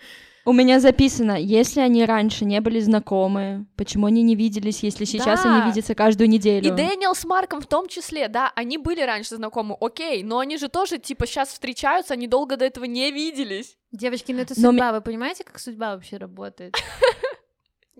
У 0.50 0.52
меня 0.52 0.80
записано, 0.80 1.40
если 1.40 1.78
они 1.78 2.04
раньше 2.04 2.44
не 2.44 2.60
были 2.60 2.80
знакомы, 2.80 3.66
почему 3.76 4.06
они 4.06 4.24
не 4.24 4.34
виделись, 4.34 4.82
если 4.82 5.04
сейчас 5.04 5.44
Да. 5.44 5.54
они 5.54 5.70
видятся 5.70 5.94
каждую 5.94 6.28
неделю? 6.28 6.66
И 6.66 6.70
Дэниел 6.72 7.14
с 7.14 7.24
Марком 7.24 7.60
в 7.60 7.68
том 7.68 7.86
числе, 7.86 8.26
да, 8.26 8.50
они 8.56 8.76
были 8.76 9.00
раньше 9.00 9.36
знакомы, 9.36 9.76
окей, 9.80 10.24
но 10.24 10.40
они 10.40 10.58
же 10.58 10.66
тоже, 10.66 10.98
типа, 10.98 11.28
сейчас 11.28 11.50
встречаются, 11.50 12.14
они 12.14 12.26
долго 12.26 12.56
до 12.56 12.64
этого 12.64 12.84
не 12.86 13.12
виделись. 13.12 13.76
Девочки, 13.92 14.32
ну 14.32 14.40
это 14.40 14.54
Но 14.56 14.70
судьба, 14.70 14.90
вы 14.92 15.00
понимаете, 15.02 15.44
как 15.44 15.60
судьба 15.60 15.94
вообще 15.94 16.16
работает? 16.16 16.74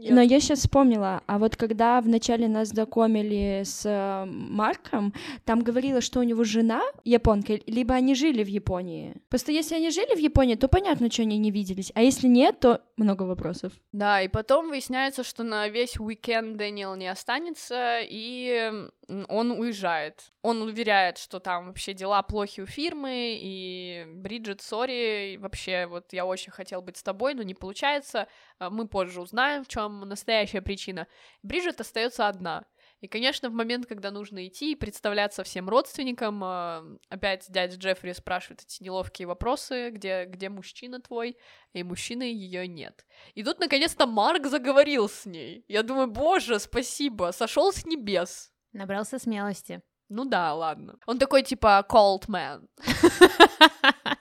Но 0.09 0.21
я 0.21 0.41
сейчас 0.41 0.61
вспомнила, 0.61 1.23
а 1.27 1.39
вот 1.39 1.57
когда 1.57 2.01
вначале 2.01 2.49
нас 2.49 2.69
знакомили 2.69 3.63
с 3.65 3.83
э, 3.85 4.25
Марком, 4.27 5.13
там 5.45 5.61
говорила, 5.61 6.01
что 6.01 6.21
у 6.21 6.23
него 6.23 6.45
жена 6.45 6.83
японка, 7.05 7.59
либо 7.67 7.95
они 7.95 8.15
жили 8.15 8.43
в 8.43 8.49
Японии. 8.49 9.17
Просто 9.29 9.53
если 9.53 9.75
они 9.75 9.91
жили 9.91 10.15
в 10.15 10.19
Японии, 10.19 10.55
то 10.55 10.69
понятно, 10.69 11.11
что 11.11 11.23
они 11.23 11.39
не 11.39 11.51
виделись, 11.51 11.93
а 11.95 12.03
если 12.03 12.29
нет, 12.29 12.61
то 12.61 12.83
много 12.97 13.25
вопросов. 13.25 13.73
Да, 13.93 14.23
и 14.23 14.29
потом 14.29 14.69
выясняется, 14.69 15.25
что 15.25 15.43
на 15.43 15.69
весь 15.69 15.99
уикенд 15.99 16.57
Дэниел 16.57 16.95
не 16.97 17.09
останется, 17.09 17.99
и 18.03 18.73
он 19.29 19.51
уезжает. 19.53 20.33
Он 20.43 20.63
уверяет, 20.63 21.19
что 21.19 21.41
там 21.41 21.67
вообще 21.67 21.95
дела 21.95 22.23
плохи 22.23 22.61
у 22.61 22.67
фирмы, 22.67 23.39
и 23.41 24.05
Бриджит, 24.07 24.61
сори, 24.61 25.37
вообще 25.37 25.87
вот 25.87 26.13
я 26.13 26.25
очень 26.25 26.53
хотел 26.53 26.81
быть 26.83 26.97
с 26.97 27.03
тобой, 27.03 27.35
но 27.35 27.43
не 27.43 27.55
получается. 27.55 28.29
А 28.59 28.71
Мы 28.71 28.87
позже 28.87 29.21
узнаем, 29.21 29.65
в 29.65 29.69
чем 29.69 30.01
настоящая 30.01 30.63
причина. 30.63 31.07
Бриджит 31.43 31.81
остается 31.81 32.29
одна. 32.29 32.65
И, 33.01 33.09
конечно, 33.09 33.49
в 33.49 33.53
момент, 33.53 33.87
когда 33.87 34.11
нужно 34.11 34.47
идти 34.47 34.73
и 34.73 34.77
представляться 34.77 35.43
всем 35.43 35.69
родственникам, 35.69 36.45
а, 36.45 36.85
опять 37.09 37.47
дядя 37.49 37.77
Джеффри 37.77 38.13
спрашивает 38.13 38.63
эти 38.63 38.83
неловкие 38.83 39.27
вопросы, 39.27 39.91
где, 39.91 40.27
где 40.27 40.51
мужчина 40.51 41.01
твой, 41.01 41.39
и 41.73 41.83
мужчины 41.83 42.25
ее 42.25 42.69
нет. 42.69 43.07
И 43.35 43.43
тут, 43.43 43.59
наконец-то, 43.59 44.07
Марк 44.07 44.47
заговорил 44.47 45.09
с 45.09 45.25
ней. 45.25 45.65
Я 45.67 45.83
думаю, 45.83 46.09
боже, 46.09 46.59
спасибо, 46.59 47.33
сошел 47.33 47.73
с 47.73 47.87
небес. 47.87 48.53
Набрался 48.73 49.19
смелости. 49.19 49.83
Ну 50.09 50.25
да, 50.25 50.55
ладно. 50.55 50.97
Он 51.07 51.19
такой, 51.19 51.43
типа, 51.43 51.87
cold 51.89 52.27
man. 52.29 52.67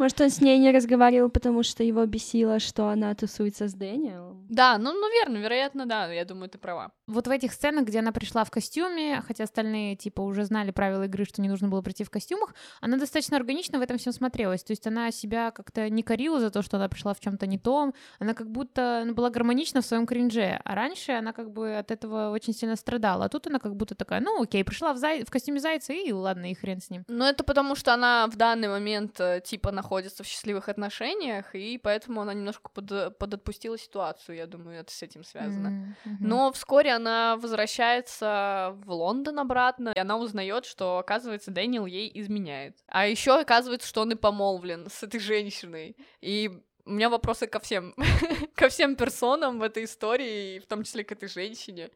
Может, 0.00 0.18
он 0.22 0.30
с 0.30 0.40
ней 0.40 0.58
не 0.58 0.72
разговаривал, 0.72 1.28
потому 1.28 1.62
что 1.62 1.84
его 1.84 2.06
бесило, 2.06 2.58
что 2.58 2.88
она 2.88 3.14
тусуется 3.14 3.68
с 3.68 3.74
Дэниелом? 3.74 4.46
Да, 4.48 4.78
ну, 4.78 4.94
ну, 4.94 5.12
верно, 5.12 5.36
вероятно, 5.36 5.84
да, 5.84 6.10
я 6.10 6.24
думаю, 6.24 6.48
ты 6.48 6.56
права. 6.56 6.90
Вот 7.06 7.26
в 7.26 7.30
этих 7.30 7.52
сценах, 7.52 7.84
где 7.84 7.98
она 7.98 8.10
пришла 8.10 8.44
в 8.44 8.50
костюме, 8.50 9.22
хотя 9.26 9.44
остальные, 9.44 9.96
типа, 9.96 10.22
уже 10.22 10.46
знали 10.46 10.70
правила 10.70 11.02
игры, 11.02 11.26
что 11.26 11.42
не 11.42 11.50
нужно 11.50 11.68
было 11.68 11.82
прийти 11.82 12.04
в 12.04 12.10
костюмах, 12.10 12.54
она 12.80 12.96
достаточно 12.96 13.36
органично 13.36 13.78
в 13.78 13.82
этом 13.82 13.98
всем 13.98 14.14
смотрелась. 14.14 14.64
То 14.64 14.70
есть 14.70 14.86
она 14.86 15.10
себя 15.10 15.50
как-то 15.50 15.90
не 15.90 16.02
корила 16.02 16.40
за 16.40 16.50
то, 16.50 16.62
что 16.62 16.78
она 16.78 16.88
пришла 16.88 17.12
в 17.12 17.20
чем-то 17.20 17.46
не 17.46 17.58
том. 17.58 17.92
Она 18.18 18.32
как 18.32 18.50
будто 18.50 19.02
ну, 19.04 19.12
была 19.12 19.28
гармонична 19.28 19.82
в 19.82 19.84
своем 19.84 20.06
кринже. 20.06 20.62
А 20.64 20.74
раньше 20.74 21.12
она 21.12 21.34
как 21.34 21.52
бы 21.52 21.76
от 21.76 21.90
этого 21.90 22.30
очень 22.30 22.54
сильно 22.54 22.76
страдала. 22.76 23.26
А 23.26 23.28
тут 23.28 23.48
она 23.48 23.58
как 23.58 23.76
будто 23.76 23.94
такая, 23.94 24.20
ну 24.20 24.42
окей, 24.42 24.64
пришла 24.64 24.94
в, 24.94 24.96
зай... 24.96 25.24
в 25.26 25.30
костюме 25.30 25.60
зайца, 25.60 25.92
и 25.92 26.10
ладно, 26.10 26.50
и 26.50 26.54
хрен 26.54 26.80
с 26.80 26.88
ним. 26.88 27.04
Ну, 27.06 27.26
это 27.26 27.44
потому, 27.44 27.74
что 27.74 27.92
она 27.92 28.26
в 28.28 28.36
данный 28.36 28.68
момент, 28.68 29.20
э, 29.20 29.42
типа, 29.44 29.70
находится 29.70 29.89
в 29.90 30.26
счастливых 30.26 30.68
отношениях, 30.68 31.54
и 31.54 31.78
поэтому 31.78 32.20
она 32.20 32.34
немножко 32.34 32.70
под, 32.70 33.18
подотпустила 33.18 33.76
ситуацию, 33.78 34.36
я 34.36 34.46
думаю, 34.46 34.80
это 34.80 34.92
с 34.92 35.02
этим 35.02 35.24
связано. 35.24 35.96
Мгм. 36.04 36.16
Но 36.20 36.52
вскоре 36.52 36.92
она 36.92 37.36
возвращается 37.36 38.72
в 38.84 38.92
Лондон 38.92 39.38
обратно, 39.38 39.92
и 39.94 39.98
она 39.98 40.16
узнает, 40.16 40.64
что, 40.64 40.98
оказывается, 40.98 41.50
Дэниел 41.50 41.86
ей 41.86 42.10
изменяет. 42.14 42.76
А 42.86 43.06
еще 43.06 43.38
оказывается, 43.38 43.88
что 43.88 44.02
он 44.02 44.12
и 44.12 44.14
помолвлен 44.14 44.88
с 44.88 45.02
этой 45.02 45.20
женщиной. 45.20 45.96
И 46.20 46.50
у 46.84 46.90
меня 46.90 47.08
вопросы 47.08 47.46
ко 47.46 47.60
всем, 47.60 47.94
ко 48.54 48.68
всем 48.68 48.96
персонам 48.96 49.58
в 49.58 49.62
этой 49.62 49.84
истории, 49.84 50.56
и 50.56 50.58
в 50.60 50.66
том 50.66 50.82
числе 50.84 51.04
к 51.04 51.12
этой 51.12 51.28
женщине. 51.28 51.90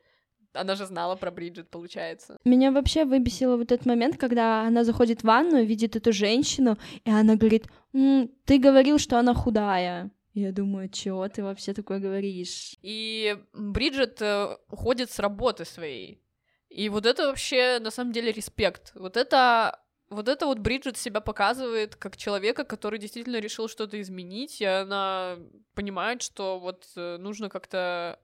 Она 0.55 0.75
же 0.77 0.87
знала 0.87 1.17
про 1.17 1.31
Бриджит, 1.31 1.69
получается. 1.69 2.39
Меня 2.45 2.71
вообще 2.71 3.05
выбесило 3.05 3.57
вот 3.57 3.73
этот 3.73 3.87
момент, 3.87 4.17
когда 4.17 4.63
она 4.63 4.85
заходит 4.85 5.21
в 5.21 5.25
ванну, 5.25 5.65
видит 5.65 5.97
эту 5.97 6.13
женщину, 6.13 6.79
и 7.05 7.11
она 7.11 7.37
говорит, 7.37 7.67
«М, 7.93 8.31
ты 8.45 8.59
говорил, 8.59 8.99
что 8.99 9.19
она 9.19 9.35
худая. 9.35 10.11
Я 10.33 10.53
думаю, 10.53 10.89
чего 10.89 11.29
ты 11.29 11.43
вообще 11.45 11.75
такое 11.75 12.01
говоришь? 12.01 12.77
И 12.83 13.37
Бриджит 13.53 14.21
э, 14.21 14.57
уходит 14.69 15.11
с 15.11 15.21
работы 15.21 15.65
своей. 15.65 16.21
И 16.69 16.89
вот 16.89 17.07
это 17.07 17.27
вообще, 17.27 17.79
на 17.81 17.91
самом 17.91 18.13
деле, 18.13 18.33
респект. 18.33 18.93
Вот 18.97 19.17
это 19.17 19.81
вот 20.11 20.29
это 20.29 20.47
вот 20.47 20.59
Бриджит 20.59 20.97
себя 20.97 21.21
показывает 21.21 21.97
как 21.97 22.17
человека, 22.17 22.65
который 22.65 22.99
действительно 22.99 23.39
решил 23.41 23.69
что-то 23.69 24.01
изменить, 24.01 24.61
и 24.61 24.65
она 24.65 25.39
понимает, 25.75 26.23
что 26.23 26.59
вот 26.61 26.87
э, 26.97 27.17
нужно 27.19 27.49
как-то 27.49 28.19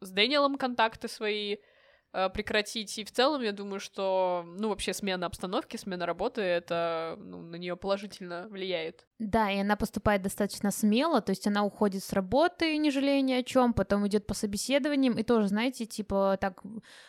с 0.00 0.10
Дэниелом 0.10 0.56
контакты 0.56 1.08
свои 1.08 1.56
прекратить. 2.32 2.98
И 2.98 3.04
в 3.04 3.12
целом, 3.12 3.42
я 3.42 3.52
думаю, 3.52 3.80
что, 3.80 4.44
ну, 4.58 4.68
вообще 4.68 4.92
смена 4.94 5.26
обстановки, 5.26 5.76
смена 5.76 6.06
работы, 6.06 6.40
это 6.40 7.16
ну, 7.18 7.42
на 7.42 7.56
нее 7.56 7.76
положительно 7.76 8.48
влияет. 8.48 9.06
Да, 9.18 9.50
и 9.50 9.58
она 9.60 9.76
поступает 9.76 10.22
достаточно 10.22 10.70
смело, 10.70 11.20
то 11.20 11.30
есть 11.30 11.46
она 11.46 11.64
уходит 11.64 12.04
с 12.04 12.12
работы, 12.12 12.76
не 12.76 12.90
жалея 12.90 13.22
ни 13.22 13.32
о 13.32 13.42
чем, 13.42 13.72
потом 13.72 14.06
идет 14.06 14.26
по 14.26 14.34
собеседованиям, 14.34 15.18
и 15.18 15.22
тоже, 15.22 15.48
знаете, 15.48 15.86
типа 15.86 16.36
так 16.40 16.62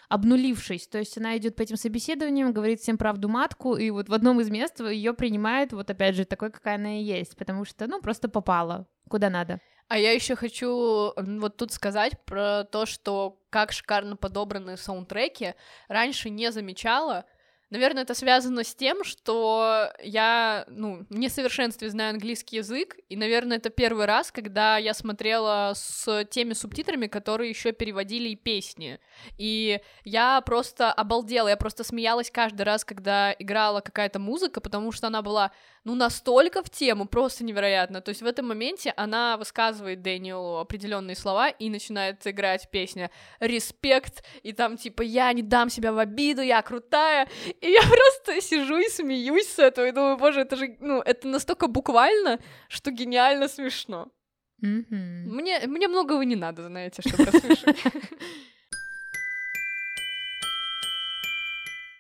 обнулившись, 0.07 0.87
то 0.87 0.99
есть 0.99 1.17
она 1.17 1.35
идет 1.37 1.55
по 1.55 1.63
этим 1.63 1.75
собеседованиям, 1.75 2.53
говорит 2.53 2.79
всем 2.79 2.97
правду 2.97 3.27
матку, 3.27 3.75
и 3.75 3.89
вот 3.89 4.07
в 4.07 4.13
одном 4.13 4.39
из 4.39 4.49
мест 4.49 4.79
ее 4.79 5.13
принимают 5.13 5.73
вот 5.73 5.89
опять 5.89 6.15
же 6.15 6.23
такой, 6.23 6.49
какая 6.49 6.75
она 6.75 6.99
и 6.99 7.03
есть, 7.03 7.35
потому 7.35 7.65
что, 7.65 7.87
ну, 7.87 8.01
просто 8.01 8.29
попала 8.29 8.87
куда 9.07 9.29
надо. 9.29 9.59
А 9.88 9.97
я 9.97 10.12
еще 10.12 10.36
хочу 10.36 11.13
вот 11.15 11.58
тут 11.58 11.71
сказать 11.71 12.13
про 12.26 12.65
то, 12.65 12.86
что 12.86 13.39
как 13.50 13.71
шикарно 13.71 14.17
подобраны 14.17 14.76
саундтреки. 14.76 15.54
Раньше 15.88 16.30
не 16.30 16.52
замечала. 16.52 17.26
Наверное, 17.69 18.04
это 18.04 18.13
связано 18.13 18.63
с 18.63 18.73
тем, 18.73 19.04
что 19.04 19.91
я, 20.02 20.63
ну, 20.69 21.06
в 21.10 21.17
несовершенстве 21.17 21.89
знаю 21.89 22.12
английский 22.12 22.58
язык, 22.58 22.95
и, 23.10 23.17
наверное, 23.17 23.58
это 23.58 23.69
первый 23.69 24.06
раз, 24.06 24.32
когда 24.32 24.78
я 24.78 24.93
смотрела 24.93 25.73
с 25.76 26.23
теми 26.32 26.54
субтитрами, 26.54 27.08
которые 27.08 27.50
еще 27.50 27.73
переводили 27.73 28.30
и 28.30 28.36
песни. 28.38 29.02
И 29.38 29.82
я 30.06 30.39
просто 30.41 30.93
обалдела, 30.93 31.50
я 31.50 31.58
просто 31.58 31.84
смеялась 31.84 32.32
каждый 32.32 32.62
раз, 32.62 32.86
когда 32.86 33.34
играла 33.38 33.82
какая-то 33.82 34.17
музыка, 34.17 34.62
потому 34.62 34.93
что 34.93 35.08
она 35.08 35.21
была, 35.21 35.52
ну, 35.88 35.95
настолько 35.95 36.62
в 36.62 36.69
тему, 36.69 37.08
просто 37.08 37.45
невероятно. 37.45 38.02
То 38.02 38.10
есть 38.10 38.21
в 38.21 38.26
этом 38.26 38.50
моменте 38.50 38.93
она 38.97 39.38
высказывает 39.38 40.02
Дэниелу 40.02 40.58
определенные 40.58 41.15
слова 41.15 41.47
и 41.47 41.69
начинает 41.69 42.28
играть 42.28 42.69
песня 42.69 43.10
«Респект», 43.39 44.21
и 44.43 44.52
там 44.52 44.76
типа 44.76 45.02
«Я 45.02 45.32
не 45.32 45.43
дам 45.43 45.69
себя 45.69 45.93
в 45.93 45.97
обиду, 45.97 46.41
я 46.41 46.62
крутая», 46.62 47.30
и 47.62 47.71
я 47.71 47.80
просто 47.88 48.41
сижу 48.41 48.78
и 48.78 48.89
смеюсь 48.89 49.47
с 49.47 49.60
этого, 49.60 49.88
и 49.88 49.93
думаю, 49.93 50.17
боже, 50.17 50.41
это 50.41 50.58
же, 50.58 50.76
ну, 50.82 51.00
это 51.00 51.26
настолько 51.30 51.67
буквально, 51.67 52.39
что 52.67 52.91
гениально 52.91 53.47
смешно. 53.47 54.12
Мгм. 54.58 55.36
Мне, 55.36 55.62
мне 55.67 55.88
многого 55.88 56.26
не 56.26 56.36
надо, 56.36 56.63
знаете, 56.63 57.02
чтобы 57.02 57.23
расслышать. 57.32 57.78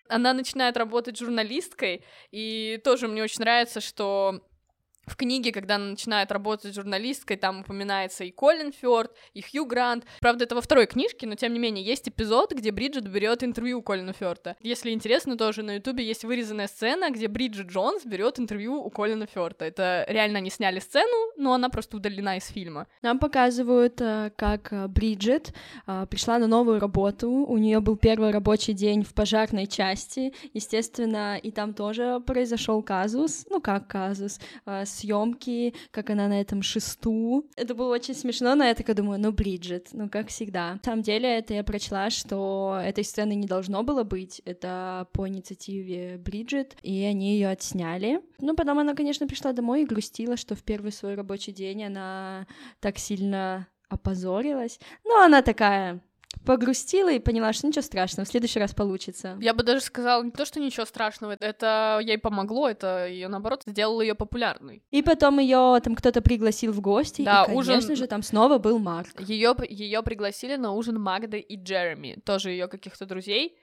Она 0.09 0.33
начинает 0.33 0.77
работать 0.77 1.17
журналисткой, 1.17 2.03
и 2.31 2.79
тоже 2.83 3.07
мне 3.07 3.23
очень 3.23 3.41
нравится, 3.41 3.81
что 3.81 4.41
в 5.07 5.15
книге, 5.15 5.51
когда 5.51 5.75
она 5.75 5.85
начинает 5.85 6.31
работать 6.31 6.75
журналисткой, 6.75 7.37
там 7.37 7.61
упоминается 7.61 8.23
и 8.25 8.31
Колин 8.31 8.71
Фёрд, 8.71 9.11
и 9.33 9.41
Хью 9.41 9.65
Грант. 9.65 10.05
Правда, 10.19 10.43
это 10.43 10.55
во 10.55 10.61
второй 10.61 10.85
книжке, 10.85 11.25
но 11.25 11.35
тем 11.35 11.53
не 11.53 11.59
менее 11.59 11.83
есть 11.83 12.09
эпизод, 12.09 12.51
где 12.51 12.71
Бриджит 12.71 13.07
берет 13.07 13.43
интервью 13.43 13.79
у 13.79 13.81
Колина 13.81 14.13
Фёрта. 14.13 14.55
Если 14.61 14.91
интересно, 14.91 15.37
тоже 15.37 15.63
на 15.63 15.75
Ютубе 15.75 16.05
есть 16.05 16.25
вырезанная 16.25 16.67
сцена, 16.67 17.09
где 17.09 17.27
Бриджит 17.27 17.67
Джонс 17.67 18.05
берет 18.05 18.37
интервью 18.39 18.75
у 18.75 18.89
Колина 18.89 19.25
Фёрта. 19.25 19.65
Это 19.65 20.05
реально 20.09 20.39
они 20.39 20.49
сняли 20.49 20.79
сцену, 20.79 21.31
но 21.37 21.53
она 21.53 21.69
просто 21.69 21.97
удалена 21.97 22.37
из 22.37 22.47
фильма. 22.47 22.87
Нам 23.01 23.19
показывают, 23.19 24.01
э, 24.01 24.31
как 24.35 24.73
э, 24.73 24.87
Бриджит 24.87 25.53
э, 25.87 26.05
пришла 26.09 26.37
на 26.37 26.47
новую 26.47 26.79
работу. 26.79 27.29
У 27.29 27.57
нее 27.57 27.79
был 27.79 27.95
первый 27.95 28.31
рабочий 28.31 28.73
день 28.73 29.03
в 29.03 29.13
пожарной 29.13 29.67
части. 29.67 30.33
Естественно, 30.53 31.37
и 31.37 31.51
там 31.51 31.73
тоже 31.73 32.21
произошел 32.25 32.81
казус. 32.83 33.45
Ну 33.49 33.61
как 33.61 33.87
казус? 33.87 34.39
С 34.65 34.96
съемки, 34.97 35.73
как 35.91 36.09
она 36.09 36.27
на 36.27 36.41
этом 36.41 36.61
шесту. 36.61 37.49
Это 37.55 37.75
было 37.75 37.93
очень 37.93 38.15
смешно, 38.15 38.55
но 38.55 38.63
я 38.63 38.75
такая 38.75 38.95
думаю, 38.95 39.19
ну, 39.19 39.31
Бриджит, 39.31 39.89
ну, 39.93 40.09
как 40.09 40.27
всегда. 40.27 40.73
На 40.73 40.79
самом 40.83 41.01
деле, 41.01 41.37
это 41.37 41.53
я 41.53 41.63
прочла, 41.63 42.09
что 42.09 42.79
этой 42.83 43.03
сцены 43.03 43.35
не 43.35 43.47
должно 43.47 43.83
было 43.83 44.03
быть, 44.03 44.41
это 44.45 45.07
по 45.13 45.27
инициативе 45.27 46.17
Бриджит, 46.17 46.75
и 46.81 47.03
они 47.03 47.33
ее 47.33 47.49
отсняли. 47.49 48.21
Ну, 48.39 48.55
потом 48.55 48.79
она, 48.79 48.93
конечно, 48.93 49.27
пришла 49.27 49.53
домой 49.53 49.83
и 49.83 49.85
грустила, 49.85 50.37
что 50.37 50.55
в 50.55 50.63
первый 50.63 50.91
свой 50.91 51.15
рабочий 51.15 51.51
день 51.51 51.83
она 51.83 52.47
так 52.79 52.97
сильно 52.97 53.67
опозорилась. 53.89 54.79
Но 55.05 55.21
она 55.21 55.41
такая, 55.41 56.01
погрустила 56.47 57.11
и 57.11 57.19
поняла, 57.19 57.51
что 57.51 57.67
ничего 57.67 57.81
страшного, 57.81 58.25
в 58.25 58.29
следующий 58.29 58.59
раз 58.59 58.73
получится. 58.73 59.37
Я 59.41 59.53
бы 59.53 59.63
даже 59.63 59.81
сказала, 59.81 60.23
не 60.23 60.31
то, 60.31 60.45
что 60.45 60.61
ничего 60.61 60.85
страшного, 60.85 61.35
это 61.37 61.99
ей 62.01 62.17
помогло, 62.17 62.69
это 62.69 63.05
ее 63.05 63.27
наоборот 63.27 63.63
сделало 63.65 64.01
ее 64.01 64.15
популярной. 64.15 64.81
И 64.89 65.03
потом 65.03 65.39
ее 65.39 65.77
там 65.83 65.93
кто-то 65.93 66.21
пригласил 66.21 66.71
в 66.71 66.79
гости, 66.79 67.23
да, 67.23 67.43
и, 67.43 67.47
конечно 67.47 67.75
ужин... 67.75 67.95
же, 67.97 68.07
там 68.07 68.23
снова 68.23 68.59
был 68.59 68.79
Марк. 68.79 69.19
Ее 69.19 69.53
ее 69.67 70.01
пригласили 70.03 70.55
на 70.55 70.71
ужин 70.71 71.01
Магды 71.01 71.39
и 71.39 71.61
Джереми, 71.61 72.17
тоже 72.23 72.51
ее 72.51 72.67
каких-то 72.69 73.05
друзей. 73.05 73.57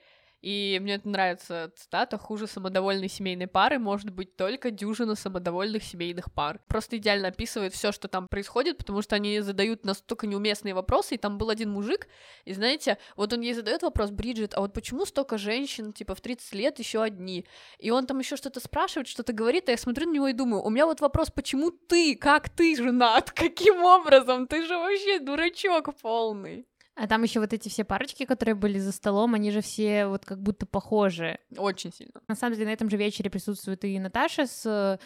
И 0.45 0.77
мне 0.79 0.93
это 0.93 1.09
нравится 1.09 1.71
цитата 1.75 2.19
«Хуже 2.19 2.45
самодовольной 2.45 3.09
семейной 3.09 3.47
пары 3.47 3.79
может 3.79 4.11
быть 4.11 4.37
только 4.37 4.69
дюжина 4.69 5.15
самодовольных 5.15 5.81
семейных 5.83 6.31
пар». 6.31 6.61
Просто 6.67 6.97
идеально 6.97 7.29
описывает 7.29 7.73
все, 7.73 7.91
что 7.91 8.07
там 8.07 8.27
происходит, 8.27 8.77
потому 8.77 9.01
что 9.01 9.15
они 9.15 9.39
задают 9.39 9.85
настолько 9.85 10.27
неуместные 10.27 10.75
вопросы, 10.75 11.15
и 11.15 11.17
там 11.17 11.39
был 11.39 11.49
один 11.49 11.71
мужик, 11.71 12.07
и 12.43 12.53
знаете, 12.53 12.99
вот 13.15 13.33
он 13.33 13.41
ей 13.41 13.55
задает 13.55 13.81
вопрос, 13.81 14.11
Бриджит, 14.11 14.53
а 14.53 14.59
вот 14.59 14.71
почему 14.71 15.05
столько 15.05 15.39
женщин, 15.39 15.93
типа, 15.93 16.13
в 16.13 16.21
30 16.21 16.53
лет 16.53 16.77
еще 16.77 17.01
одни? 17.01 17.47
И 17.79 17.89
он 17.89 18.05
там 18.05 18.19
еще 18.19 18.35
что-то 18.35 18.59
спрашивает, 18.59 19.07
что-то 19.07 19.33
говорит, 19.33 19.67
а 19.67 19.71
я 19.71 19.77
смотрю 19.79 20.07
на 20.07 20.13
него 20.13 20.27
и 20.27 20.33
думаю, 20.33 20.61
у 20.61 20.69
меня 20.69 20.85
вот 20.85 21.01
вопрос, 21.01 21.31
почему 21.31 21.71
ты, 21.71 22.15
как 22.15 22.49
ты 22.51 22.75
женат, 22.75 23.31
каким 23.35 23.83
образом? 23.83 24.45
Ты 24.45 24.63
же 24.67 24.77
вообще 24.77 25.17
дурачок 25.17 25.95
полный. 25.99 26.67
А 26.95 27.07
там 27.07 27.23
еще 27.23 27.41
вот 27.41 27.51
эти 27.51 27.67
все 27.67 27.83
парочки, 27.83 28.25
которые 28.25 28.55
были 28.55 28.79
за 28.79 28.93
столом, 28.93 29.33
они 29.33 29.51
же 29.51 29.61
все 29.61 30.07
вот 30.07 30.25
как 30.25 30.41
будто 30.41 30.65
похожи. 30.65 31.39
Очень 31.57 31.91
сильно. 31.91 32.13
На 32.27 32.35
самом 32.35 32.55
деле 32.55 32.67
на 32.67 32.73
этом 32.73 32.89
же 32.89 32.95
вечере 32.97 33.29
присутствует 33.29 33.83
и 33.83 33.99
Наташа 33.99 34.47
с... 34.47 34.99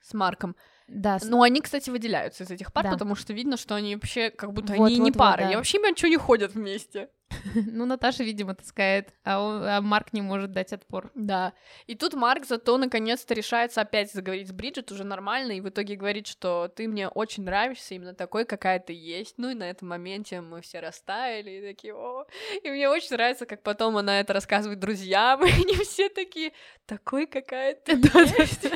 С 0.00 0.14
Марком. 0.14 0.54
Да. 0.86 1.18
Но 1.24 1.42
они, 1.42 1.60
кстати, 1.60 1.90
выделяются 1.90 2.44
из 2.44 2.50
этих 2.52 2.72
пар, 2.72 2.84
да. 2.84 2.92
потому 2.92 3.16
что 3.16 3.32
видно, 3.32 3.56
что 3.56 3.74
они 3.74 3.96
вообще 3.96 4.30
как 4.30 4.52
будто 4.52 4.72
вот, 4.74 4.86
они 4.86 4.96
вот, 4.98 5.04
не. 5.04 5.10
Вот, 5.10 5.18
да. 5.18 5.50
Я 5.50 5.56
вообще 5.56 5.78
понимаю, 5.78 5.96
что 5.96 6.06
они 6.06 6.16
ходят 6.16 6.54
вместе. 6.54 7.10
Ну, 7.66 7.86
Наташа, 7.86 8.24
видимо, 8.24 8.54
таскает, 8.54 9.12
а, 9.24 9.40
он, 9.40 9.64
а 9.64 9.80
Марк 9.80 10.12
не 10.12 10.22
может 10.22 10.52
дать 10.52 10.72
отпор. 10.72 11.10
Да. 11.14 11.52
И 11.86 11.94
тут 11.94 12.14
Марк 12.14 12.46
зато 12.46 12.76
наконец-то 12.78 13.34
решается 13.34 13.80
опять 13.80 14.12
заговорить 14.12 14.48
с 14.48 14.52
Бриджит 14.52 14.90
уже 14.92 15.04
нормально, 15.04 15.52
и 15.52 15.60
в 15.60 15.68
итоге 15.68 15.96
говорит, 15.96 16.26
что 16.26 16.68
ты 16.68 16.88
мне 16.88 17.08
очень 17.08 17.44
нравишься 17.44 17.94
именно 17.94 18.14
такой, 18.14 18.44
какая 18.44 18.78
ты 18.78 18.92
есть. 18.92 19.34
Ну 19.36 19.50
и 19.50 19.54
на 19.54 19.68
этом 19.68 19.88
моменте 19.88 20.40
мы 20.40 20.60
все 20.60 20.80
растаяли, 20.80 21.50
и 21.50 21.62
такие, 21.62 21.94
о. 21.94 22.26
И 22.62 22.70
мне 22.70 22.88
очень 22.88 23.12
нравится, 23.12 23.46
как 23.46 23.62
потом 23.62 23.96
она 23.96 24.20
это 24.20 24.32
рассказывает 24.32 24.80
друзьям, 24.80 25.44
и 25.44 25.50
они 25.50 25.74
все 25.84 26.08
такие, 26.08 26.52
такой, 26.86 27.26
какая 27.26 27.74
ты 27.74 27.92
есть. 28.38 28.68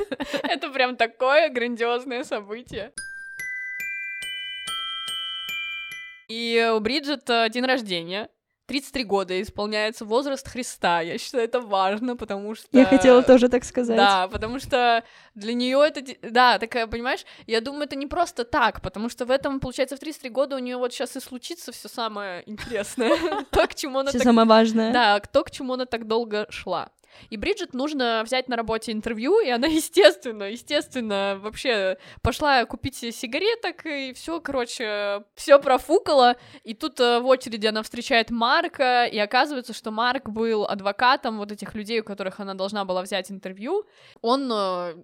Это 0.43 0.71
прям 0.71 0.97
такое 0.97 1.49
грандиозное 1.49 2.25
событие. 2.25 2.93
И 6.29 6.73
у 6.75 6.81
Бриджит 6.81 7.29
э, 7.29 7.51
день 7.51 7.65
рождения, 7.65 8.31
33 8.73 9.05
года 9.05 9.43
исполняется 9.43 10.07
возраст 10.07 10.49
Христа. 10.49 11.03
Я 11.03 11.19
считаю, 11.19 11.45
это 11.45 11.61
важно, 11.61 12.17
потому 12.17 12.55
что... 12.55 12.67
Я 12.73 12.87
хотела 12.87 13.23
тоже 13.23 13.51
так 13.51 13.65
сказать. 13.65 13.99
Да, 13.99 14.29
потому 14.29 14.59
что 14.59 15.05
для 15.35 15.53
нее 15.53 15.79
это... 15.87 16.03
Да, 16.23 16.59
такая, 16.59 16.87
понимаешь, 16.87 17.27
я 17.47 17.61
думаю, 17.61 17.85
это 17.85 17.97
не 17.97 18.07
просто 18.07 18.45
так, 18.45 18.81
потому 18.81 19.11
что 19.11 19.27
в 19.27 19.31
этом, 19.31 19.61
получается, 19.61 19.97
в 19.97 20.01
33 20.01 20.31
года 20.31 20.57
у 20.57 20.59
нее 20.59 20.79
вот 20.79 20.95
сейчас 20.95 21.15
и 21.17 21.21
случится 21.21 21.71
все 21.71 21.89
самое 21.89 22.45
интересное. 22.47 23.45
То, 23.51 23.67
к 23.67 23.75
чему 23.75 23.99
она 23.99 24.09
Все 24.09 24.21
самое 24.21 24.49
важное. 24.49 24.91
Да, 24.91 25.21
то, 25.21 25.45
к 25.45 25.51
чему 25.51 25.75
она 25.75 25.85
так 25.85 26.07
долго 26.07 26.47
шла. 26.49 26.89
И 27.31 27.37
Бриджит 27.37 27.75
нужно 27.75 28.23
взять 28.25 28.49
на 28.49 28.57
работе 28.57 28.93
интервью, 28.93 29.41
и 29.41 29.49
она, 29.49 29.67
естественно, 29.69 30.45
естественно, 30.45 31.39
вообще 31.41 31.99
пошла 32.23 32.65
купить 32.65 32.97
сигареток, 32.97 33.87
и 33.87 34.13
все, 34.13 34.41
короче, 34.41 35.25
все 35.35 35.59
профукала. 35.59 36.37
И 36.65 36.75
тут 36.75 37.01
э, 37.01 37.21
в 37.21 37.27
очереди 37.27 37.67
она 37.67 37.83
встречает 37.83 38.31
Марка, 38.31 39.05
и 39.05 39.19
оказывается, 39.19 39.73
что 39.73 39.91
Марк 39.91 40.29
был 40.29 40.65
адвокатом 40.65 41.39
вот 41.39 41.53
этих 41.53 41.75
людей, 41.75 42.01
у 42.01 42.05
которых 42.05 42.41
она 42.41 42.55
должна 42.55 42.85
была 42.85 43.03
взять 43.03 43.31
интервью. 43.31 43.85
Он 44.21 44.51
э, 44.53 44.95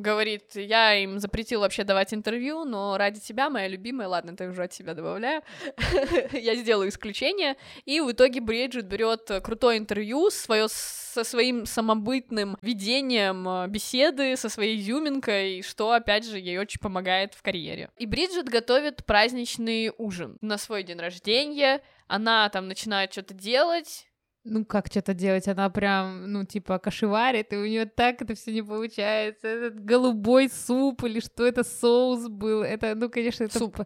говорит, 0.00 0.54
я 0.54 0.94
им 0.94 1.18
запретил 1.18 1.60
вообще 1.60 1.84
давать 1.84 2.12
интервью, 2.14 2.64
но 2.64 2.96
ради 2.96 3.20
тебя, 3.20 3.50
моя 3.50 3.68
любимая, 3.68 4.08
ладно, 4.08 4.36
ты 4.36 4.48
уже 4.48 4.64
от 4.64 4.72
себя 4.72 4.94
добавляю, 4.94 5.42
я 6.32 6.54
сделаю 6.56 6.88
исключение, 6.88 7.56
и 7.84 8.00
в 8.00 8.10
итоге 8.12 8.40
Бриджит 8.40 8.86
берет 8.86 9.30
крутое 9.42 9.78
интервью 9.78 10.30
свое, 10.30 10.68
со 10.68 11.24
своим 11.24 11.66
самобытным 11.66 12.56
ведением 12.62 13.48
э, 13.48 13.68
беседы, 13.68 14.36
со 14.36 14.48
своей 14.48 14.78
изюминкой, 14.78 15.62
что, 15.62 15.92
опять 15.92 16.24
же, 16.24 16.38
ей 16.38 16.58
очень 16.58 16.80
помогает 16.80 17.34
в 17.34 17.42
карьере. 17.42 17.90
И 17.98 18.06
Бриджит 18.06 18.48
готовит 18.48 19.04
праздничный 19.04 19.92
ужин 19.98 20.38
на 20.40 20.58
свой 20.58 20.82
день 20.82 20.98
рождения, 20.98 21.82
она 22.06 22.48
там 22.48 22.68
начинает 22.68 23.12
что-то 23.12 23.34
делать, 23.34 24.09
ну, 24.44 24.64
как 24.64 24.86
что-то 24.86 25.14
делать, 25.14 25.48
она 25.48 25.68
прям, 25.70 26.32
ну, 26.32 26.44
типа, 26.44 26.78
кашеварит, 26.78 27.52
и 27.52 27.56
у 27.56 27.66
нее 27.66 27.84
так 27.86 28.22
это 28.22 28.34
все 28.34 28.52
не 28.52 28.62
получается. 28.62 29.46
Этот 29.48 29.84
голубой 29.84 30.48
суп 30.48 31.04
или 31.04 31.20
что 31.20 31.46
это 31.46 31.62
соус 31.62 32.28
был, 32.28 32.62
это, 32.62 32.94
ну, 32.94 33.10
конечно, 33.10 33.44
это 33.44 33.58
суп. 33.58 33.80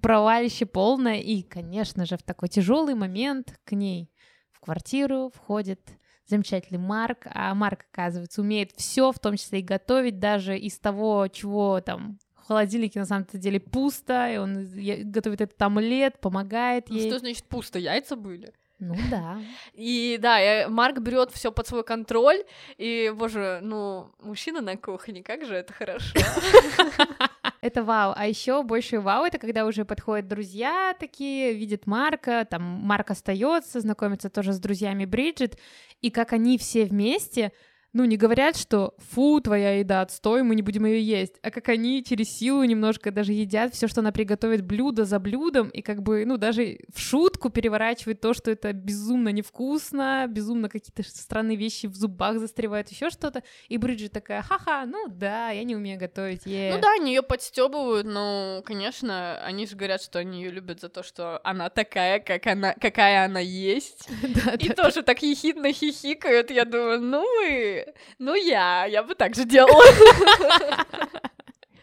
провалище 0.00 0.66
полное. 0.66 1.20
И, 1.20 1.42
конечно 1.42 2.04
же, 2.06 2.16
в 2.16 2.22
такой 2.22 2.48
тяжелый 2.48 2.94
момент 2.94 3.58
к 3.64 3.72
ней 3.72 4.10
в 4.50 4.60
квартиру 4.60 5.30
входит 5.34 5.80
замечательный 6.26 6.78
Марк, 6.78 7.26
а 7.26 7.54
Марк, 7.54 7.86
оказывается, 7.92 8.40
умеет 8.40 8.72
все, 8.76 9.12
в 9.12 9.18
том 9.18 9.36
числе 9.36 9.60
и 9.60 9.62
готовить, 9.62 10.18
даже 10.18 10.58
из 10.58 10.78
того, 10.78 11.28
чего 11.28 11.80
там 11.80 12.18
в 12.34 12.46
холодильнике 12.46 12.98
на 12.98 13.06
самом 13.06 13.26
деле 13.32 13.60
пусто, 13.60 14.32
и 14.32 14.36
он 14.36 14.66
готовит 15.10 15.42
этот 15.42 15.62
омлет, 15.62 16.20
помогает 16.20 16.88
ей. 16.90 17.08
Что 17.08 17.20
значит 17.20 17.44
пусто? 17.44 17.78
Яйца 17.78 18.16
были? 18.16 18.52
Ну 18.82 18.96
да. 19.10 19.40
И 19.74 20.18
да, 20.20 20.66
Марк 20.68 20.98
берет 20.98 21.30
все 21.30 21.52
под 21.52 21.68
свой 21.68 21.84
контроль, 21.84 22.42
и, 22.78 23.12
боже, 23.14 23.60
ну, 23.62 24.10
мужчина 24.20 24.60
на 24.60 24.76
кухне, 24.76 25.22
как 25.22 25.44
же 25.44 25.54
это 25.54 25.72
хорошо. 25.72 26.18
Это 27.60 27.84
вау. 27.84 28.12
А 28.16 28.26
еще 28.26 28.64
больше 28.64 28.98
вау 28.98 29.24
это 29.24 29.38
когда 29.38 29.66
уже 29.66 29.84
подходят 29.84 30.26
друзья 30.26 30.96
такие, 30.98 31.52
видят 31.52 31.86
Марка, 31.86 32.44
там 32.44 32.60
Марк 32.60 33.12
остается, 33.12 33.80
знакомится 33.80 34.30
тоже 34.30 34.52
с 34.52 34.58
друзьями 34.58 35.04
Бриджит, 35.04 35.56
и 36.00 36.10
как 36.10 36.32
они 36.32 36.58
все 36.58 36.84
вместе 36.84 37.52
ну, 37.92 38.04
не 38.04 38.16
говорят, 38.16 38.56
что 38.56 38.94
фу, 38.98 39.40
твоя 39.40 39.78
еда 39.78 40.00
отстой, 40.00 40.42
мы 40.42 40.54
не 40.54 40.62
будем 40.62 40.86
ее 40.86 41.02
есть, 41.02 41.34
а 41.42 41.50
как 41.50 41.68
они 41.68 42.02
через 42.02 42.28
силу 42.30 42.64
немножко 42.64 43.10
даже 43.10 43.32
едят 43.32 43.74
все, 43.74 43.86
что 43.86 44.00
она 44.00 44.12
приготовит 44.12 44.62
блюдо 44.62 45.04
за 45.04 45.18
блюдом, 45.18 45.68
и 45.68 45.82
как 45.82 46.02
бы, 46.02 46.24
ну, 46.24 46.38
даже 46.38 46.78
в 46.92 46.98
шутку 46.98 47.50
переворачивает 47.50 48.20
то, 48.20 48.32
что 48.32 48.50
это 48.50 48.72
безумно 48.72 49.28
невкусно, 49.28 50.26
безумно 50.28 50.68
какие-то 50.68 51.02
странные 51.02 51.56
вещи 51.56 51.86
в 51.86 51.94
зубах 51.94 52.38
застревают, 52.38 52.88
еще 52.88 53.10
что-то, 53.10 53.42
и 53.68 53.76
Бриджит 53.76 54.12
такая, 54.12 54.42
ха-ха, 54.42 54.86
ну 54.86 55.08
да, 55.08 55.50
я 55.50 55.62
не 55.64 55.76
умею 55.76 55.98
готовить, 55.98 56.46
е. 56.46 56.72
Ну 56.74 56.80
да, 56.80 56.94
они 56.94 57.12
ее 57.12 57.22
подстебывают, 57.22 58.06
но, 58.06 58.62
конечно, 58.64 59.38
они 59.44 59.66
же 59.66 59.76
говорят, 59.76 60.02
что 60.02 60.18
они 60.18 60.42
ее 60.42 60.50
любят 60.50 60.80
за 60.80 60.88
то, 60.88 61.02
что 61.02 61.40
она 61.44 61.68
такая, 61.68 62.20
как 62.20 62.46
она, 62.46 62.72
какая 62.72 63.26
она 63.26 63.40
есть, 63.40 64.08
и 64.60 64.70
тоже 64.70 65.02
так 65.02 65.22
ехидно 65.22 65.72
хихикают, 65.72 66.50
я 66.50 66.64
думаю, 66.64 67.00
ну 67.00 67.20
вы 67.20 67.81
ну 68.18 68.34
я, 68.34 68.86
я 68.86 69.02
бы 69.02 69.14
так 69.14 69.34
же 69.34 69.44
делала. 69.44 69.82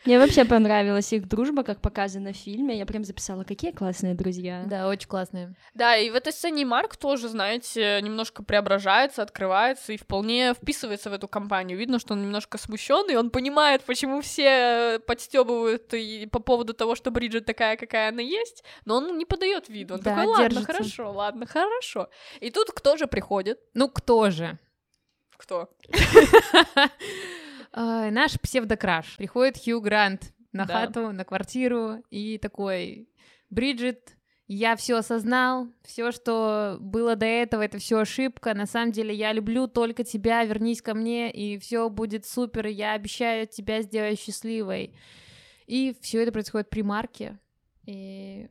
Мне 0.05 0.17
вообще 0.17 0.45
понравилась 0.45 1.12
их 1.13 1.27
дружба, 1.27 1.63
как 1.63 1.81
показано 1.81 2.33
в 2.33 2.35
фильме. 2.35 2.77
Я 2.77 2.85
прям 2.85 3.03
записала, 3.03 3.43
какие 3.43 3.71
классные 3.71 4.15
друзья. 4.15 4.63
Да, 4.65 4.88
очень 4.88 5.07
классные. 5.07 5.53
Да, 5.73 5.97
и 5.97 6.09
в 6.09 6.15
этой 6.15 6.31
сцене 6.31 6.65
Марк 6.65 6.95
тоже, 6.95 7.27
знаете, 7.27 7.99
немножко 8.01 8.41
преображается, 8.41 9.21
открывается 9.21 9.93
и 9.93 9.97
вполне 9.97 10.53
вписывается 10.53 11.09
в 11.09 11.13
эту 11.13 11.27
компанию. 11.27 11.77
Видно, 11.77 11.99
что 11.99 12.13
он 12.13 12.21
немножко 12.21 12.57
смущен, 12.57 13.07
и 13.12 13.15
он 13.15 13.29
понимает, 13.29 13.83
почему 13.83 14.21
все 14.21 14.99
подстебывают 15.05 15.93
и 15.93 16.27
по 16.31 16.39
поводу 16.39 16.73
того, 16.73 16.95
что 16.95 17.12
Бриджит 17.12 17.45
такая, 17.45 17.75
какая 17.75 18.09
она 18.09 18.21
есть, 18.21 18.63
но 18.85 18.97
он 18.97 19.17
не 19.17 19.25
подает 19.25 19.67
виду. 19.69 19.95
Он 19.95 19.99
да, 19.99 20.15
такой, 20.15 20.25
ладно, 20.25 20.49
держится. 20.49 20.73
хорошо, 20.73 21.12
ладно, 21.12 21.45
хорошо. 21.45 22.09
И 22.39 22.51
тут 22.51 22.71
кто 22.71 22.95
же 22.95 23.05
приходит? 23.05 23.59
Ну, 23.73 23.89
кто 23.89 24.31
же? 24.31 24.57
Кто? 25.39 25.69
Наш 27.73 28.39
псевдокраш. 28.41 29.15
Приходит 29.17 29.58
Хью 29.58 29.80
Грант 29.80 30.34
на 30.52 30.67
хату, 30.67 31.13
на 31.13 31.23
квартиру, 31.23 32.04
и 32.12 32.38
такой, 32.38 33.08
Бриджит, 33.49 34.17
я 34.52 34.75
все 34.75 34.97
осознал, 34.97 35.67
все, 35.84 36.12
что 36.12 36.78
было 36.82 37.15
до 37.15 37.25
этого, 37.25 37.62
это 37.62 37.78
все 37.78 37.99
ошибка. 37.99 38.54
На 38.54 38.65
самом 38.65 38.91
деле 38.91 39.13
я 39.13 39.32
люблю 39.32 39.67
только 39.67 40.04
тебя, 40.04 40.43
вернись 40.43 40.82
ко 40.82 40.93
мне, 40.93 41.32
и 41.32 41.58
все 41.60 41.89
будет 41.89 42.25
супер. 42.25 42.65
Я 42.67 42.93
обещаю 42.93 43.47
тебя 43.47 43.82
сделать 43.82 44.19
счастливой. 44.19 44.95
И 45.67 45.95
все 46.02 46.23
это 46.23 46.32
происходит 46.32 46.69
при 46.69 46.82
Марке. 46.82 47.39
И 47.86 48.49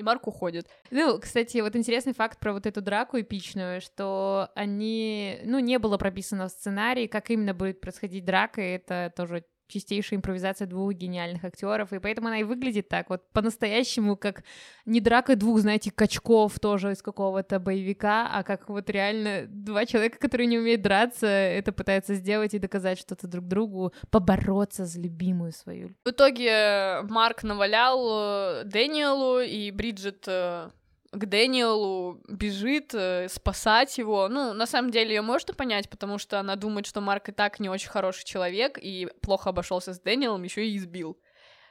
и 0.00 0.02
Марк 0.02 0.26
уходит. 0.26 0.66
Ну, 0.90 1.20
кстати, 1.20 1.58
вот 1.58 1.76
интересный 1.76 2.14
факт 2.14 2.40
про 2.40 2.52
вот 2.54 2.66
эту 2.66 2.80
драку 2.80 3.20
эпичную, 3.20 3.80
что 3.80 4.48
они, 4.54 5.38
ну, 5.44 5.58
не 5.58 5.78
было 5.78 5.98
прописано 5.98 6.48
в 6.48 6.50
сценарии, 6.50 7.06
как 7.06 7.30
именно 7.30 7.52
будет 7.52 7.80
происходить 7.80 8.24
драка, 8.24 8.62
и 8.62 8.72
это 8.72 9.12
тоже 9.14 9.44
чистейшая 9.70 10.18
импровизация 10.18 10.66
двух 10.66 10.92
гениальных 10.92 11.44
актеров, 11.44 11.92
и 11.92 11.98
поэтому 11.98 12.28
она 12.28 12.40
и 12.40 12.44
выглядит 12.44 12.88
так 12.88 13.08
вот 13.10 13.22
по-настоящему, 13.32 14.16
как 14.16 14.44
не 14.84 15.00
драка 15.00 15.36
двух, 15.36 15.60
знаете, 15.60 15.90
качков 15.90 16.58
тоже 16.58 16.92
из 16.92 17.02
какого-то 17.02 17.58
боевика, 17.58 18.28
а 18.32 18.42
как 18.42 18.68
вот 18.68 18.90
реально 18.90 19.46
два 19.48 19.86
человека, 19.86 20.18
которые 20.18 20.46
не 20.46 20.58
умеют 20.58 20.82
драться, 20.82 21.26
это 21.26 21.72
пытаются 21.72 22.14
сделать 22.14 22.54
и 22.54 22.58
доказать 22.58 22.98
что-то 22.98 23.26
друг 23.26 23.46
другу, 23.46 23.92
побороться 24.10 24.84
за 24.84 25.00
любимую 25.00 25.52
свою. 25.52 25.94
В 26.04 26.10
итоге 26.10 27.02
Марк 27.02 27.42
навалял 27.42 28.62
э, 28.62 28.64
Дэниелу, 28.64 29.40
и 29.40 29.70
Бриджит 29.70 30.24
э, 30.26 30.70
к 31.12 31.26
Дэниелу 31.26 32.22
бежит 32.28 32.94
э, 32.94 33.28
спасать 33.28 33.98
его. 33.98 34.28
Ну, 34.28 34.52
на 34.52 34.66
самом 34.66 34.90
деле 34.90 35.16
ее 35.16 35.22
можно 35.22 35.54
понять, 35.54 35.88
потому 35.88 36.18
что 36.18 36.38
она 36.38 36.56
думает, 36.56 36.86
что 36.86 37.00
Марк 37.00 37.28
и 37.28 37.32
так 37.32 37.58
не 37.58 37.68
очень 37.68 37.88
хороший 37.88 38.24
человек 38.24 38.78
и 38.80 39.08
плохо 39.20 39.50
обошелся 39.50 39.92
с 39.92 40.00
Дэниелом, 40.00 40.42
еще 40.44 40.66
и 40.66 40.76
избил. 40.76 41.18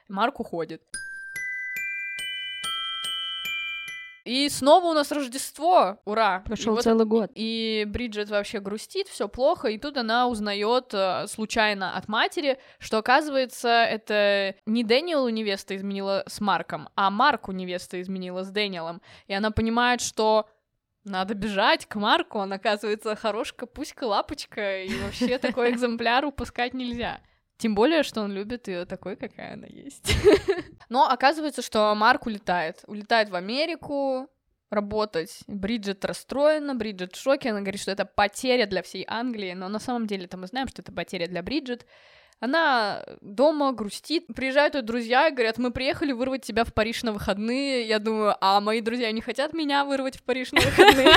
Марк 0.10 0.40
уходит. 0.40 0.82
И 4.30 4.48
снова 4.48 4.86
у 4.86 4.94
нас 4.94 5.12
Рождество, 5.12 5.98
ура! 6.06 6.44
Прошел 6.46 6.76
вот, 6.76 6.84
целый 6.84 7.08
год. 7.08 7.32
И 7.34 7.84
Бриджит 7.88 8.30
вообще 8.30 8.60
грустит, 8.60 9.08
все 9.08 9.28
плохо, 9.28 9.70
и 9.70 9.80
тут 9.80 9.98
она 9.98 10.28
узнает 10.28 10.94
э, 10.94 11.26
случайно 11.26 11.98
от 11.98 12.08
матери, 12.08 12.60
что 12.78 13.00
оказывается 13.00 13.70
это 13.70 14.54
не 14.68 14.84
Дэниелу 14.84 15.30
невеста 15.30 15.76
изменила 15.76 16.24
с 16.28 16.42
Марком, 16.42 16.90
а 16.94 17.10
Марку 17.10 17.52
невеста 17.52 18.00
изменила 18.00 18.44
с 18.44 18.52
Дэниелом, 18.52 19.02
и 19.26 19.34
она 19.34 19.50
понимает, 19.50 20.00
что 20.00 20.48
надо 21.06 21.34
бежать 21.34 21.88
к 21.88 21.96
Марку, 21.96 22.38
он 22.38 22.54
оказывается 22.54 23.16
хорошка, 23.16 23.66
пуська, 23.66 24.04
лапочка, 24.04 24.84
и 24.84 24.92
вообще 25.02 25.40
такой 25.40 25.72
экземпляр 25.72 26.24
упускать 26.26 26.76
нельзя. 26.76 27.20
Тем 27.60 27.76
более, 27.76 28.04
что 28.04 28.22
он 28.22 28.32
любит 28.32 28.70
ее 28.70 28.86
такой, 28.86 29.18
какая 29.18 29.54
она 29.54 29.68
есть. 29.68 30.16
Но 30.90 31.10
оказывается, 31.10 31.62
что 31.62 31.94
Марк 31.94 32.26
улетает. 32.26 32.86
Улетает 32.88 33.30
в 33.30 33.36
Америку 33.36 34.30
работать. 34.72 35.40
Бриджит 35.48 36.06
расстроена, 36.06 36.74
Бриджит 36.74 37.18
в 37.18 37.22
шоке. 37.22 37.50
Она 37.50 37.60
говорит, 37.60 37.82
что 37.82 37.92
это 37.92 38.06
потеря 38.06 38.66
для 38.66 38.82
всей 38.82 39.04
Англии. 39.10 39.52
Но 39.52 39.68
на 39.68 39.80
самом 39.80 40.08
деле-то 40.08 40.38
мы 40.38 40.48
знаем, 40.48 40.70
что 40.70 40.82
это 40.82 40.94
потеря 40.94 41.28
для 41.28 41.44
Бриджит. 41.44 41.86
Она 42.40 43.04
дома 43.20 43.74
грустит. 43.74 44.28
Приезжают 44.28 44.76
ее 44.76 44.82
друзья 44.82 45.28
и 45.28 45.34
говорят, 45.34 45.58
мы 45.58 45.72
приехали 45.72 46.14
вырвать 46.14 46.46
тебя 46.46 46.64
в 46.64 46.74
Париж 46.74 47.04
на 47.04 47.12
выходные. 47.12 47.86
Я 47.90 48.00
думаю, 48.00 48.38
а 48.40 48.62
мои 48.62 48.80
друзья 48.80 49.12
не 49.12 49.20
хотят 49.20 49.52
меня 49.52 49.84
вырвать 49.84 50.16
в 50.16 50.24
Париж 50.24 50.54
на 50.54 50.62
выходные? 50.62 51.14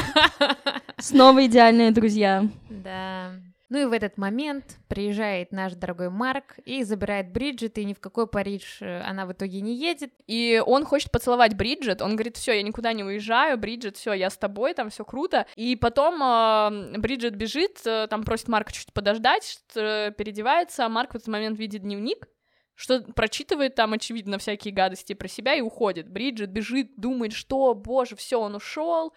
Снова 0.98 1.46
идеальные 1.46 1.92
друзья. 1.92 2.48
Да. 2.68 3.30
Ну 3.72 3.78
и 3.78 3.84
в 3.86 3.92
этот 3.92 4.18
момент 4.18 4.76
приезжает 4.86 5.50
наш 5.50 5.72
дорогой 5.72 6.10
Марк 6.10 6.58
и 6.66 6.82
забирает 6.82 7.32
Бриджит, 7.32 7.78
и 7.78 7.86
ни 7.86 7.94
в 7.94 8.00
какой 8.00 8.26
Париж 8.26 8.82
э, 8.82 9.00
она 9.00 9.24
в 9.24 9.32
итоге 9.32 9.62
не 9.62 9.74
едет. 9.74 10.12
И 10.26 10.62
он 10.66 10.84
хочет 10.84 11.10
поцеловать 11.10 11.54
Бриджит, 11.54 12.02
он 12.02 12.14
говорит, 12.14 12.36
все, 12.36 12.52
я 12.52 12.62
никуда 12.62 12.92
не 12.92 13.02
уезжаю, 13.02 13.56
Бриджит, 13.56 13.96
все, 13.96 14.12
я 14.12 14.28
с 14.28 14.36
тобой, 14.36 14.74
там 14.74 14.90
все 14.90 15.06
круто. 15.06 15.46
И 15.56 15.74
потом 15.74 16.22
э, 16.22 16.98
Бриджит 16.98 17.34
бежит, 17.34 17.80
э, 17.86 18.08
там 18.10 18.24
просит 18.24 18.48
Марка 18.48 18.74
чуть 18.74 18.92
подождать, 18.92 19.62
что, 19.70 20.14
переодевается, 20.18 20.84
а 20.84 20.90
Марк 20.90 21.12
в 21.14 21.16
этот 21.16 21.28
момент 21.28 21.58
видит 21.58 21.80
дневник, 21.80 22.28
что 22.74 23.00
прочитывает 23.00 23.74
там, 23.74 23.94
очевидно, 23.94 24.36
всякие 24.36 24.74
гадости 24.74 25.14
про 25.14 25.28
себя 25.28 25.54
и 25.54 25.62
уходит. 25.62 26.10
Бриджит 26.10 26.50
бежит, 26.50 26.90
думает, 26.98 27.32
что, 27.32 27.72
боже, 27.72 28.16
все, 28.16 28.38
он 28.38 28.54
ушел. 28.54 29.14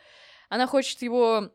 Она 0.47 0.65
хочет 0.65 1.01
его 1.01 1.51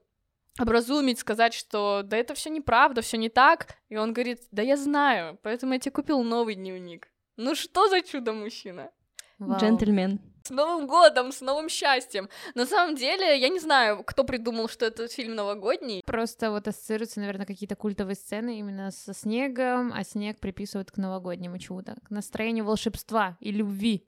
образумить, 0.58 1.18
сказать, 1.18 1.54
что 1.54 2.02
да 2.04 2.16
это 2.16 2.34
все 2.34 2.50
неправда, 2.50 3.02
все 3.02 3.16
не 3.16 3.28
так. 3.28 3.76
И 3.88 3.96
он 3.96 4.12
говорит, 4.12 4.40
да 4.50 4.62
я 4.62 4.76
знаю, 4.76 5.38
поэтому 5.42 5.74
я 5.74 5.78
тебе 5.78 5.92
купил 5.92 6.22
новый 6.22 6.54
дневник. 6.54 7.08
Ну 7.36 7.54
что 7.54 7.88
за 7.88 8.02
чудо-мужчина? 8.02 8.90
Вау. 9.38 9.58
Джентльмен. 9.58 10.20
С 10.44 10.50
Новым 10.50 10.86
годом, 10.86 11.32
с 11.32 11.40
новым 11.40 11.68
счастьем. 11.68 12.28
На 12.54 12.66
самом 12.66 12.94
деле, 12.94 13.38
я 13.38 13.48
не 13.48 13.58
знаю, 13.58 14.04
кто 14.04 14.24
придумал, 14.24 14.68
что 14.68 14.84
этот 14.84 15.12
фильм 15.12 15.34
новогодний. 15.34 16.02
Просто 16.04 16.50
вот 16.50 16.68
ассоциируются, 16.68 17.20
наверное, 17.20 17.46
какие-то 17.46 17.76
культовые 17.76 18.16
сцены 18.16 18.58
именно 18.58 18.90
со 18.90 19.14
снегом, 19.14 19.92
а 19.94 20.04
снег 20.04 20.40
приписывают 20.40 20.90
к 20.90 20.96
новогоднему 20.96 21.58
чуду, 21.58 21.92
к 22.04 22.10
настроению 22.10 22.64
волшебства 22.64 23.36
и 23.40 23.50
любви. 23.52 24.06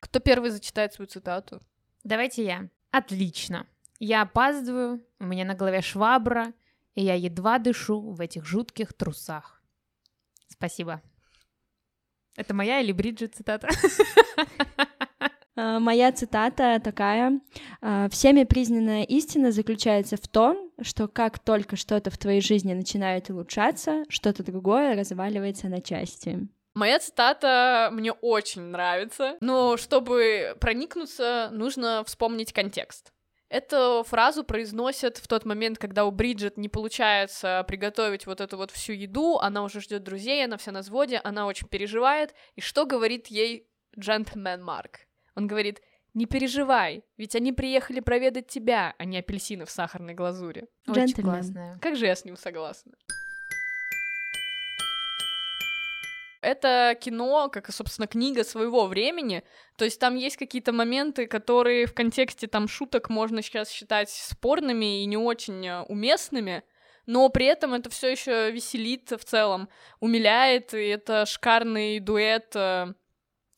Кто 0.00 0.20
первый 0.20 0.50
зачитает 0.50 0.94
свою 0.94 1.08
цитату? 1.08 1.60
Давайте 2.04 2.44
я. 2.44 2.68
Отлично. 2.90 3.66
Я 3.98 4.22
опаздываю, 4.22 5.04
у 5.18 5.24
меня 5.24 5.44
на 5.44 5.54
голове 5.54 5.82
швабра, 5.82 6.52
и 6.94 7.02
я 7.02 7.14
едва 7.14 7.58
дышу 7.58 8.00
в 8.00 8.20
этих 8.20 8.44
жутких 8.44 8.92
трусах. 8.92 9.62
Спасибо. 10.48 11.02
Это 12.36 12.54
моя 12.54 12.80
или 12.80 12.92
Бриджит 12.92 13.34
цитата? 13.34 13.68
А, 15.56 15.78
моя 15.78 16.10
цитата 16.12 16.80
такая. 16.82 17.40
«А, 17.82 18.08
«Всеми 18.08 18.44
признанная 18.44 19.02
истина 19.02 19.52
заключается 19.52 20.16
в 20.16 20.26
том, 20.26 20.70
что 20.80 21.06
как 21.06 21.38
только 21.38 21.76
что-то 21.76 22.10
в 22.10 22.16
твоей 22.16 22.40
жизни 22.40 22.72
начинает 22.72 23.28
улучшаться, 23.28 24.04
что-то 24.08 24.42
другое 24.42 24.96
разваливается 24.96 25.68
на 25.68 25.82
части». 25.82 26.48
Моя 26.74 26.98
цитата 26.98 27.90
мне 27.92 28.12
очень 28.12 28.62
нравится, 28.62 29.36
но 29.40 29.76
чтобы 29.76 30.56
проникнуться, 30.60 31.50
нужно 31.52 32.04
вспомнить 32.04 32.52
контекст. 32.52 33.12
Эту 33.48 34.04
фразу 34.06 34.44
произносят 34.44 35.18
в 35.18 35.26
тот 35.26 35.44
момент, 35.44 35.76
когда 35.78 36.04
у 36.04 36.12
Бриджит 36.12 36.56
не 36.56 36.68
получается 36.68 37.64
приготовить 37.66 38.24
вот 38.24 38.40
эту 38.40 38.56
вот 38.56 38.70
всю 38.70 38.92
еду, 38.92 39.38
она 39.38 39.64
уже 39.64 39.80
ждет 39.80 40.04
друзей, 40.04 40.44
она 40.44 40.56
вся 40.56 40.70
на 40.70 40.80
взводе, 40.80 41.20
она 41.24 41.46
очень 41.46 41.66
переживает. 41.66 42.32
И 42.54 42.60
что 42.60 42.86
говорит 42.86 43.26
ей 43.26 43.68
джентльмен 43.98 44.62
Марк? 44.62 45.00
Он 45.34 45.48
говорит, 45.48 45.82
не 46.14 46.26
переживай, 46.26 47.02
ведь 47.16 47.34
они 47.34 47.52
приехали 47.52 47.98
проведать 47.98 48.46
тебя, 48.46 48.94
а 48.98 49.04
не 49.04 49.18
апельсины 49.18 49.64
в 49.64 49.70
сахарной 49.70 50.14
глазури. 50.14 50.68
Очень 50.86 51.22
классная. 51.22 51.76
Как 51.80 51.96
же 51.96 52.06
я 52.06 52.14
с 52.14 52.24
ним 52.24 52.36
согласна. 52.36 52.92
Это 56.40 56.96
кино, 56.98 57.50
как, 57.50 57.70
собственно, 57.70 58.06
книга 58.06 58.44
своего 58.44 58.86
времени. 58.86 59.42
То 59.76 59.84
есть 59.84 60.00
там 60.00 60.16
есть 60.16 60.36
какие-то 60.36 60.72
моменты, 60.72 61.26
которые 61.26 61.86
в 61.86 61.94
контексте 61.94 62.46
там 62.46 62.66
шуток 62.66 63.10
можно 63.10 63.42
сейчас 63.42 63.70
считать 63.70 64.08
спорными 64.08 65.02
и 65.02 65.06
не 65.06 65.18
очень 65.18 65.66
э, 65.66 65.82
уместными. 65.82 66.62
Но 67.04 67.28
при 67.28 67.46
этом 67.46 67.74
это 67.74 67.90
все 67.90 68.08
еще 68.10 68.50
веселит 68.50 69.10
в 69.10 69.24
целом, 69.24 69.68
умиляет, 70.00 70.72
и 70.74 70.86
это 70.86 71.26
шикарный 71.26 71.98
дуэт 71.98 72.54
э, 72.54 72.94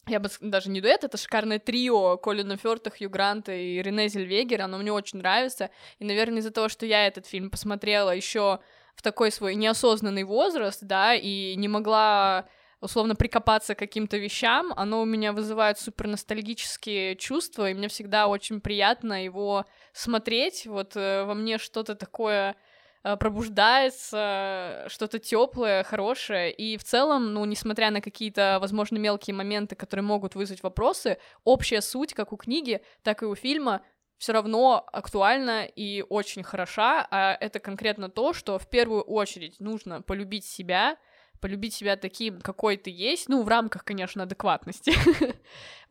я 0.09 0.19
бы 0.19 0.29
даже 0.41 0.69
не 0.69 0.81
дуэт, 0.81 1.05
это 1.05 1.17
шикарное 1.17 1.61
трио 1.61 2.17
Колина 2.17 2.57
Фёрта, 2.57 2.91
Хью 2.91 3.09
Гранта 3.09 3.53
и 3.53 3.81
Рене 3.81 4.09
Зельвегер, 4.09 4.63
оно 4.63 4.79
мне 4.79 4.93
очень 4.93 5.19
нравится, 5.19 5.71
и, 5.99 6.05
наверное, 6.05 6.39
из-за 6.39 6.51
того, 6.51 6.69
что 6.69 6.87
я 6.87 7.07
этот 7.07 7.27
фильм 7.27 7.51
посмотрела 7.51 8.11
еще 8.11 8.59
в 8.97 9.03
такой 9.03 9.31
свой 9.31 9.55
неосознанный 9.55 10.25
возраст, 10.25 10.83
да, 10.83 11.15
и 11.15 11.55
не 11.57 11.69
могла 11.69 12.49
условно 12.83 13.15
прикопаться 13.15 13.75
к 13.75 13.79
каким-то 13.79 14.19
вещам, 14.19 14.73
оно 14.77 15.01
у 15.01 15.05
меня 15.05 15.33
вызывает 15.33 15.79
супер 15.79 16.09
ностальгические 16.09 17.17
чувства, 17.17 17.71
и 17.71 17.75
мне 17.75 17.89
всегда 17.89 18.27
очень 18.27 18.61
приятно 18.61 19.25
его 19.25 19.65
смотреть. 19.93 20.67
Вот 20.67 20.97
э, 20.97 21.25
во 21.25 21.35
мне 21.35 21.59
что-то 21.59 21.95
такое 21.95 22.57
э, 23.05 23.17
пробуждается, 23.17 24.85
что-то 24.89 25.21
теплое, 25.21 25.85
хорошее. 25.85 26.53
И 26.53 26.77
в 26.77 26.83
целом, 26.83 27.33
ну, 27.33 27.45
несмотря 27.45 27.93
на 27.93 28.01
какие-то, 28.01 28.59
возможно, 28.61 28.99
мелкие 28.99 29.35
моменты, 29.35 29.77
которые 29.77 30.05
могут 30.05 30.35
вызвать 30.35 30.65
вопросы, 30.65 31.19
общая 31.45 31.83
суть, 31.83 32.15
как 32.15 32.33
у 32.33 32.37
книги, 32.37 32.83
так 33.05 33.23
и 33.23 33.27
у 33.27 33.37
фильма, 33.37 33.83
все 34.19 34.33
равно 34.33 34.85
актуальна 34.93 35.65
и 35.65 36.05
очень 36.09 36.43
хороша. 36.43 37.07
А 37.13 37.37
это 37.41 37.61
конкретно 37.61 38.09
то, 38.09 38.33
что 38.33 38.59
в 38.59 38.69
первую 38.69 39.03
очередь 39.03 39.61
нужно 39.61 40.03
полюбить 40.03 40.45
себя, 40.45 40.97
полюбить 41.43 41.75
себя 41.75 41.97
таким, 41.97 42.41
какой 42.41 42.79
ты 42.79 42.89
есть, 42.89 43.29
ну, 43.29 43.43
в 43.43 43.49
рамках, 43.49 43.85
конечно, 43.85 44.23
адекватности. 44.23 44.95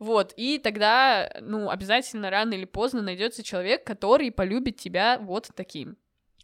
вот, 0.00 0.32
и 0.36 0.58
тогда, 0.58 1.30
ну, 1.40 1.70
обязательно 1.70 2.30
рано 2.30 2.54
или 2.54 2.64
поздно 2.64 3.02
найдется 3.02 3.44
человек, 3.44 3.84
который 3.84 4.32
полюбит 4.32 4.78
тебя 4.78 5.18
вот 5.20 5.50
таким. 5.54 5.96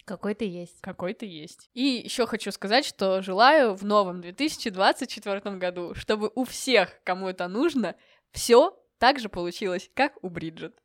Какой 0.05 0.35
ты 0.35 0.45
есть. 0.45 0.81
Какой 0.81 1.13
ты 1.15 1.27
есть. 1.27 1.69
И 1.75 1.83
еще 2.05 2.27
хочу 2.27 2.53
сказать, 2.53 2.87
что 2.87 3.21
желаю 3.21 3.75
в 3.75 3.85
новом 3.85 4.21
2024 4.21 5.57
году, 5.57 5.95
чтобы 5.95 6.31
у 6.35 6.45
всех, 6.45 7.03
кому 7.05 7.29
это 7.29 7.49
нужно, 7.49 7.97
Все 8.31 8.79
так 8.99 9.19
же 9.19 9.29
получилось, 9.29 9.91
как 9.95 10.13
у 10.23 10.29
Бриджит. 10.29 10.77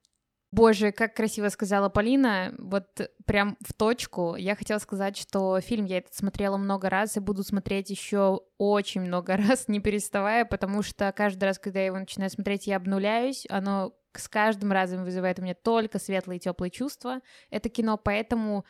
Боже, 0.53 0.91
как 0.91 1.15
красиво 1.15 1.49
сказала 1.49 1.89
Полина, 1.89 2.53
вот 2.59 2.85
прям 3.25 3.57
в 3.65 3.73
точку. 3.73 4.35
Я 4.35 4.55
хотела 4.55 4.77
сказать, 4.77 5.17
что 5.17 5.59
фильм 5.61 5.85
я 5.85 5.97
этот 5.97 6.13
смотрела 6.13 6.57
много 6.57 6.91
раз 6.91 7.17
и 7.17 7.19
буду 7.19 7.43
смотреть 7.43 7.89
еще 7.89 8.41
очень 8.59 9.01
много 9.01 9.35
раз, 9.37 9.67
не 9.67 9.79
переставая, 9.79 10.45
потому 10.45 10.83
что 10.83 11.11
каждый 11.11 11.45
раз, 11.45 11.57
когда 11.57 11.79
я 11.79 11.87
его 11.87 11.97
начинаю 11.97 12.29
смотреть, 12.29 12.67
я 12.67 12.75
обнуляюсь. 12.75 13.47
Оно 13.49 13.95
с 14.13 14.29
каждым 14.29 14.71
разом 14.71 15.03
вызывает 15.03 15.39
у 15.39 15.41
меня 15.41 15.55
только 15.55 15.97
светлые 15.97 16.37
теплые 16.37 16.69
чувства. 16.69 17.21
Это 17.49 17.69
кино, 17.69 17.97
поэтому, 17.97 18.63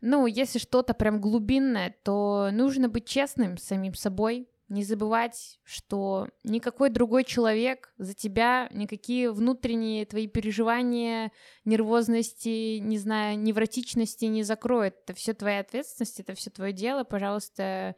ну, 0.00 0.24
если 0.24 0.58
что-то 0.58 0.94
прям 0.94 1.20
глубинное, 1.20 1.94
то 2.04 2.48
нужно 2.52 2.88
быть 2.88 3.06
честным 3.06 3.58
с 3.58 3.64
самим 3.64 3.92
собой, 3.92 4.48
не 4.68 4.84
забывать, 4.84 5.58
что 5.64 6.28
никакой 6.44 6.90
другой 6.90 7.24
человек 7.24 7.92
за 7.96 8.14
тебя, 8.14 8.68
никакие 8.70 9.32
внутренние 9.32 10.04
твои 10.04 10.26
переживания, 10.26 11.32
нервозности, 11.64 12.78
не 12.78 12.98
знаю, 12.98 13.38
невротичности 13.38 14.26
не 14.26 14.42
закроет. 14.42 14.96
Это 15.04 15.14
все 15.14 15.32
твоя 15.32 15.60
ответственность, 15.60 16.20
это 16.20 16.34
все 16.34 16.50
твое 16.50 16.72
дело. 16.72 17.04
Пожалуйста, 17.04 17.96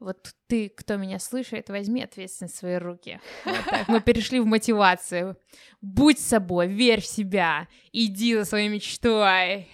вот 0.00 0.32
ты, 0.46 0.68
кто 0.68 0.96
меня 0.96 1.18
слышит, 1.18 1.70
возьми 1.70 2.02
ответственность 2.02 2.54
в 2.54 2.58
свои 2.58 2.76
руки. 2.76 3.20
Вот 3.44 3.64
так. 3.64 3.88
Мы 3.88 4.00
перешли 4.00 4.40
в 4.40 4.46
мотивацию. 4.46 5.36
Будь 5.80 6.18
собой, 6.18 6.68
верь 6.68 7.00
в 7.00 7.06
себя, 7.06 7.68
иди 7.92 8.34
за 8.34 8.44
своей 8.44 8.68
мечтой. 8.68 9.68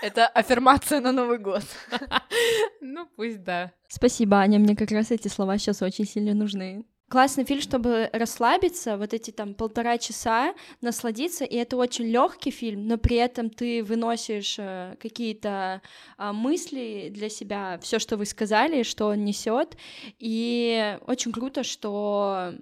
Это 0.00 0.26
аффирмация 0.28 1.00
на 1.00 1.12
Новый 1.12 1.38
год. 1.38 1.64
Ну, 2.80 3.06
пусть 3.16 3.42
да. 3.42 3.72
Спасибо, 3.88 4.38
Аня, 4.38 4.58
мне 4.58 4.76
как 4.76 4.90
раз 4.90 5.10
эти 5.10 5.28
слова 5.28 5.58
сейчас 5.58 5.82
очень 5.82 6.06
сильно 6.06 6.34
нужны. 6.34 6.84
Классный 7.08 7.44
фильм, 7.44 7.62
чтобы 7.62 8.10
расслабиться, 8.12 8.98
вот 8.98 9.14
эти 9.14 9.30
там 9.30 9.54
полтора 9.54 9.96
часа, 9.96 10.54
насладиться, 10.82 11.44
и 11.46 11.56
это 11.56 11.78
очень 11.78 12.04
легкий 12.04 12.50
фильм, 12.50 12.86
но 12.86 12.98
при 12.98 13.16
этом 13.16 13.48
ты 13.48 13.82
выносишь 13.82 14.56
э, 14.58 14.94
какие-то 15.00 15.80
э, 16.18 16.32
мысли 16.32 17.10
для 17.10 17.30
себя, 17.30 17.78
все, 17.82 17.98
что 17.98 18.18
вы 18.18 18.26
сказали, 18.26 18.82
что 18.82 19.06
он 19.06 19.24
несет, 19.24 19.78
и 20.18 20.98
очень 21.06 21.32
круто, 21.32 21.64
что 21.64 22.52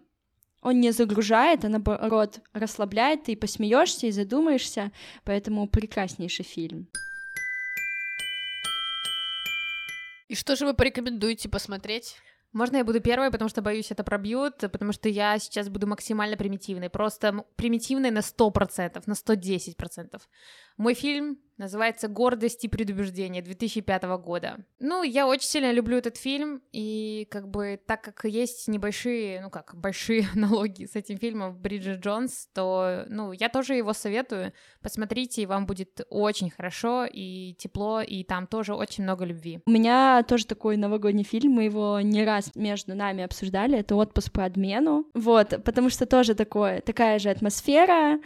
он 0.62 0.80
не 0.80 0.92
загружает, 0.92 1.64
а 1.64 1.68
наоборот 1.68 2.38
расслабляет, 2.52 3.24
ты 3.24 3.36
посмеешься 3.36 4.06
и 4.06 4.12
задумаешься, 4.12 4.92
поэтому 5.24 5.68
прекраснейший 5.68 6.44
фильм. 6.44 6.88
Что 10.36 10.56
же 10.56 10.66
вы 10.66 10.74
порекомендуете 10.74 11.48
посмотреть? 11.48 12.16
Можно 12.52 12.78
я 12.78 12.84
буду 12.84 13.00
первой, 13.00 13.30
потому 13.30 13.48
что 13.48 13.60
боюсь, 13.60 13.90
это 13.90 14.02
пробьют, 14.04 14.58
потому 14.58 14.92
что 14.92 15.08
я 15.08 15.38
сейчас 15.38 15.68
буду 15.68 15.86
максимально 15.86 16.36
примитивной, 16.36 16.88
просто 16.88 17.44
примитивной 17.56 18.10
на 18.10 18.20
100%, 18.20 19.02
на 19.06 19.12
110%. 19.12 20.20
Мой 20.78 20.94
фильм 20.94 21.38
называется 21.58 22.08
«Гордость 22.08 22.64
и 22.64 22.68
предубеждение» 22.68 23.42
2005 23.42 24.02
года. 24.18 24.58
Ну, 24.78 25.02
я 25.02 25.26
очень 25.26 25.48
сильно 25.48 25.72
люблю 25.72 25.96
этот 25.96 26.16
фильм, 26.16 26.62
и 26.72 27.26
как 27.30 27.48
бы 27.48 27.80
так 27.86 28.02
как 28.02 28.24
есть 28.24 28.68
небольшие, 28.68 29.40
ну 29.40 29.50
как, 29.50 29.74
большие 29.74 30.26
аналогии 30.34 30.86
с 30.86 30.96
этим 30.96 31.18
фильмом 31.18 31.56
Бриджит 31.56 32.00
Джонс, 32.00 32.48
то, 32.54 33.04
ну, 33.08 33.32
я 33.32 33.48
тоже 33.48 33.74
его 33.74 33.92
советую. 33.92 34.52
Посмотрите, 34.82 35.42
и 35.42 35.46
вам 35.46 35.66
будет 35.66 36.00
очень 36.10 36.50
хорошо 36.50 37.06
и 37.10 37.54
тепло, 37.58 38.00
и 38.00 38.24
там 38.24 38.46
тоже 38.46 38.74
очень 38.74 39.04
много 39.04 39.24
любви. 39.24 39.60
У 39.66 39.70
меня 39.70 40.22
тоже 40.22 40.46
такой 40.46 40.76
новогодний 40.76 41.24
фильм, 41.24 41.52
мы 41.52 41.64
его 41.64 42.00
не 42.00 42.24
раз 42.24 42.54
между 42.54 42.94
нами 42.94 43.24
обсуждали, 43.24 43.78
это 43.78 43.96
«Отпуск 43.96 44.32
по 44.32 44.44
обмену». 44.44 45.06
Вот, 45.14 45.62
потому 45.64 45.90
что 45.90 46.06
тоже 46.06 46.34
такое, 46.34 46.80
такая 46.80 47.18
же 47.18 47.30
атмосфера, 47.30 48.20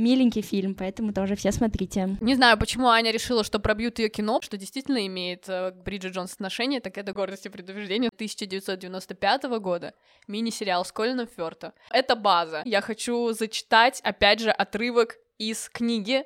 миленький 0.00 0.42
фильм, 0.42 0.74
поэтому 0.74 1.12
тоже 1.12 1.36
все 1.36 1.52
смотрите. 1.52 2.16
Не 2.20 2.34
знаю, 2.34 2.58
почему 2.58 2.88
Аня 2.88 3.10
решила, 3.12 3.44
что 3.44 3.58
пробьют 3.58 3.98
ее 3.98 4.08
кино, 4.08 4.40
что 4.42 4.56
действительно 4.56 5.06
имеет 5.06 5.48
э, 5.48 5.70
к 5.72 5.82
Бриджит 5.84 6.12
Джонс 6.12 6.34
отношение, 6.34 6.80
так 6.80 6.98
это 6.98 7.12
«Гордость 7.12 7.46
и 7.46 7.48
предубеждение» 7.48 8.10
1995 8.14 9.44
года, 9.60 9.94
мини-сериал 10.26 10.84
с 10.84 10.92
Колином 10.92 11.28
Фёрто. 11.28 11.74
Это 11.90 12.16
база. 12.16 12.62
Я 12.64 12.80
хочу 12.80 13.32
зачитать, 13.32 14.00
опять 14.02 14.40
же, 14.40 14.50
отрывок 14.50 15.16
из 15.38 15.68
книги 15.68 16.24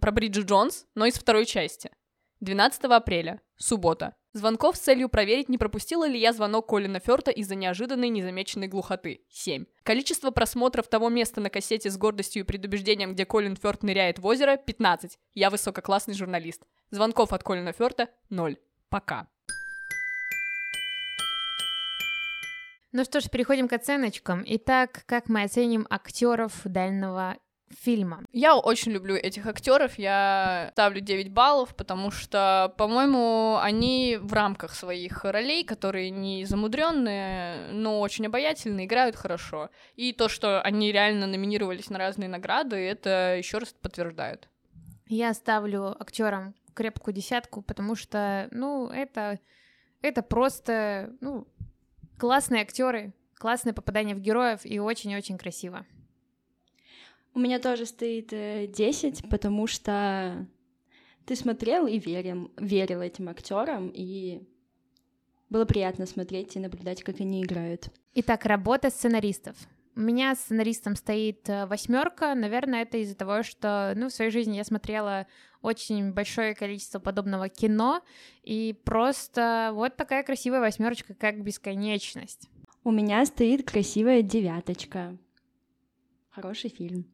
про 0.00 0.12
Бриджит 0.12 0.46
Джонс, 0.46 0.86
но 0.94 1.06
из 1.06 1.14
второй 1.14 1.46
части. 1.46 1.90
12 2.40 2.84
апреля, 2.84 3.40
суббота. 3.56 4.14
Звонков 4.34 4.76
с 4.76 4.80
целью 4.80 5.08
проверить, 5.08 5.48
не 5.48 5.58
пропустила 5.58 6.08
ли 6.08 6.18
я 6.18 6.32
звонок 6.32 6.68
Колина 6.68 6.98
Фёрта 6.98 7.30
из-за 7.30 7.54
неожиданной 7.54 8.08
незамеченной 8.08 8.66
глухоты. 8.66 9.20
7. 9.30 9.64
Количество 9.84 10.32
просмотров 10.32 10.88
того 10.88 11.08
места 11.08 11.40
на 11.40 11.50
кассете 11.50 11.88
с 11.88 11.96
гордостью 11.96 12.42
и 12.42 12.44
предубеждением, 12.44 13.12
где 13.14 13.26
Колин 13.26 13.54
Фёрт 13.54 13.84
ныряет 13.84 14.18
в 14.18 14.26
озеро, 14.26 14.56
15. 14.56 15.20
Я 15.34 15.50
высококлассный 15.50 16.14
журналист. 16.14 16.64
Звонков 16.90 17.32
от 17.32 17.44
Колина 17.44 17.72
Фёрта 17.72 18.08
0. 18.28 18.58
Пока. 18.88 19.28
Ну 22.90 23.04
что 23.04 23.20
ж, 23.20 23.30
переходим 23.30 23.68
к 23.68 23.72
оценочкам. 23.72 24.42
Итак, 24.46 25.04
как 25.06 25.28
мы 25.28 25.44
оценим 25.44 25.86
актеров 25.90 26.60
дальнего 26.64 27.36
фильма. 27.70 28.22
Я 28.32 28.56
очень 28.56 28.92
люблю 28.92 29.14
этих 29.14 29.46
актеров, 29.46 29.98
я 29.98 30.70
ставлю 30.72 31.00
9 31.00 31.32
баллов, 31.32 31.74
потому 31.74 32.10
что, 32.10 32.72
по-моему, 32.76 33.58
они 33.60 34.18
в 34.20 34.32
рамках 34.32 34.74
своих 34.74 35.24
ролей, 35.24 35.64
которые 35.64 36.10
не 36.10 36.44
замудренные, 36.44 37.68
но 37.72 38.00
очень 38.00 38.26
обаятельные, 38.26 38.86
играют 38.86 39.16
хорошо. 39.16 39.70
И 39.96 40.12
то, 40.12 40.28
что 40.28 40.60
они 40.60 40.92
реально 40.92 41.26
номинировались 41.26 41.90
на 41.90 41.98
разные 41.98 42.28
награды, 42.28 42.76
это 42.76 43.36
еще 43.36 43.58
раз 43.58 43.74
подтверждает. 43.80 44.48
Я 45.06 45.34
ставлю 45.34 46.00
актерам 46.00 46.54
крепкую 46.74 47.14
десятку, 47.14 47.62
потому 47.62 47.94
что, 47.94 48.48
ну, 48.50 48.88
это, 48.88 49.38
это 50.02 50.22
просто, 50.22 51.12
ну, 51.20 51.46
классные 52.18 52.62
актеры, 52.62 53.12
классное 53.36 53.72
попадание 53.72 54.16
в 54.16 54.20
героев 54.20 54.60
и 54.64 54.78
очень-очень 54.78 55.38
красиво. 55.38 55.86
У 57.34 57.40
меня 57.40 57.58
тоже 57.58 57.84
стоит 57.84 58.28
10, 58.28 59.20
э, 59.24 59.28
потому 59.28 59.66
что 59.66 60.46
ты 61.26 61.34
смотрел 61.34 61.86
и 61.86 61.98
верил, 61.98 62.52
верил 62.56 63.00
этим 63.00 63.28
актерам, 63.28 63.90
и 63.92 64.42
было 65.50 65.64
приятно 65.64 66.06
смотреть 66.06 66.54
и 66.54 66.60
наблюдать, 66.60 67.02
как 67.02 67.20
они 67.20 67.42
играют. 67.42 67.88
Итак, 68.14 68.44
работа 68.44 68.90
сценаристов. 68.90 69.56
У 69.96 70.00
меня 70.00 70.34
сценаристом 70.34 70.96
стоит 70.96 71.48
э, 71.48 71.66
восьмерка. 71.66 72.34
Наверное, 72.34 72.82
это 72.82 72.98
из-за 72.98 73.16
того, 73.16 73.42
что 73.42 73.94
ну, 73.96 74.08
в 74.08 74.12
своей 74.12 74.30
жизни 74.30 74.56
я 74.56 74.64
смотрела 74.64 75.26
очень 75.60 76.12
большое 76.12 76.54
количество 76.54 76.98
подобного 76.98 77.48
кино, 77.48 78.02
и 78.42 78.76
просто 78.84 79.70
вот 79.72 79.96
такая 79.96 80.22
красивая 80.22 80.60
восьмерочка, 80.60 81.14
как 81.14 81.42
бесконечность. 81.42 82.48
У 82.84 82.90
меня 82.90 83.24
стоит 83.24 83.68
красивая 83.68 84.22
девяточка. 84.22 85.16
Хороший 86.30 86.70
фильм. 86.70 87.06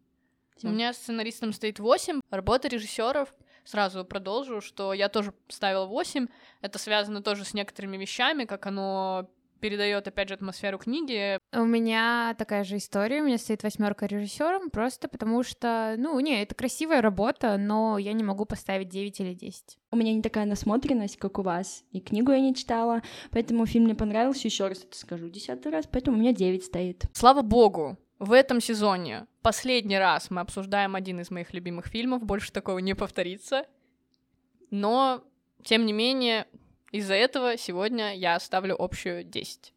У 0.68 0.68
меня 0.68 0.92
сценаристом 0.92 1.52
стоит 1.52 1.78
8, 1.78 2.20
работа 2.30 2.68
режиссеров. 2.68 3.34
Сразу 3.64 4.04
продолжу, 4.04 4.61
что 4.61 4.92
я 4.92 5.08
тоже 5.08 5.32
ставила 5.48 5.86
8. 5.86 6.26
Это 6.61 6.78
связано 6.78 7.22
тоже 7.22 7.44
с 7.44 7.54
некоторыми 7.54 7.96
вещами, 7.96 8.44
как 8.44 8.66
оно 8.66 9.28
передает, 9.61 10.08
опять 10.08 10.28
же, 10.28 10.34
атмосферу 10.34 10.78
книги. 10.78 11.38
У 11.52 11.64
меня 11.64 12.34
такая 12.38 12.64
же 12.64 12.78
история, 12.78 13.20
у 13.20 13.26
меня 13.26 13.38
стоит 13.38 13.62
восьмерка 13.62 14.06
режиссером, 14.06 14.70
просто 14.70 15.06
потому 15.06 15.42
что, 15.42 15.94
ну, 15.98 16.18
не, 16.20 16.42
это 16.42 16.54
красивая 16.54 17.02
работа, 17.02 17.56
но 17.58 17.98
я 17.98 18.12
не 18.12 18.24
могу 18.24 18.46
поставить 18.46 18.88
9 18.88 19.20
или 19.20 19.34
10. 19.34 19.78
У 19.92 19.96
меня 19.96 20.14
не 20.14 20.22
такая 20.22 20.46
насмотренность, 20.46 21.18
как 21.18 21.38
у 21.38 21.42
вас, 21.42 21.84
и 21.92 22.00
книгу 22.00 22.32
я 22.32 22.40
не 22.40 22.54
читала, 22.54 23.02
поэтому 23.30 23.66
фильм 23.66 23.84
мне 23.84 23.94
понравился, 23.94 24.48
еще 24.48 24.66
раз 24.66 24.82
это 24.82 24.96
скажу 24.98 25.28
десятый 25.28 25.70
раз, 25.70 25.86
поэтому 25.90 26.16
у 26.16 26.20
меня 26.20 26.32
9 26.32 26.64
стоит. 26.64 27.04
Слава 27.12 27.42
богу, 27.42 27.98
в 28.18 28.32
этом 28.32 28.61
сезоне 28.61 29.26
последний 29.43 29.99
раз 29.99 30.30
мы 30.30 30.41
обсуждаем 30.41 30.95
один 30.95 31.20
из 31.20 31.30
моих 31.30 31.53
любимых 31.53 31.86
фильмов, 31.86 32.24
больше 32.24 32.53
такого 32.53 32.78
не 32.78 32.95
повторится. 32.95 33.66
Но, 34.70 35.24
тем 35.62 35.86
не 35.86 35.93
менее, 35.93 36.47
из-за 36.93 37.14
этого 37.14 37.57
сегодня 37.57 38.16
я 38.16 38.38
ставлю 38.41 38.80
общую 38.80 39.24
10. 39.24 39.74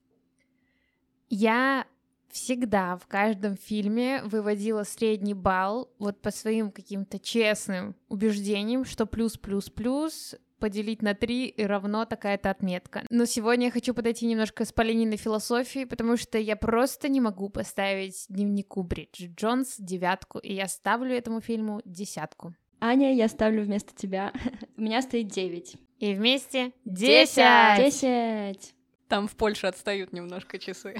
Я 1.30 1.86
всегда 2.30 2.98
в 2.98 3.06
каждом 3.08 3.56
фильме 3.56 4.24
выводила 4.24 4.84
средний 4.84 5.36
балл 5.36 5.92
вот 6.00 6.20
по 6.22 6.32
своим 6.32 6.72
каким-то 6.72 7.20
честным 7.20 7.96
убеждениям, 8.10 8.86
что 8.86 9.06
плюс-плюс-плюс 9.06 10.36
поделить 10.64 11.02
на 11.02 11.14
три 11.14 11.48
и 11.48 11.66
равно 11.66 12.06
такая-то 12.06 12.50
отметка. 12.50 13.04
Но 13.10 13.26
сегодня 13.26 13.66
я 13.66 13.72
хочу 13.72 13.94
подойти 13.94 14.26
немножко 14.26 14.64
с 14.64 14.72
Полининой 14.72 15.18
философии, 15.18 15.84
потому 15.84 16.16
что 16.16 16.38
я 16.38 16.56
просто 16.56 17.10
не 17.10 17.20
могу 17.20 17.50
поставить 17.50 18.28
дневнику 18.30 18.82
Бриджит 18.82 19.38
Джонс 19.38 19.76
девятку, 19.78 20.40
и 20.40 20.54
я 20.54 20.70
ставлю 20.70 21.14
этому 21.14 21.42
фильму 21.42 21.82
десятку. 21.84 22.56
Аня, 22.80 23.14
я 23.14 23.28
ставлю 23.28 23.66
вместо 23.66 23.94
тебя. 23.94 24.32
У 24.78 24.82
меня 24.82 25.02
стоит 25.02 25.28
девять. 25.28 25.76
И 26.00 26.14
вместе 26.14 26.72
десять! 26.86 27.84
Десять! 27.84 28.74
Там 29.10 29.28
в 29.28 29.36
Польше 29.36 29.68
отстают 29.68 30.14
немножко 30.14 30.60
часы. 30.60 30.96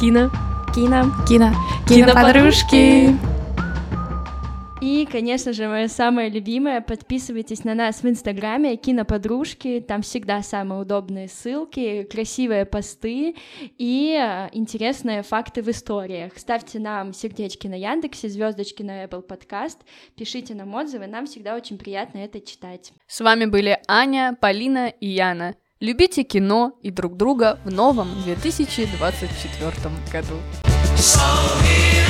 Кино. 0.00 0.30
Кино. 0.74 1.04
Кино. 1.28 1.52
Киноподружки. 1.86 3.14
И, 4.80 5.06
конечно 5.10 5.52
же, 5.52 5.68
мое 5.68 5.88
самое 5.88 6.30
любимое, 6.30 6.80
подписывайтесь 6.80 7.64
на 7.64 7.74
нас 7.74 8.02
в 8.02 8.08
Инстаграме 8.08 8.76
Киноподружки, 8.76 9.84
там 9.86 10.00
всегда 10.00 10.42
самые 10.42 10.80
удобные 10.80 11.28
ссылки, 11.28 12.04
красивые 12.04 12.64
посты 12.64 13.36
и 13.60 14.18
э, 14.18 14.48
интересные 14.52 15.22
факты 15.22 15.62
в 15.62 15.68
историях. 15.68 16.32
Ставьте 16.36 16.78
нам 16.78 17.12
сердечки 17.12 17.66
на 17.66 17.74
Яндексе, 17.74 18.30
звездочки 18.30 18.82
на 18.82 19.04
Apple 19.04 19.26
Podcast, 19.26 19.76
пишите 20.16 20.54
нам 20.54 20.74
отзывы, 20.74 21.06
нам 21.06 21.26
всегда 21.26 21.56
очень 21.56 21.76
приятно 21.76 22.18
это 22.18 22.40
читать. 22.40 22.92
С 23.06 23.20
вами 23.20 23.44
были 23.44 23.78
Аня, 23.86 24.34
Полина 24.40 24.88
и 24.88 25.08
Яна. 25.08 25.56
Любите 25.80 26.22
кино 26.22 26.78
и 26.80 26.90
друг 26.90 27.18
друга 27.18 27.58
в 27.66 27.70
новом 27.70 28.08
2024 28.24 29.72
году. 30.10 30.36
So 30.96 31.20
here 31.62 32.09